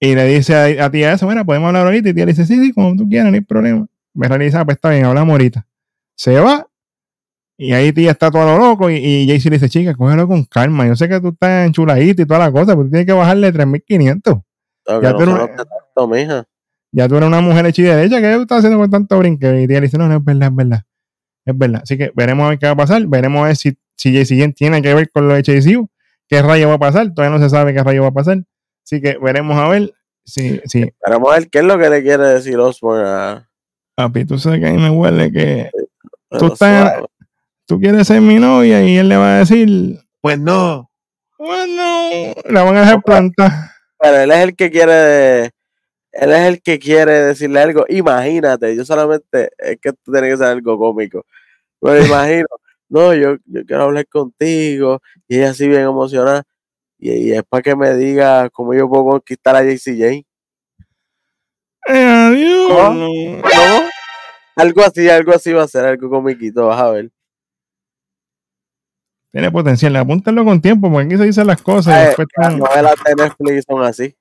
[0.00, 2.10] Y le dice a, a tía eso, mira, podemos hablar ahorita.
[2.10, 3.84] Y tía le dice, sí, sí, como tú quieras, no hay problema.
[4.14, 5.66] Me realiza, pues está bien, hablamos ahorita.
[6.14, 6.68] Se va.
[7.56, 8.88] Y ahí tía está todo lo loco.
[8.90, 10.86] Y, y Jaycee le dice, chica, cógelo con calma.
[10.86, 13.50] Yo sé que tú estás enchuladita y toda la cosa, pero tú tienes que bajarle
[13.50, 14.34] 3500.
[14.86, 16.44] No, Ya no tú no- tanto, mija.
[16.92, 19.46] Ya tú eres una mujer hecha y derecha, ¿qué tú estás haciendo con tanto brinque?
[19.60, 20.82] Y ella le dice, no, no, es verdad, es verdad.
[21.44, 21.80] Es verdad.
[21.82, 23.06] Así que veremos a ver qué va a pasar.
[23.06, 25.42] Veremos a ver si, si JC tiene que ver con lo de.
[25.42, 27.12] ¿Qué rayo va a pasar?
[27.14, 28.38] Todavía no se sabe qué rayo va a pasar.
[28.84, 32.02] Así que veremos a ver si, si Vamos a ver qué es lo que le
[32.02, 33.48] quiere decir Osborne a.
[33.94, 35.70] papi, tú sabes que a mí me huele que
[36.30, 36.58] pero estás-
[36.92, 37.06] suave.
[37.66, 40.90] tú quieres ser mi novia y él le va a decir, Pues no.
[41.38, 43.50] bueno, la van a dejar plantar.
[43.98, 45.50] Pero él es el que quiere.
[46.20, 47.84] Él es el que quiere decirle algo.
[47.88, 49.50] Imagínate, yo solamente.
[49.56, 51.24] Es que esto tiene que ser algo cómico.
[51.80, 52.46] Me imagino.
[52.88, 55.00] No, yo, yo quiero hablar contigo.
[55.28, 56.42] Y ella así bien emocionada.
[56.98, 60.24] Y, y es para que me diga cómo yo puedo conquistar a JCJ.
[61.86, 62.68] Adiós.
[62.68, 63.06] ¿Cómo?
[63.42, 63.88] ¿Cómo?
[64.56, 67.10] Algo así, algo así va a ser, algo comiquito, vas a ver.
[69.30, 72.16] Tiene potencial, apúntalo con tiempo, porque aquí se dicen las cosas.
[72.18, 74.16] y Eh, Las novelas de Netflix son así.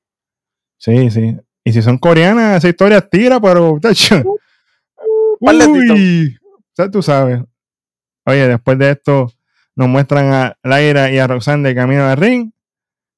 [0.77, 1.35] Sí, sí.
[1.68, 3.78] Y si son coreanas, esa historia tira, pero.
[5.41, 7.41] Uy, o sea, tú sabes.
[8.26, 9.30] Oye, después de esto,
[9.76, 12.51] nos muestran a Laira y a Roxanne de camino al ring.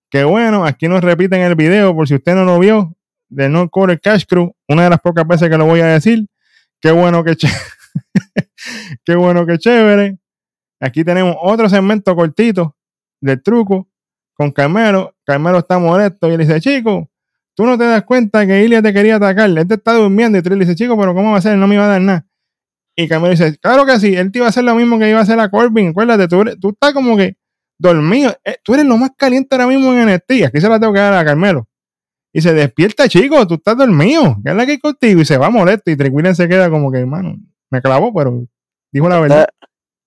[0.10, 2.96] Que bueno, aquí nos repiten el video, por si usted no lo vio,
[3.28, 4.52] de No Quarter Cash Crew.
[4.68, 6.26] Una de las pocas veces que lo voy a decir.
[6.82, 7.38] Qué bueno que
[9.06, 10.18] Qué bueno que chévere.
[10.80, 12.76] Aquí tenemos otro segmento cortito
[13.22, 13.88] del truco
[14.34, 15.14] con Carmelo.
[15.24, 17.12] Carmelo está molesto y le dice, chico,
[17.60, 19.50] tú no te das cuenta que Ilya te quería atacar.
[19.50, 21.58] Él te está durmiendo y tú le dices, chico, pero ¿cómo va a ser?
[21.58, 22.26] No me iba a dar nada.
[22.96, 25.20] Y Carmelo dice, claro que sí, él te iba a hacer lo mismo que iba
[25.20, 25.90] a hacer a Corbin.
[25.90, 27.36] Acuérdate, tú, eres- tú estás como que
[27.78, 28.34] dormido.
[28.46, 30.46] Eh, tú eres lo más caliente ahora mismo en NXT.
[30.46, 31.68] Aquí se la tengo que dar a Carmelo.
[32.32, 34.38] Y se despierta, chico, tú estás dormido.
[34.42, 35.20] ¿Qué es la que hay contigo?
[35.20, 35.92] Y se va molesto.
[35.92, 37.36] Y Williams se queda como que, hermano,
[37.70, 38.42] me clavó, pero
[38.94, 39.50] dijo la verdad.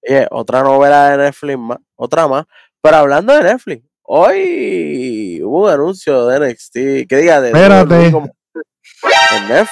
[0.08, 2.46] Oye, otra novela de Netflix más, otra más.
[2.80, 3.84] Pero hablando de Netflix,
[4.14, 6.74] hoy hubo un anuncio de NXT,
[7.08, 8.10] que diga de Espérate.
[8.12, 9.66] como- en.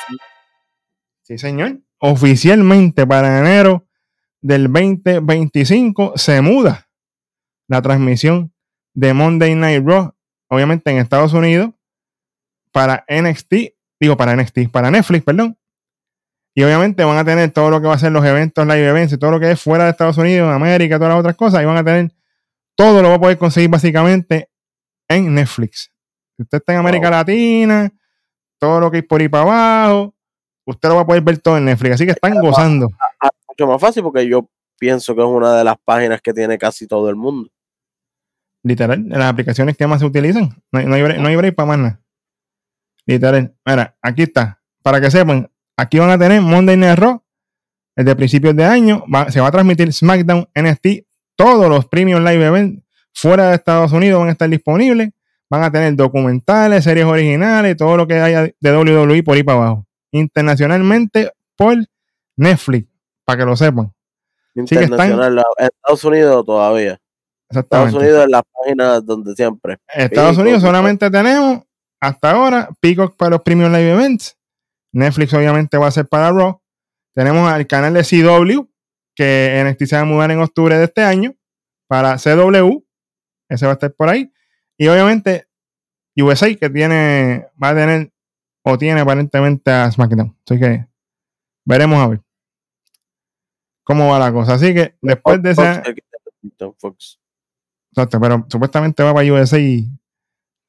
[1.23, 1.79] Sí, señor.
[1.99, 3.87] Oficialmente para enero
[4.41, 6.89] del 2025 se muda
[7.69, 8.53] la transmisión
[8.95, 10.15] de Monday Night Raw,
[10.49, 11.71] obviamente en Estados Unidos,
[12.73, 15.57] para NXT, digo para NXT, para Netflix, perdón.
[16.55, 19.13] Y obviamente van a tener todo lo que va a ser los eventos, live events
[19.13, 21.63] y todo lo que es fuera de Estados Unidos, América, todas las otras cosas.
[21.63, 22.11] Y van a tener
[22.77, 24.51] todo lo va a poder conseguir básicamente
[25.09, 25.93] en Netflix.
[26.37, 27.19] Si usted está en América Wow.
[27.19, 27.91] Latina,
[28.59, 30.15] todo lo que hay por ahí para abajo,
[30.67, 31.95] usted lo va a poder ver todo en Netflix.
[31.95, 32.89] Así que están gozando.
[33.49, 34.49] Mucho más fácil porque yo
[34.79, 37.51] pienso que es una de las páginas que tiene casi todo el mundo.
[38.63, 40.63] Literal, las aplicaciones que más se utilizan.
[40.71, 42.01] No hay, no hay, break, no hay break para más nada.
[43.07, 43.55] Literal.
[43.65, 44.63] Mira, aquí está.
[44.83, 47.23] Para que sepan, aquí van a tener Monday Night Raw
[47.97, 49.05] desde principios de año.
[49.13, 51.07] va- se va a transmitir SmackDown, NXT,
[51.45, 52.83] todos los Premium Live Events
[53.15, 55.11] fuera de Estados Unidos van a estar disponibles.
[55.49, 59.59] Van a tener documentales, series originales, todo lo que haya de WWE por ahí para
[59.59, 59.87] abajo.
[60.13, 61.77] Internacionalmente por
[62.37, 62.89] Netflix,
[63.25, 63.93] para que lo sepan.
[64.55, 65.35] están- Internacional.
[65.37, 67.01] la- en Estados Unidos todavía.
[67.49, 67.93] Estados.
[67.95, 69.79] Unidos en las páginas donde siempre.
[69.93, 71.63] Estados Unidos solamente tenemos
[72.01, 74.37] hasta ahora Peacock para los Premium Live Events.
[74.93, 76.61] Netflix obviamente va a ser para Raw.
[77.13, 78.69] Tenemos al canal de CW,
[79.21, 81.35] que NXT se va a mudar en octubre de este año,
[81.87, 82.83] para CW.
[83.51, 84.33] Ese va a estar por ahí.
[84.79, 85.47] Y obviamente
[86.17, 88.11] USA, que tiene, va a tener,
[88.63, 90.35] o tiene aparentemente a SmackDown.
[90.47, 90.87] Así que
[91.67, 92.21] veremos a ver
[93.85, 94.55] cómo va la cosa.
[94.55, 95.83] Así que después de esa...
[96.79, 97.21] Fox.
[97.91, 99.87] Exacto, pero supuestamente va para USA y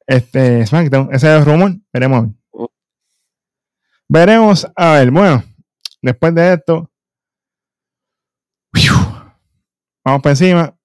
[0.05, 1.09] este, SmackDown.
[1.13, 1.71] Ese es el rumor.
[1.93, 2.31] Veremos a ver.
[2.51, 2.65] Mm.
[4.09, 5.11] Veremos a ver.
[5.11, 5.43] Bueno,
[6.01, 6.90] después de esto.
[10.03, 10.75] Vamos para encima.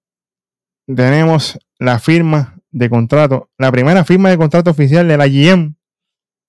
[0.86, 5.74] Tenemos la firma de contrato, la primera firma de contrato oficial de la GM.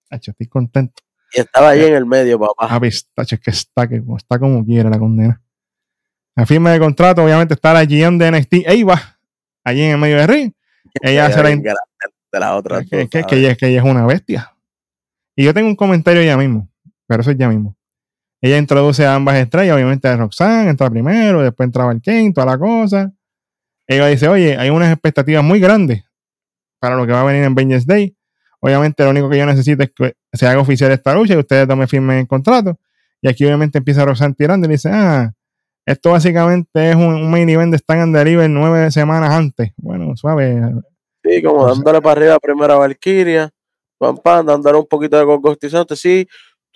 [0.09, 1.01] Tacho, estoy contento.
[1.33, 2.67] Y estaba ahí en el medio, papá.
[2.69, 5.41] Ah, pues, tacho, es que está, que está como quiere la condena.
[6.35, 9.01] La firma de contrato, obviamente, está la GM de NXT, Eva,
[9.63, 10.53] allí en el medio de ring.
[11.01, 11.81] ella se la bien in- grande
[12.31, 12.79] de la otra.
[12.79, 14.53] Es que, ella, que ella es una bestia.
[15.35, 16.69] Y yo tengo un comentario ya mismo,
[17.07, 17.75] pero eso es ya mismo.
[18.41, 22.57] Ella introduce a ambas estrellas, obviamente a Roxanne, entra primero, después entraba el toda la
[22.57, 23.11] cosa.
[23.87, 26.03] Ella dice, oye, hay unas expectativas muy grandes
[26.79, 28.15] para lo que va a venir en Vengeance Day.
[28.59, 31.67] Obviamente lo único que yo necesito es que se haga oficial esta lucha y ustedes
[31.75, 32.77] me firmen el contrato.
[33.21, 35.33] Y aquí obviamente empieza Roxanne tirando y dice, ah,
[35.85, 39.71] esto básicamente es un, un main event de Stand and Deliver nueve semanas antes.
[39.77, 40.61] Bueno, suave,
[41.23, 43.49] Sí, como dándole para arriba primero a Valkyria,
[43.97, 45.95] pam, pam, dándole un poquito de congostizante.
[45.95, 46.27] Sí,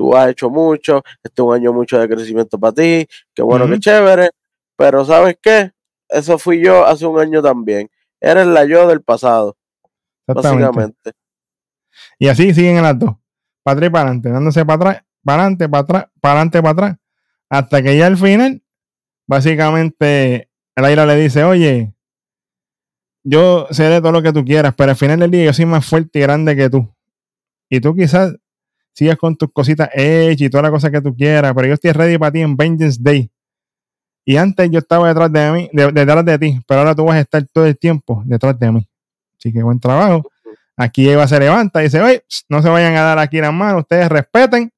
[0.01, 3.65] tú has hecho mucho, este es un año mucho de crecimiento para ti, qué bueno,
[3.65, 3.75] Ujú.
[3.75, 4.29] qué chévere,
[4.75, 5.71] pero ¿sabes qué?
[6.09, 7.87] Eso fui yo hace un año también.
[8.19, 9.55] Eres la yo del pasado,
[10.25, 11.11] básicamente.
[12.17, 13.11] Y así siguen en las dos.
[13.61, 16.71] Para atrás y para adelante, dándose para atrás, para adelante, para atrás, para adelante, para
[16.71, 16.97] atrás.
[17.47, 18.63] Hasta que ya al final,
[19.27, 21.93] básicamente, el aire le dice, oye,
[23.23, 25.85] yo seré todo lo que tú quieras, pero al final del día yo soy más
[25.85, 26.91] fuerte y grande que tú.
[27.69, 28.35] Y tú quizás
[28.93, 31.91] sigas con tus cositas hechas y toda la cosa que tú quieras, pero yo estoy
[31.91, 33.29] ready para ti en Vengeance Day.
[34.25, 37.15] Y antes yo estaba detrás de mí, de- detrás de ti, pero ahora tú vas
[37.15, 38.87] a estar todo el tiempo detrás de mí.
[39.37, 40.29] Así que buen trabajo.
[40.77, 43.81] Aquí Eva se levanta y dice, oye, no se vayan a dar aquí las manos,
[43.81, 44.71] ustedes respeten.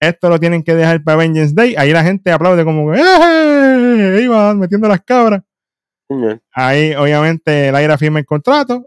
[0.00, 1.74] Esto lo tienen que dejar para Vengeance Day.
[1.78, 4.24] Ahí la gente aplaude como que, ¡eh!
[4.24, 5.42] Eva metiendo las cabras.
[6.52, 8.84] Ahí, obviamente, Laira firma el contrato,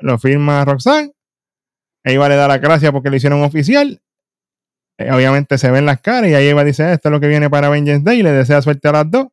[0.00, 1.12] lo firma Roxanne.
[2.10, 4.02] Eva le da la gracia porque lo hicieron oficial.
[4.98, 7.48] Eh, obviamente se ven las caras y ahí Eva dice, esto es lo que viene
[7.48, 9.28] para Vengeance Day, y le desea suerte a las dos.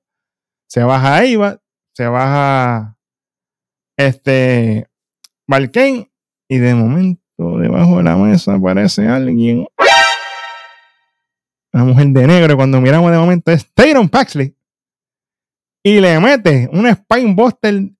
[0.67, 1.59] Se baja Eva,
[1.93, 2.97] se baja
[3.97, 4.87] este
[5.47, 6.11] Valkane
[6.47, 7.21] y de momento
[7.57, 9.67] debajo de la mesa aparece alguien.
[11.73, 14.55] Una mujer de negro, y cuando miramos de momento es Tyron Paxley.
[15.83, 17.91] Y le mete un Spine Buster de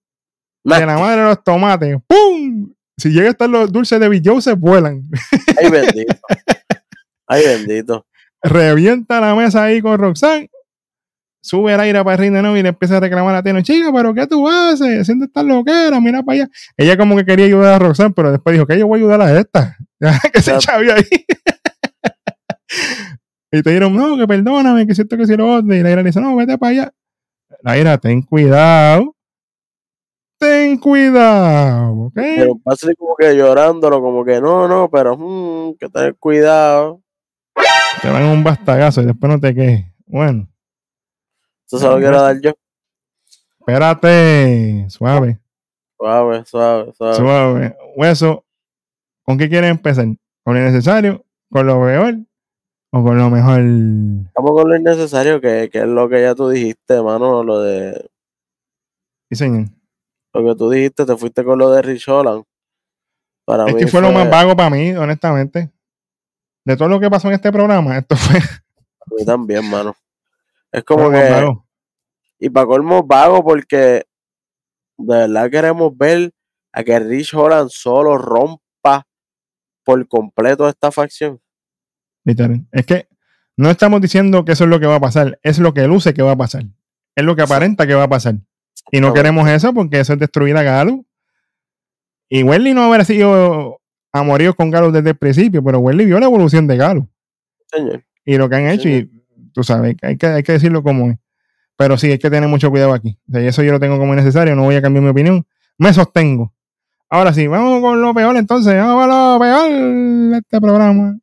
[0.63, 1.97] la madre de los tomates.
[2.07, 2.74] ¡Pum!
[2.97, 5.03] Si llega a estar los dulces de Bill se vuelan.
[5.61, 6.15] Ay, bendito.
[7.27, 8.05] Ay, bendito.
[8.41, 10.49] Revienta la mesa ahí con Roxanne.
[11.41, 13.61] Sube el aire para de nuevo y le empieza a reclamar a Teno.
[13.61, 15.05] Chica, ¿pero qué tú haces?
[15.05, 16.49] Siente esta loquera, mira para allá.
[16.75, 19.21] Ella como que quería ayudar a Roxanne, pero después dijo que yo voy a ayudar
[19.21, 19.77] a esta.
[20.33, 21.03] que se chavia ahí.
[23.51, 25.75] y te dijeron, no, que perdóname, que siento que si lo otro.
[25.75, 26.93] Y la ira le dice, no, vete para allá.
[27.61, 29.14] La ira, ten cuidado.
[30.37, 32.13] Ten cuidado, ¿ok?
[32.13, 37.01] Pero pasa así como que llorándolo, como que no, no, pero mm, que tener cuidado.
[38.01, 39.85] Te dan un bastagazo y después no te quejes.
[40.05, 40.47] Bueno,
[41.65, 42.51] Eso se lo quiero dar yo.
[43.59, 45.39] espérate, suave.
[45.97, 47.15] Suave, suave, suave.
[47.15, 47.77] Suave.
[47.95, 48.43] Hueso,
[49.23, 50.05] ¿con qué quieres empezar?
[50.43, 51.23] ¿Con lo necesario?
[51.49, 52.15] ¿Con lo peor?
[52.91, 53.61] ¿O con lo mejor?
[54.35, 58.09] Vamos con lo innecesario, que, que es lo que ya tú dijiste, mano, lo de
[59.29, 59.69] Sí, señor.
[60.35, 62.43] Lo que tú dijiste, te fuiste con lo de Rich Holland.
[63.45, 65.71] Para Es mí que fue lo más vago para mí, honestamente.
[66.65, 69.95] De todo lo que pasó en este programa, esto fue a mí también, mano.
[70.71, 71.47] Es como que,
[72.39, 74.03] y para colmo vago, porque
[74.97, 76.33] de verdad queremos ver
[76.73, 79.07] a que Rich Holland solo rompa
[79.83, 81.39] por completo esta facción.
[82.25, 82.65] Literal.
[82.71, 83.07] Es que
[83.55, 86.13] no estamos diciendo que eso es lo que va a pasar, es lo que luce
[86.13, 86.63] que va a pasar.
[87.15, 88.35] Es lo que aparenta que va a pasar.
[88.91, 91.05] Y no queremos eso porque eso es destruir a Galo.
[92.29, 93.81] Y Welly no haber sido
[94.11, 97.09] amoríos con Galo desde el principio, pero Wesley vio la evolución de Galo
[97.67, 98.03] Señor.
[98.23, 99.11] y lo que han hecho, y
[99.53, 101.17] tú sabes, hay que, hay que decirlo como es.
[101.77, 103.19] Pero sí, hay que tener mucho cuidado aquí.
[103.27, 105.45] O sea, y eso yo lo tengo como necesario, no voy a cambiar mi opinión.
[105.77, 106.53] Me sostengo.
[107.09, 109.71] Ahora sí, vamos con lo peor entonces, vamos a lo peor
[110.31, 111.17] de este programa.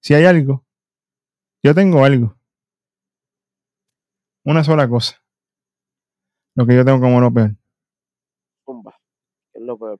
[0.00, 0.64] Si hay algo,
[1.62, 2.36] yo tengo algo.
[4.44, 5.20] Una sola cosa.
[6.56, 7.52] Lo que yo tengo como lo peor.
[8.64, 8.96] Zumba.
[9.52, 9.98] ¿Qué es lo peor?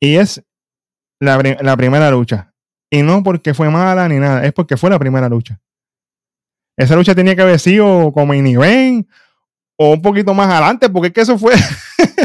[0.00, 0.42] Y es
[1.20, 2.52] la, la primera lucha.
[2.90, 5.60] Y no porque fue mala ni nada, es porque fue la primera lucha.
[6.76, 9.08] Esa lucha tenía que haber sido como event
[9.76, 11.54] o un poquito más adelante, porque es que eso fue.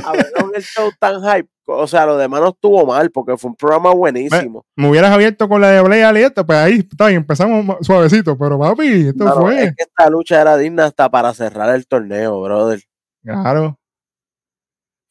[0.05, 1.49] Abrieron el show tan hype.
[1.65, 4.65] O sea, lo demás no estuvo mal porque fue un programa buenísimo.
[4.75, 8.59] Me hubieras abierto con la de Blade esto, pues ahí está bien, empezamos suavecito, pero
[8.59, 9.63] papi, esto Claro, fue.
[9.63, 12.81] es que esta lucha era digna hasta para cerrar el torneo, brother.
[13.23, 13.79] Claro.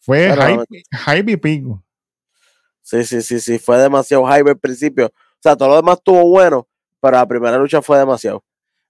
[0.01, 1.82] Fue Pero- hype, hype y pico.
[2.82, 3.59] Sí, sí, sí, sí.
[3.59, 5.06] Fue demasiado hype al principio.
[5.06, 6.66] O sea, todo lo demás estuvo bueno,
[7.01, 8.43] pero la primera lucha fue demasiado.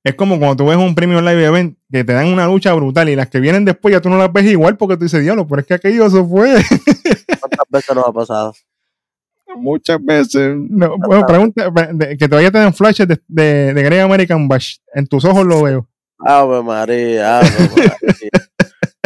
[0.05, 3.09] Es como cuando tú ves un premium live event que te dan una lucha brutal
[3.09, 5.47] y las que vienen después ya tú no las ves igual porque tú dices, diablo,
[5.47, 6.55] pero es que aquello eso fue.
[7.41, 8.53] ¿Cuántas veces nos ha pasado?
[9.57, 10.57] Muchas veces.
[10.57, 11.71] No, bueno, pregunta,
[12.19, 14.79] que todavía te dan flashes de, de, de Great American Bash.
[14.95, 15.87] En tus ojos lo veo.
[16.19, 17.97] Ave María, Ave María.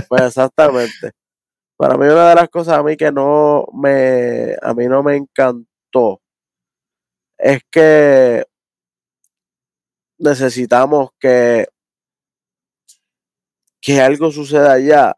[0.09, 1.13] Pues exactamente.
[1.77, 5.17] Para mí una de las cosas a mí que no me, a mí no me
[5.17, 6.21] encantó
[7.39, 8.45] es que
[10.19, 11.69] necesitamos que,
[13.81, 15.15] que algo suceda allá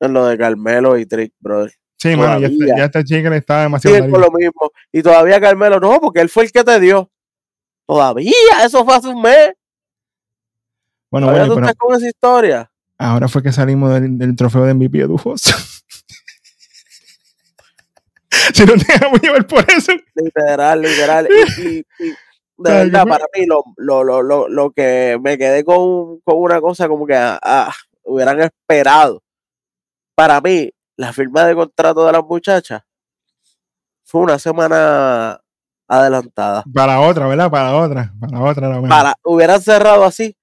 [0.00, 1.72] en lo de Carmelo y Trick, brother.
[1.98, 3.98] Sí, mano, ya, ya esta chica le está demasiado.
[3.98, 4.18] Largo.
[4.18, 4.70] lo mismo.
[4.92, 7.10] Y todavía Carmelo, no, porque él fue el que te dio.
[7.86, 8.32] Todavía,
[8.64, 9.52] eso fue hace un mes.
[11.10, 12.70] Bueno, bueno, tú pero estás con esa historia.
[12.98, 15.42] Ahora fue que salimos del, del trofeo de MVP de Dufos.
[18.54, 19.92] si no te dejamos llevar por eso.
[20.14, 21.28] Literal, literal.
[21.58, 21.84] Y, y-
[22.58, 26.38] y de verdad, para mí, lo, lo, lo, lo, lo que me quedé con, con
[26.38, 27.70] una cosa como que ah,
[28.02, 29.22] hubieran esperado.
[30.14, 32.80] Para mí, la firma de contrato de las muchachas
[34.04, 35.38] fue una semana
[35.86, 36.64] adelantada.
[36.72, 37.50] Para otra, ¿verdad?
[37.50, 38.14] Para otra.
[38.18, 38.68] Para otra.
[38.70, 38.88] mejor.
[38.88, 40.34] Para, hubieran cerrado así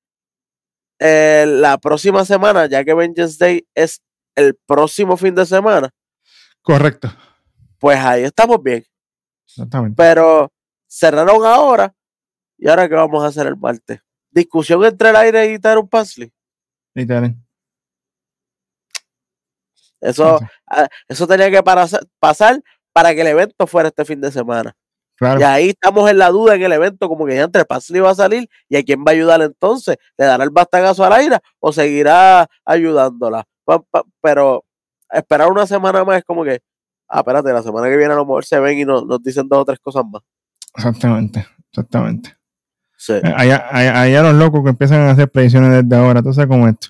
[1.00, 4.02] eh, la próxima semana, ya que Vengeance Day es
[4.36, 5.90] el próximo fin de semana,
[6.62, 7.10] Correcto.
[7.80, 8.84] pues ahí estamos bien.
[9.48, 9.96] Exactamente.
[9.98, 10.52] pero
[10.88, 11.94] cerraron ahora
[12.58, 14.00] y ahora qué vamos a hacer el martes
[14.32, 16.32] discusión entre el aire y Tyron Pasley
[16.96, 17.36] Literal.
[20.02, 21.88] eso ah, eso tenía que para-
[22.20, 22.62] pasar
[22.92, 24.76] para que el evento fuera este fin de semana
[25.16, 25.40] Claro.
[25.40, 28.10] y ahí estamos en la duda en el evento como que ya entre Pasley va
[28.10, 31.38] a salir y a quién va a ayudar entonces le dará el bastagazo al aire
[31.60, 33.46] o seguirá ayudándola
[34.22, 34.66] pero
[35.12, 36.62] esperar una semana más es como que
[37.08, 39.48] ah espérate la semana que viene a lo mejor se ven y nos, nos dicen
[39.48, 40.24] dos o tres cosas más
[40.76, 41.46] Exactamente.
[41.70, 42.36] Exactamente.
[42.98, 43.14] sí.
[43.14, 46.22] Eh, Allá, allá, allá los locos que empiezan a hacer predicciones desde ahora.
[46.22, 46.90] Tú sabes cómo es esto.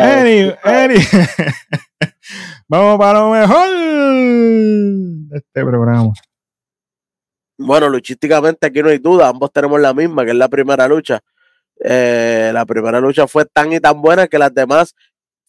[0.00, 0.98] Eri, Eri.
[2.68, 6.12] Vamos para lo mejor de este programa.
[7.62, 11.20] Bueno, luchísticamente aquí no hay duda, ambos tenemos la misma, que es la primera lucha.
[11.82, 14.94] Eh, la primera lucha fue tan y tan buena que las demás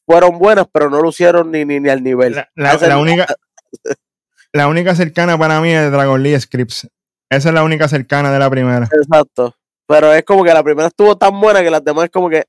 [0.06, 2.36] fueron buenas, pero no lucieron ni, ni, ni al nivel.
[2.56, 3.28] La, única,
[4.54, 6.90] la única cercana para mí es Dragon Lee Scripts.
[7.30, 8.90] Esa es la única cercana de la primera.
[8.92, 9.56] Exacto.
[9.88, 12.44] Pero es como que la primera estuvo tan buena que las demás es como que.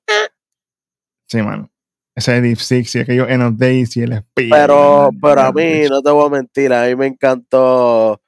[1.28, 1.70] Sí, mano.
[2.16, 4.50] Ese Deep Six y aquellos End of Days y el Speed.
[4.50, 8.20] Pero, pero a mí, no te voy a mentir, a mí me encantó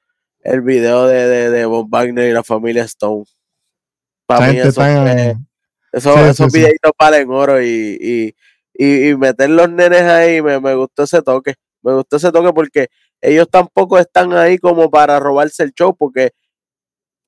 [0.45, 3.25] el video de, de, de Von Wagner y la familia Stone.
[4.27, 5.35] Para mí gente eso tan- fue-
[5.91, 6.57] Esos, Sí, esos sí, sí.
[6.59, 8.35] videitos valen oro y, y,
[8.73, 11.55] y, y meter los nenes ahí, me, me gustó ese toque.
[11.81, 12.87] Me gustó ese toque porque
[13.21, 16.31] ellos tampoco están ahí como para robarse el show, porque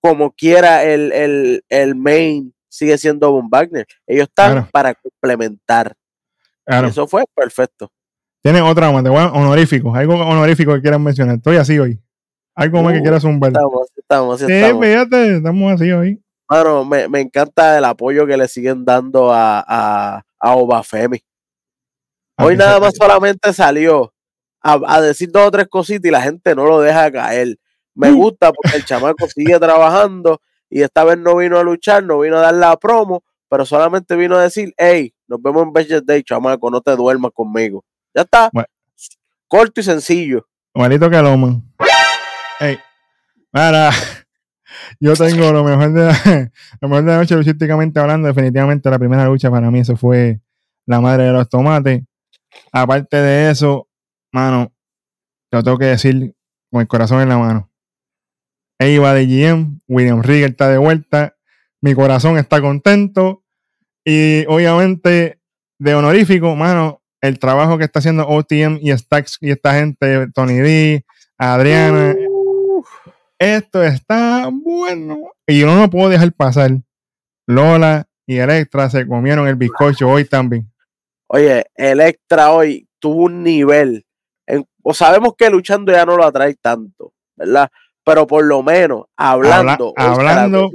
[0.02, 3.86] como quiera el, el, el main sigue siendo Von Wagner.
[4.06, 4.70] Ellos están Claro.
[4.72, 5.94] para complementar.
[6.66, 6.88] Claro.
[6.88, 7.90] Y eso fue perfecto.
[8.44, 9.94] Tiene otra más, honorífico.
[9.96, 11.38] Algo honorífico que quieran mencionar.
[11.38, 12.00] Estoy así hoy.
[12.58, 13.52] Algo más que Uh, quieras zumbar.
[13.52, 14.86] Estamos, estamos, Sí, estamos.
[14.86, 16.22] fíjate, estamos así hoy.
[16.50, 21.20] Mano, me, me encanta el apoyo que le siguen dando a, a, a Obafemi.
[22.40, 24.14] Hoy nada más solamente salió
[24.62, 27.58] a, a decir dos o tres cositas y la gente no lo deja caer.
[27.96, 28.16] Me Mm.
[28.18, 30.40] gusta porque el chamaco sigue trabajando
[30.70, 34.16] y esta vez no vino a luchar, no vino a dar la promo, pero solamente
[34.16, 37.84] vino a decir, hey, nos vemos en Best Day, chamaco, no te duermas conmigo.
[38.14, 38.50] Ya está.
[38.54, 38.68] Bueno.
[39.48, 40.46] Corto y sencillo.
[40.76, 41.64] Igualito que Loman.
[42.60, 42.78] Ey,
[43.52, 43.92] para.
[45.00, 46.52] Yo tengo lo mejor de la,
[46.82, 48.28] lo mejor de la noche luchísticamente hablando.
[48.28, 50.42] Definitivamente la primera lucha para mí eso fue
[50.86, 52.04] la madre de los tomates.
[52.72, 53.88] Aparte de eso,
[54.32, 54.72] mano,
[55.52, 56.36] yo tengo que decir
[56.72, 57.72] con el corazón en la mano.
[58.80, 61.36] Eva de GM, William Rigger está de vuelta,
[61.82, 63.44] mi corazón está contento
[64.06, 65.40] y obviamente
[65.80, 70.58] de honorífico, mano, el trabajo que está haciendo OTM y Stacks y esta gente, Tony
[70.60, 71.06] D,
[71.38, 72.16] Adriana,
[73.40, 76.72] esto está bueno y yo no lo puedo dejar pasar.
[77.48, 80.72] Lola y Electra se comieron el bizcocho hoy también.
[81.28, 84.06] Oye, Electra hoy tuvo un nivel.
[84.46, 87.70] en- o sabemos que luchando ya no lo atrae tanto, ¿verdad?
[88.06, 89.94] Pero por lo menos hablando.
[89.98, 90.70] Habla- hablando-.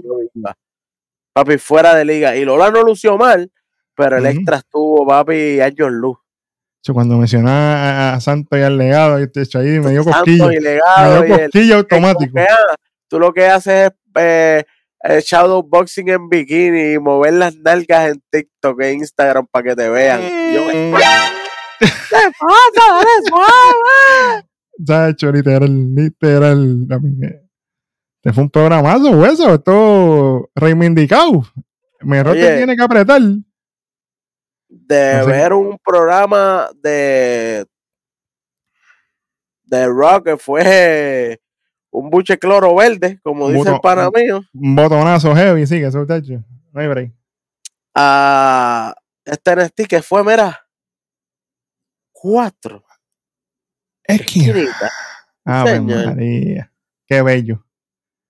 [1.35, 2.37] Papi, fuera de liga.
[2.37, 3.51] Y Lola no lució mal,
[3.97, 4.19] pero.
[4.19, 6.19] Electra estuvo, papi, años luz.
[6.85, 10.21] Yo cuando mencionaba a, Santos y al legado, y este hecho ahí me dio Santos
[10.23, 10.51] cosquillo.
[10.51, 11.23] y Me legado.
[11.23, 12.39] dio el- cosquillo automático.
[13.09, 14.65] tú lo que haces es eh,
[15.05, 19.77] eh, shadow boxing en bikini y mover las nalgas en TikTok e Instagram para que
[19.77, 20.21] te vean.
[20.23, 20.95] Y yo, Mm.
[21.79, 21.89] ¿Qué
[22.39, 23.01] pasa?
[23.01, 24.45] Eres.
[24.87, 26.87] Chacho, literal, literal.
[28.23, 29.55] Este fue un programazo, hueso.
[29.55, 31.45] Esto reivindicado.
[32.03, 32.57] Mejor Oye.
[32.57, 33.21] tiene que apretar.
[34.75, 35.31] De No sé.
[35.31, 37.67] ver un programa de
[39.65, 41.41] de rock que fue
[41.91, 45.79] un buche cloro verde, como Un dice el boto- pana mío, Un botonazo heavy, sí,
[45.81, 46.43] que eso, chacho.
[46.73, 47.13] No hay break.
[47.95, 48.95] a
[49.25, 50.67] este NXT que fue, mira,
[52.13, 52.83] cuatro
[54.05, 54.21] Es.
[55.45, 56.07] Ave señor.
[56.07, 56.73] María.
[57.07, 57.65] Qué bello.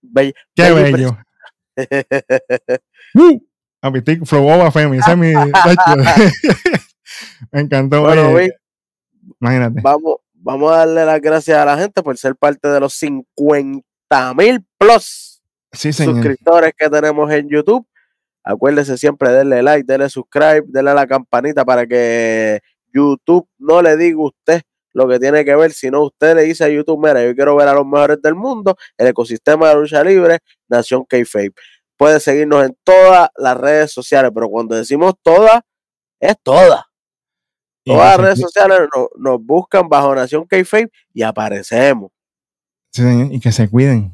[0.02, 1.18] Bell- Qué bello bello.
[3.82, 4.98] Uh, papi, estoy flow over Femi.
[4.98, 5.32] Ese es mi.
[7.50, 8.02] Me encantó.
[8.02, 8.52] Bueno, oye, Vic,
[9.40, 9.80] imagínate.
[9.82, 13.82] vamos, vamos a darle las gracias a la gente por ser parte de los 50
[14.34, 15.32] mil plus
[15.72, 17.86] Sí, suscriptores que tenemos en YouTube.
[18.44, 22.60] Acuérdese siempre darle like, darle subscribe, darle a la campanita para que
[22.92, 26.64] YouTube no le diga a usted lo que tiene que ver, sino usted le dice
[26.64, 30.04] a YouTube, mira, yo quiero ver a los mejores del mundo, el ecosistema de lucha
[30.04, 31.54] libre, Nación K-Fape.
[32.02, 35.60] Puede seguirnos en todas las redes sociales, pero cuando decimos todas,
[36.18, 36.82] es todas.
[37.84, 42.10] Todas las redes sociales nos, nos buscan bajo Nación K-Fape y aparecemos.
[42.90, 44.12] Sí, señor, y que se cuiden,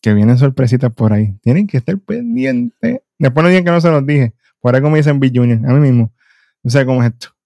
[0.00, 1.34] que vienen sorpresitas por ahí.
[1.42, 3.02] Tienen que estar pendientes.
[3.18, 4.32] Después no digan que no se los dije.
[4.58, 6.10] Por ahí como dicen Bill Junior, a mí mismo.
[6.62, 7.36] No sé cómo es esto.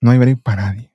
[0.00, 0.90] No hay break para nadie.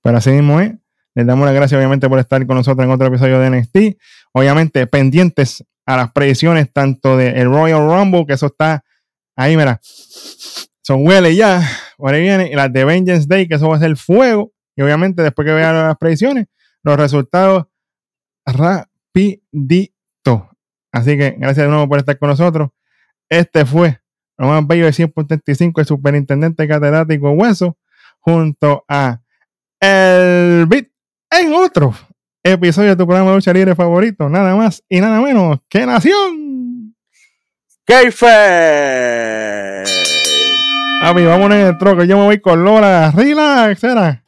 [0.00, 0.72] Pero así mismo es.
[1.14, 4.00] Les damos las gracias, obviamente, por estar con nosotros en otro episodio de NXT.
[4.32, 5.62] Obviamente, pendientes
[5.94, 8.84] a las predicciones tanto del el Royal Rumble, que eso está
[9.36, 9.80] ahí, mira.
[10.82, 11.62] Son huele ya.
[11.96, 12.48] Por ahí viene.
[12.50, 14.52] Y las de Vengeance Day, que eso va a ser fuego.
[14.76, 16.46] Y obviamente, después que vean las predicciones,
[16.82, 17.66] los resultados
[18.46, 19.90] rapidito.
[20.92, 22.70] Así que gracias de nuevo por estar con nosotros.
[23.28, 24.00] Este fue
[24.38, 27.76] lo más bello de 100.35, el superintendente catedrático Hueso,
[28.20, 29.20] junto a
[29.80, 30.90] el Bit
[31.30, 31.94] en otro
[32.42, 36.94] episodio de tu programa de lucha libre favorito, nada más y nada menos que Nación.
[37.84, 39.84] K-Fape.
[41.00, 42.04] Papi, vámonos en el troco.
[42.04, 43.12] Yo me voy con Lola.
[43.16, 44.22] Relax, era.